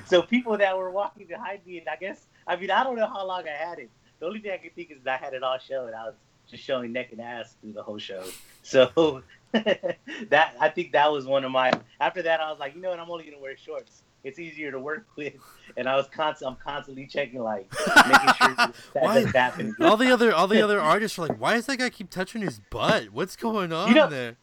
[0.04, 3.06] so people that were walking behind me, and I guess, I mean, I don't know
[3.06, 3.90] how long I had it.
[4.18, 5.94] The only thing I can think is that I had it all showing.
[5.94, 6.14] I was
[6.48, 8.24] just showing neck and ass through the whole show.
[8.62, 9.22] So
[9.52, 11.72] that I think that was one of my.
[11.98, 13.00] After that, I was like, you know what?
[13.00, 14.02] I'm only gonna wear shorts.
[14.22, 15.34] It's easier to work with,
[15.76, 16.51] and I was constant.
[16.51, 17.70] I'm constantly checking, like
[18.09, 19.14] making sure that Why?
[19.14, 19.76] doesn't happen.
[19.80, 22.42] all the other all the other artists are like, why does that guy keep touching
[22.42, 23.10] his butt?
[23.12, 24.36] What's going on You know- there?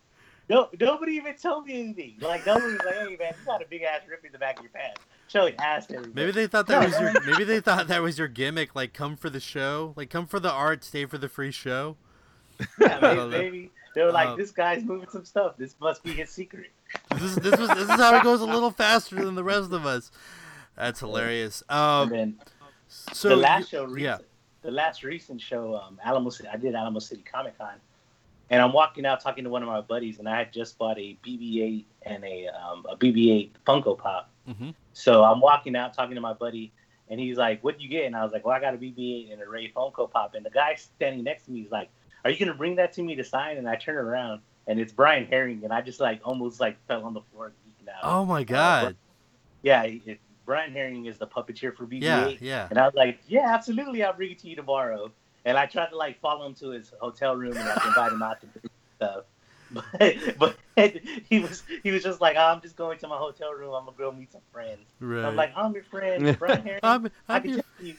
[0.49, 2.15] No, nobody even told me anything.
[2.21, 4.55] Like nobody was like, "Hey man, you got a big ass rip in the back
[4.57, 6.13] of your pants." Showing ass everybody.
[6.13, 8.73] Maybe they thought that was your maybe they thought that was your gimmick.
[8.73, 11.97] Like, come for the show, like come for the art, stay for the free show.
[12.79, 15.57] yeah, maybe, maybe they were like, Um, "This guy's moving some stuff.
[15.57, 16.71] This must be his secret."
[17.11, 19.71] This is this was this is how it goes a little faster than the rest
[19.71, 20.11] of us.
[20.75, 21.63] That's hilarious.
[21.69, 22.39] Um, then
[22.87, 24.17] so the last show, recent, yeah,
[24.61, 27.73] the last recent show, um, Alamo City, I did Alamo City Comic Con,
[28.49, 30.97] and I'm walking out talking to one of my buddies, and I had just bought
[30.97, 34.29] a BB-8 and a um, a BB-8 Funko Pop.
[34.47, 34.73] Mhm.
[34.93, 36.71] So I'm walking out talking to my buddy,
[37.09, 39.33] and he's like, "What'd you get?" And I was like, "Well, I got a BB-8
[39.33, 41.89] and a Rey Funko Pop." And the guy standing next to me is like,
[42.23, 44.91] "Are you gonna bring that to me to sign?" And I turn around, and it's
[44.91, 48.01] Brian Herring, and I just like almost like fell on the floor geeking out.
[48.03, 48.95] Oh my uh, god.
[49.63, 52.01] Yeah, it, Brian Herring is the puppeteer for BB-8.
[52.01, 52.67] Yeah, yeah.
[52.69, 55.11] And I was like, yeah, absolutely, I'll bring it to you tomorrow.
[55.45, 58.21] And I tried to like follow him to his hotel room and like invite him
[58.21, 59.23] out to do stuff.
[59.69, 60.55] But but
[61.29, 63.73] he was he was just like, oh, I'm just going to my hotel room.
[63.73, 64.87] I'm gonna go meet some friends.
[65.01, 65.25] Right.
[65.25, 66.79] I'm like, I'm your friend, Brian Herring.
[66.83, 67.95] I'm, I I'm can your- you,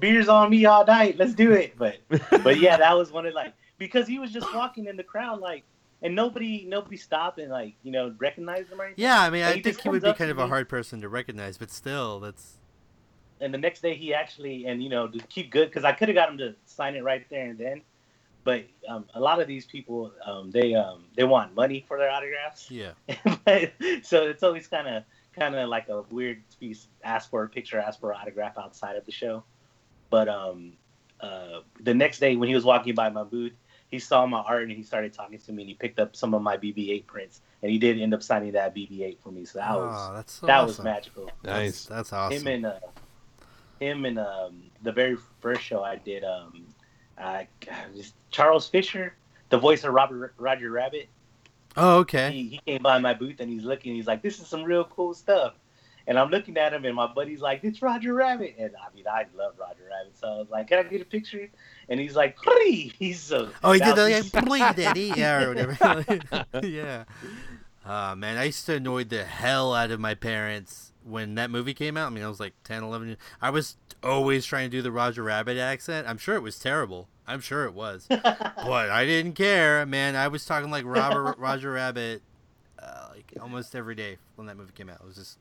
[0.00, 1.16] beers on me all night.
[1.16, 1.78] Let's do it.
[1.78, 1.98] But
[2.42, 5.38] but yeah, that was one of like because he was just walking in the crowd
[5.38, 5.62] like,
[6.02, 9.02] and nobody nobody stopped and like you know recognized him or anything.
[9.02, 10.48] yeah, I mean, And I think he would be kind of a me.
[10.48, 12.58] hard person to recognize, but still, that's
[13.40, 16.08] and the next day he actually and you know to keep good because I could
[16.08, 17.82] have got him to sign it right there and then,
[18.44, 22.10] but um, a lot of these people um, they um, they want money for their
[22.10, 22.92] autographs, yeah.
[24.02, 25.04] so it's always kind of
[25.38, 26.88] kind of like a weird piece.
[27.04, 29.44] Ask for a picture, ask for an autograph outside of the show,
[30.10, 30.72] but um,
[31.20, 33.52] uh, the next day when he was walking by my booth,
[33.90, 36.32] he saw my art and he started talking to me and he picked up some
[36.32, 39.44] of my BB-8 prints and he did end up signing that BB-8 for me.
[39.44, 41.84] So that was oh, that's so that was magical Nice.
[41.84, 42.38] That's, that's awesome.
[42.38, 42.78] him and uh,
[43.80, 46.66] him and um, the very first show I did, um,
[47.18, 47.48] I,
[47.96, 49.14] just Charles Fleischer,
[49.48, 51.08] the voice of Robert Roger Rabbit.
[51.76, 52.30] oh, okay.
[52.30, 53.94] He, he came by my booth and he's looking.
[53.94, 55.54] He's like, "This is some real cool stuff."
[56.06, 59.06] And I'm looking at him, and my buddy's like, "It's Roger Rabbit," and I mean,
[59.06, 61.48] I love Roger Rabbit, so I was like, "Can I get a picture?"
[61.88, 63.50] And he's like, "Please." He's so.
[63.62, 66.46] Oh, he did like, daddy, yeah, or whatever.
[66.62, 67.04] yeah.
[67.84, 71.74] Uh, man, I used to annoy the hell out of my parents when that movie
[71.74, 72.06] came out.
[72.06, 73.18] I mean, I was like 10, 11 years.
[73.40, 76.06] I was always trying to do the Roger Rabbit accent.
[76.06, 77.08] I'm sure it was terrible.
[77.26, 78.06] I'm sure it was.
[78.08, 80.16] but I didn't care, man.
[80.16, 82.22] I was talking like Robert Roger Rabbit
[82.78, 85.00] uh, like almost every day when that movie came out.
[85.00, 85.38] It was just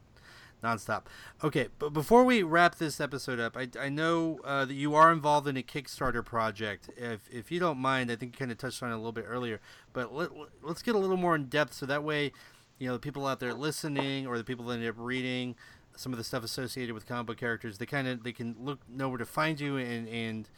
[0.63, 1.03] nonstop.
[1.43, 5.11] Okay, but before we wrap this episode up, I, I know uh, that you are
[5.11, 6.89] involved in a Kickstarter project.
[6.97, 9.11] If if you don't mind, I think you kind of touched on it a little
[9.11, 9.59] bit earlier,
[9.93, 10.29] but let,
[10.61, 12.31] let's get a little more in depth so that way,
[12.77, 15.55] you know, the people out there listening or the people that end up reading
[15.95, 18.79] some of the stuff associated with comic book characters, they kind of they can look
[18.87, 20.49] know where to find you and and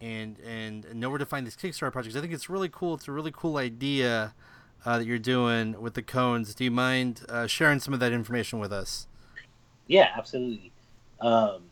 [0.00, 2.16] and and know where to find these Kickstarter projects.
[2.16, 2.94] I think it's really cool.
[2.94, 4.34] It's a really cool idea
[4.84, 6.54] uh, that you're doing with the cones.
[6.54, 9.06] Do you mind uh, sharing some of that information with us?
[9.92, 10.72] Yeah, absolutely.
[11.20, 11.64] Um,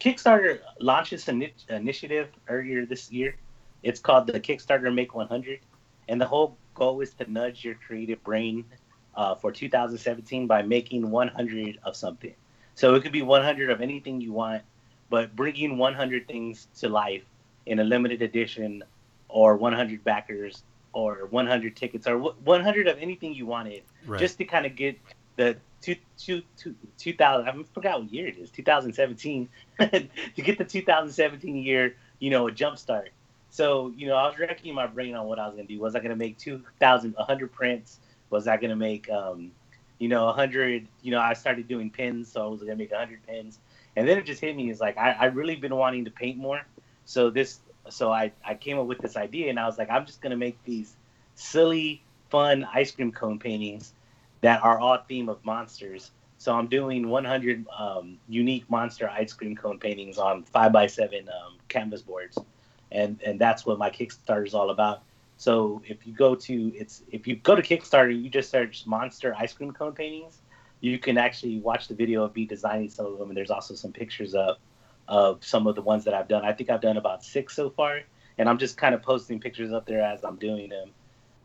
[0.00, 3.36] Kickstarter launched this ini- initiative earlier this year.
[3.82, 5.60] It's called the Kickstarter Make 100,
[6.08, 8.66] and the whole goal is to nudge your creative brain
[9.14, 12.34] uh, for 2017 by making 100 of something.
[12.74, 14.62] So it could be 100 of anything you want,
[15.08, 17.24] but bringing 100 things to life
[17.64, 18.84] in a limited edition,
[19.30, 24.20] or 100 backers, or 100 tickets, or 100 of anything you wanted Right.
[24.20, 24.98] just to kind of get
[25.38, 29.48] the two, two, two, 2000 I forgot what year it is 2017
[29.80, 33.10] to get the 2017 year you know a jump start
[33.50, 35.96] so you know I was wrecking my brain on what I was gonna do was
[35.96, 38.00] I gonna make 2,000 100 prints
[38.30, 39.52] was I gonna make um
[39.98, 40.88] you know, 100.
[41.02, 43.58] You know, I started doing pins, so I was gonna make 100 pins,
[43.96, 44.70] and then it just hit me.
[44.70, 46.62] is like I I really been wanting to paint more,
[47.04, 47.60] so this
[47.90, 50.36] so I I came up with this idea, and I was like, I'm just gonna
[50.36, 50.96] make these
[51.34, 53.92] silly, fun ice cream cone paintings
[54.40, 56.10] that are all theme of monsters.
[56.38, 61.28] So I'm doing 100 um, unique monster ice cream cone paintings on five by seven
[61.28, 62.38] um, canvas boards,
[62.92, 65.02] and and that's what my Kickstarter is all about.
[65.36, 69.34] So if you go to it's if you go to Kickstarter, you just search monster
[69.36, 70.38] ice cream cone paintings.
[70.80, 73.74] You can actually watch the video of me designing some of them, and there's also
[73.74, 74.60] some pictures up
[75.08, 76.44] of some of the ones that I've done.
[76.44, 78.02] I think I've done about six so far,
[78.36, 80.90] and I'm just kind of posting pictures up there as I'm doing them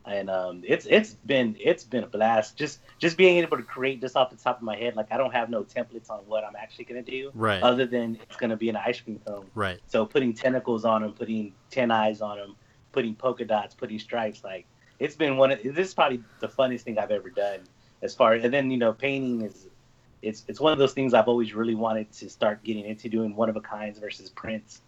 [0.06, 2.58] and um, it's it's been it's been a blast.
[2.58, 5.18] Just just being able to create this off the top of my head like i
[5.18, 7.62] don't have no templates on what i'm actually going to do right.
[7.62, 9.46] other than it's going to be an ice cream cone.
[9.54, 9.80] Right.
[9.88, 12.56] So putting tentacles on them putting 10 eyes on them
[12.94, 14.66] putting polka dots putting stripes like
[15.00, 17.60] it's been one of this is probably the funnest thing i've ever done
[18.02, 19.68] as far and then you know painting is
[20.22, 23.36] it's it's one of those things i've always really wanted to start getting into doing
[23.36, 24.82] one of a kinds versus prints.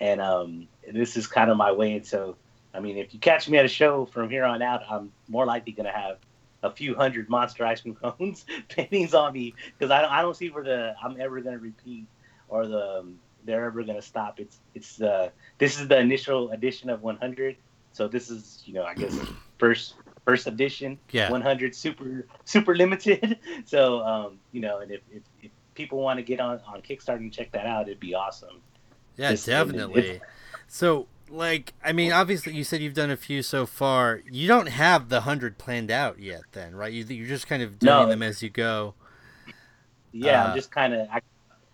[0.00, 2.36] And um, this is kind of my way so
[2.72, 5.44] I mean, if you catch me at a show from here on out, I'm more
[5.44, 6.18] likely going to have
[6.62, 10.36] a few hundred monster ice cream cones paintings on me because I don't, I don't
[10.36, 12.06] see where the I'm ever going to repeat
[12.48, 14.38] or the um, they're ever going to stop.
[14.38, 17.56] It's it's uh, this is the initial edition of 100,
[17.92, 19.16] so this is you know I guess
[19.58, 19.94] first
[20.26, 23.38] first edition yeah 100 super super limited.
[23.64, 27.16] So um, you know, and if, if, if people want to get on on Kickstarter
[27.16, 28.60] and check that out, it'd be awesome.
[29.16, 30.20] Yeah, This- definitely.
[30.66, 34.20] So, like, I mean, obviously, you said you've done a few so far.
[34.30, 36.92] You don't have the hundred planned out yet, then, right?
[36.92, 38.08] You, you're just kind of doing No.
[38.08, 38.94] them as you go.
[40.12, 41.20] Yeah, Uh, I'm just kind of I,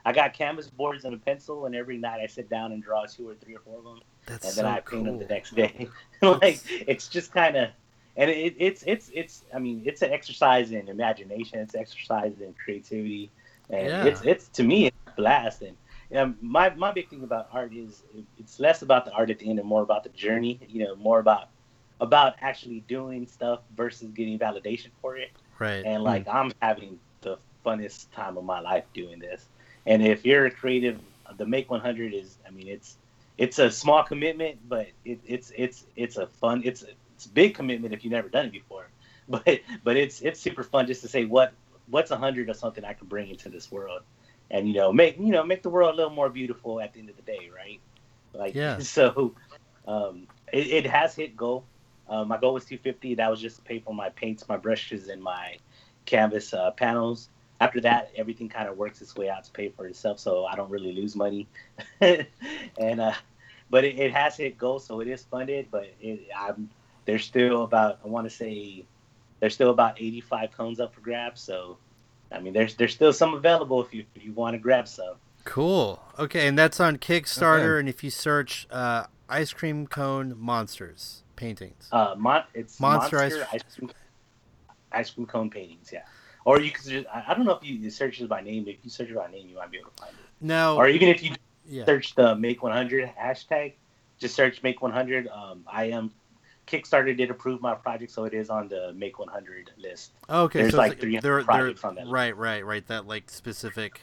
[0.04, 3.06] I got canvas boards and a pencil, and every night I sit down and draw
[3.06, 5.04] two or three or four of them, That's and so then I cool.
[5.04, 5.92] paint them the next day.
[6.22, 7.70] like it's just kind of,
[8.16, 12.34] and it, it's it's it's I mean it's an exercise in imagination, it's an exercise
[12.40, 13.32] in creativity,
[13.70, 14.00] and Yeah.
[14.00, 15.62] it's it's to me it's a blast.
[15.62, 15.76] And
[16.14, 18.02] know, my my big thing about art is
[18.38, 20.60] it's less about the art at the end and more about the journey.
[20.68, 21.48] You know, more about
[22.00, 25.84] about actually doing stuff versus getting validation for it Right.
[25.84, 26.36] and like hmm.
[26.36, 29.46] I'm having the funnest time of my life doing this.
[29.86, 30.98] And if you're a creative,
[31.36, 32.96] the Make 100 is, I mean, it's
[33.38, 36.82] it's a small commitment, but it, it's it's it's a fun, it's
[37.14, 38.88] it's a big commitment if you've never done it before.
[39.28, 41.52] But but it's it's super fun just to say what
[41.90, 44.02] what's a hundred of something I can bring into this world,
[44.50, 47.00] and you know make you know make the world a little more beautiful at the
[47.00, 47.80] end of the day, right?
[48.32, 48.78] Like Yeah.
[48.80, 49.34] So
[49.86, 51.64] um, it, it has hit goal.
[52.08, 53.16] Uh, my goal was 250.
[53.16, 55.56] That was just to pay for my paints, my brushes, and my
[56.04, 57.28] canvas uh, panels.
[57.60, 60.56] After that, everything kind of works its way out to pay for itself, so I
[60.56, 61.48] don't really lose money.
[62.00, 63.14] and uh,
[63.70, 65.68] but it, it has hit goal, so it is funded.
[65.70, 66.68] But it, I'm
[67.06, 68.84] there's still about I want to say
[69.40, 71.40] there's still about 85 cones up for grabs.
[71.40, 71.78] So
[72.36, 75.14] I mean, there's there's still some available if you if you want to grab some.
[75.44, 76.02] Cool.
[76.18, 77.74] Okay, and that's on Kickstarter.
[77.74, 77.80] Okay.
[77.80, 83.42] And if you search uh, "ice cream cone monsters" paintings, Uh, mon- it's Monster monster,
[83.52, 83.90] ice- ice, cream,
[84.92, 86.02] ice cream cone paintings, yeah.
[86.44, 88.78] Or you could just, I don't know if you search it by name, but if
[88.84, 90.24] you search it by name, you might be able to find it.
[90.40, 91.32] now, Or even if you
[91.66, 93.72] yeah, search the Make 100 hashtag,
[94.18, 95.26] just search Make 100.
[95.28, 96.12] Um, I am
[96.66, 100.12] Kickstarter did approve my project, so it is on the Make 100 list.
[100.28, 102.12] okay, there's so like it's 300 they're, they're, projects on that list.
[102.12, 102.86] right, right, right.
[102.86, 104.00] That like specific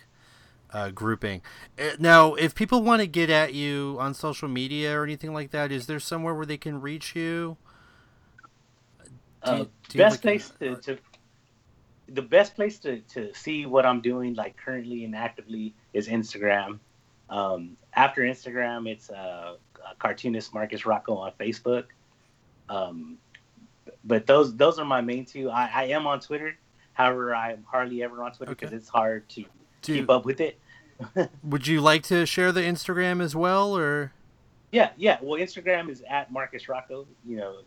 [0.72, 1.42] uh, grouping.
[1.78, 5.52] Uh, Now, if people want to get at you on social media or anything like
[5.52, 7.58] that, is there somewhere where they can reach you?
[9.46, 10.98] Do Uh, do best place to, to
[12.08, 16.80] the best place to, to see what I'm doing like currently and actively is Instagram.
[17.30, 21.86] Um, after Instagram, it's uh, uh, cartoonist Marcus Rocco on Facebook.
[22.70, 23.18] Um,
[24.06, 25.50] but those those are my main two.
[25.50, 26.58] I, I am on Twitter.
[26.94, 28.66] However, I'm hardly ever on Twitter Okay.
[28.66, 29.42] because it's hard to
[29.82, 30.60] Do- keep up with it.
[31.44, 34.14] Would you like to share the Instagram as well, or
[34.72, 35.18] Yeah, yeah.
[35.22, 37.08] Well, Instagram is at Marcus Rocco.
[37.26, 37.58] You know,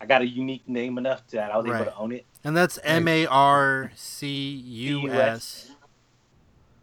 [0.00, 1.82] I got a unique name enough that I was Right.
[1.82, 2.24] able to own it.
[2.44, 5.70] and that's M A R C U S.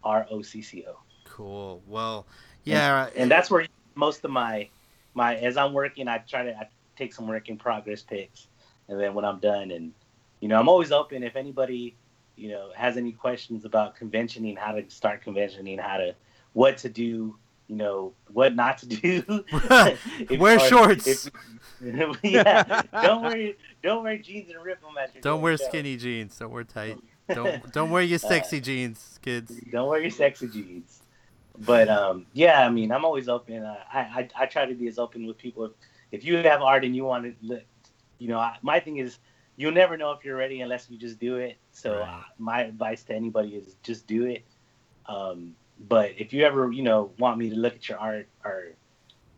[0.03, 0.97] R O C C O.
[1.25, 1.81] Cool.
[1.87, 2.25] Well,
[2.63, 4.69] yeah, and that's where most of my
[5.13, 8.47] my as I'm working, I try to I take some work in progress pics,
[8.87, 9.91] and then when I'm done, and
[10.39, 11.95] you know, I'm always open if anybody
[12.35, 16.15] you know has any questions about conventioning, how to start conventioning, how to
[16.53, 19.23] what to do, you know, what not to do.
[20.29, 21.07] If- Wear shorts.
[21.07, 21.31] if-
[22.23, 23.51] yeah, don't wear
[23.83, 25.65] don't wear jeans and rip them at your don't wear show.
[25.67, 26.37] skinny jeans.
[26.37, 26.97] Don't wear tight.
[27.27, 29.51] Don't don't wear your sexy jeans, kids.
[29.71, 31.01] Don't wear your sexy jeans.
[31.57, 33.63] But um, yeah, I mean, I'm always open.
[33.63, 35.71] Uh, I, I I try to be as open with people.
[36.11, 37.61] If, you have art and you want to,
[38.17, 39.19] you know, I, my thing is,
[39.57, 41.57] you'll never know if you're ready unless you just do it.
[41.71, 42.23] So Right.
[42.37, 44.43] my advice to anybody is just do it.
[45.07, 48.71] Um, but if you ever, you know, want me to look at your art or,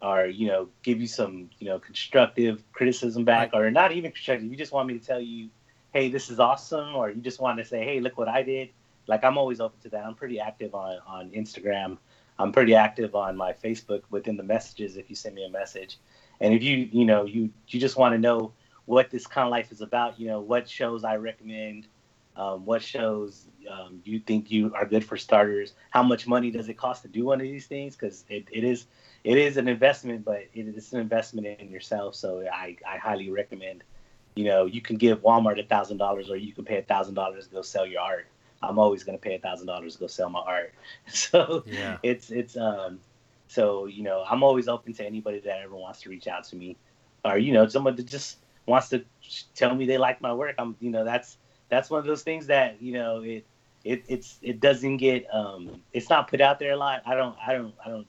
[0.02, 4.50] or you know, give you some, you know, constructive criticism back, or not even constructive,
[4.50, 5.50] you just want me to tell you,
[5.94, 8.70] hey, this is awesome, or you just want to say, hey, look what I did.
[9.08, 10.06] Like I'm always open to that.
[10.06, 11.98] I'm pretty active on on Instagram.
[12.40, 15.98] I'm pretty active on my Facebook within the messages if you send me a message.
[16.40, 18.54] And if you, you know, you you just want to know
[18.86, 21.88] what this kind of life is about, you know, what shows I recommend,
[22.36, 26.70] um, what shows um, you think you are good for starters, how much money does
[26.70, 27.96] it cost to do one of these things?
[27.96, 28.86] Because it, it is
[29.24, 32.16] it is an investment, but it is an investment in yourself.
[32.16, 33.84] So I, I highly recommend,
[34.36, 37.16] you know, you can give Walmart a thousand dollars or you can pay a thousand
[37.16, 38.28] dollars to go sell your art.
[38.62, 40.74] I'm always going to pay a thousand dollars to go sell my art.
[41.08, 41.98] So Yeah.
[42.04, 43.00] it's it's um
[43.48, 46.56] so you know i'm always open to anybody that ever wants to reach out to
[46.56, 46.76] me
[47.24, 48.38] or you know someone that just
[48.68, 49.04] wants to
[49.56, 50.56] tell me they like my work.
[50.60, 51.38] I'm you know that's
[51.70, 53.46] that's one of those things that you know it
[53.84, 57.02] it it's it doesn't get um it's not put out there a lot.
[57.06, 58.08] I don't i don't i don't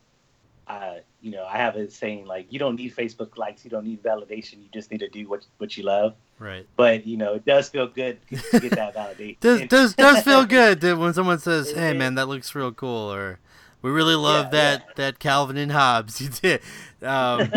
[0.67, 3.87] uh you know i have a saying like you don't need facebook likes you don't
[3.87, 6.15] need validation you just need to do what what you love.
[6.39, 6.67] Right.
[6.77, 9.41] but you know it does feel good to get that validation.
[9.41, 13.41] Does does does feel good when someone says, "Hey, man, that looks real cool," or
[13.83, 14.93] "We really love Yeah, that yeah.
[14.97, 16.61] that Calvin and Hobbes you did."
[17.03, 17.51] Um,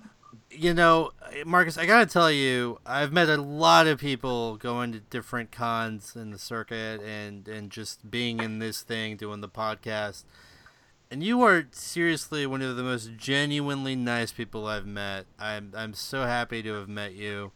[0.50, 1.12] you know,
[1.46, 6.14] Marcus, I gotta tell you, I've met a lot of people going to different cons
[6.14, 10.24] in the circuit and and just being in this thing, doing the podcast.
[11.10, 15.26] And you are seriously one of the most genuinely nice people I've met.
[15.38, 17.52] I'm I'm so happy to have met you.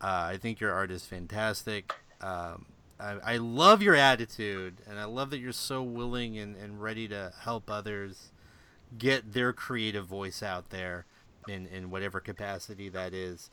[0.00, 1.94] Uh, I think your art is fantastic.
[2.20, 2.66] Um,
[2.98, 7.08] I, I love your attitude, and I love that you're so willing and, and ready
[7.08, 8.30] to help others
[8.96, 11.06] get their creative voice out there
[11.48, 13.50] in, in whatever capacity that is.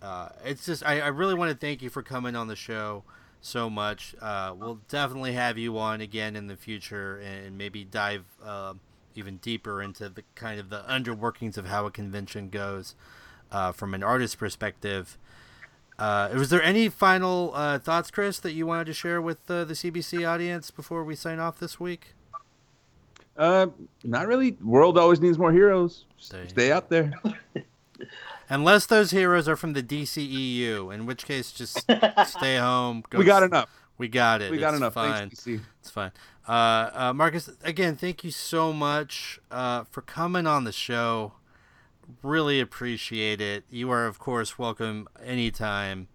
[0.00, 3.04] Uh, it's just, I, I really want to thank you for coming on the show
[3.40, 4.14] so much.
[4.20, 8.74] Uh, we'll definitely have you on again in the future and maybe dive uh,
[9.14, 12.94] even deeper into the kind of the underworkings of how a convention goes
[13.50, 15.18] uh, from an artist perspective.
[15.98, 19.64] Uh, was there any final uh, thoughts, Chris, that you wanted to share with uh,
[19.64, 22.14] the CBC audience before we sign off this week?
[23.36, 23.66] Uh,
[24.02, 24.56] not really.
[24.62, 26.04] World always needs more heroes.
[26.18, 26.46] Stay.
[26.48, 27.12] Stay out there.
[28.48, 31.80] Unless those heroes are from the DCEU, in which case just
[32.26, 33.02] stay home.
[33.08, 33.70] Go we got enough.
[33.96, 34.50] We got it.
[34.50, 34.94] We got It's enough.
[34.94, 35.30] Fine.
[35.30, 35.60] Thanks, DC.
[35.80, 36.12] It's fine.
[36.46, 41.32] Uh, uh, Marcus, again, thank you so much uh, for coming on the show.
[42.22, 43.64] Really appreciate it.
[43.70, 46.08] You are, of course, welcome anytime.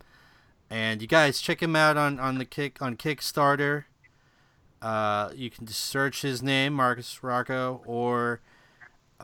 [0.70, 3.86] And you guys check him out on, on the kick on Kickstarter.
[4.82, 8.40] Uh, you can just search his name, Marcus Rocco, or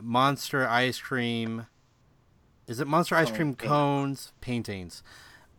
[0.01, 1.67] Monster Ice Cream.
[2.67, 3.55] Is it Monster Ice Cream.
[3.55, 5.03] Cones Paintings?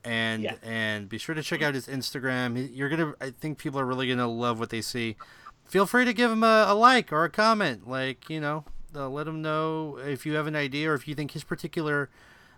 [0.05, 0.57] And Yeah.
[0.63, 2.69] and be sure to check out his Instagram.
[2.75, 5.17] You're gonna, I think people are really gonna love what they see.
[5.65, 7.89] Feel free to give him a, a like or a comment.
[7.89, 8.65] Like you know,
[8.97, 12.09] uh, let him know if you have an idea or if you think his particular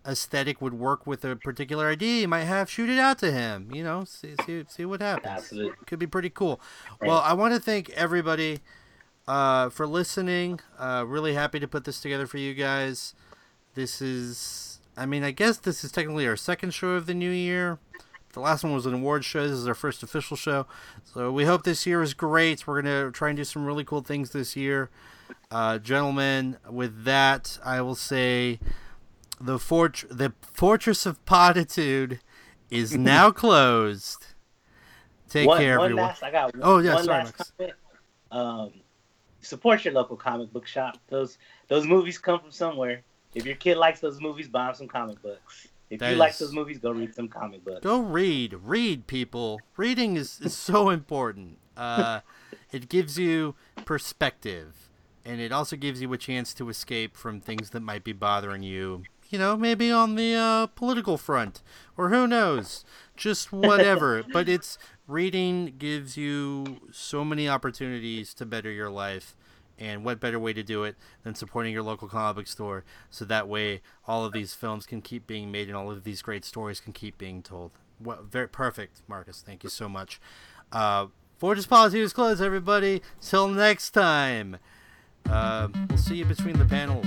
[0.07, 2.23] aesthetic would work with a particular idea.
[2.23, 3.71] You might have shoot it out to him.
[3.75, 5.77] You know, see see see what happens Absolutely.
[5.87, 6.61] could be pretty cool.
[7.03, 8.61] Well, I want to thank everybody
[9.27, 10.61] uh, for listening.
[10.79, 13.15] Uh, really happy to put this together for you guys.
[13.75, 17.31] This is, I mean, I guess this is technically our second show of the new
[17.31, 17.79] year.
[18.33, 19.43] The last one was an award show.
[19.43, 20.67] This is our first official show.
[21.05, 22.67] So we hope this year is great.
[22.67, 24.91] We're going to try and do some really cool things this year.
[25.51, 28.61] Uh, gentlemen, with that, I will say
[29.41, 32.21] the fort- the Fortress of Potitude
[32.71, 34.27] is now closed.
[35.29, 36.07] Take one, care, one everyone.
[36.07, 37.53] Last, I got one, Oh, yeah, one sorry, last Max.
[37.59, 37.77] comment.
[38.31, 38.73] Um,
[39.41, 40.99] support your local comic book shop.
[41.09, 41.39] Those
[41.69, 43.03] those movies come from somewhere.
[43.35, 45.69] If your kid likes those movies, buy him some comic books.
[45.91, 47.81] If That you like those movies, go read some comic books.
[47.83, 48.55] Go read.
[48.63, 49.61] Read, people.
[49.77, 51.59] Reading is, is so important.
[51.77, 52.21] Uh,
[52.73, 53.55] it gives you
[53.87, 54.88] perspective,
[55.29, 58.63] and it also gives you a chance to escape from things that might be bothering
[58.63, 59.03] you.
[59.29, 61.61] You know, maybe on the uh, political front,
[61.99, 62.83] or who knows,
[63.15, 64.25] just whatever.
[64.33, 69.37] but it's reading gives you so many opportunities to better your life.
[69.81, 73.25] And what better way to do it than supporting your local comic book store so
[73.27, 76.45] that way all of these films can keep being made and all of these great
[76.45, 77.71] stories can keep being told.
[78.01, 79.41] Well, very perfect, Marcus.
[79.47, 80.21] Thank you so much.
[80.73, 81.07] Uh,
[81.37, 83.03] Fortress Policy is closed, everybody.
[83.21, 84.57] Till next time.
[85.31, 87.07] Uh, we'll see you between the panels.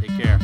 [0.00, 0.38] Take care.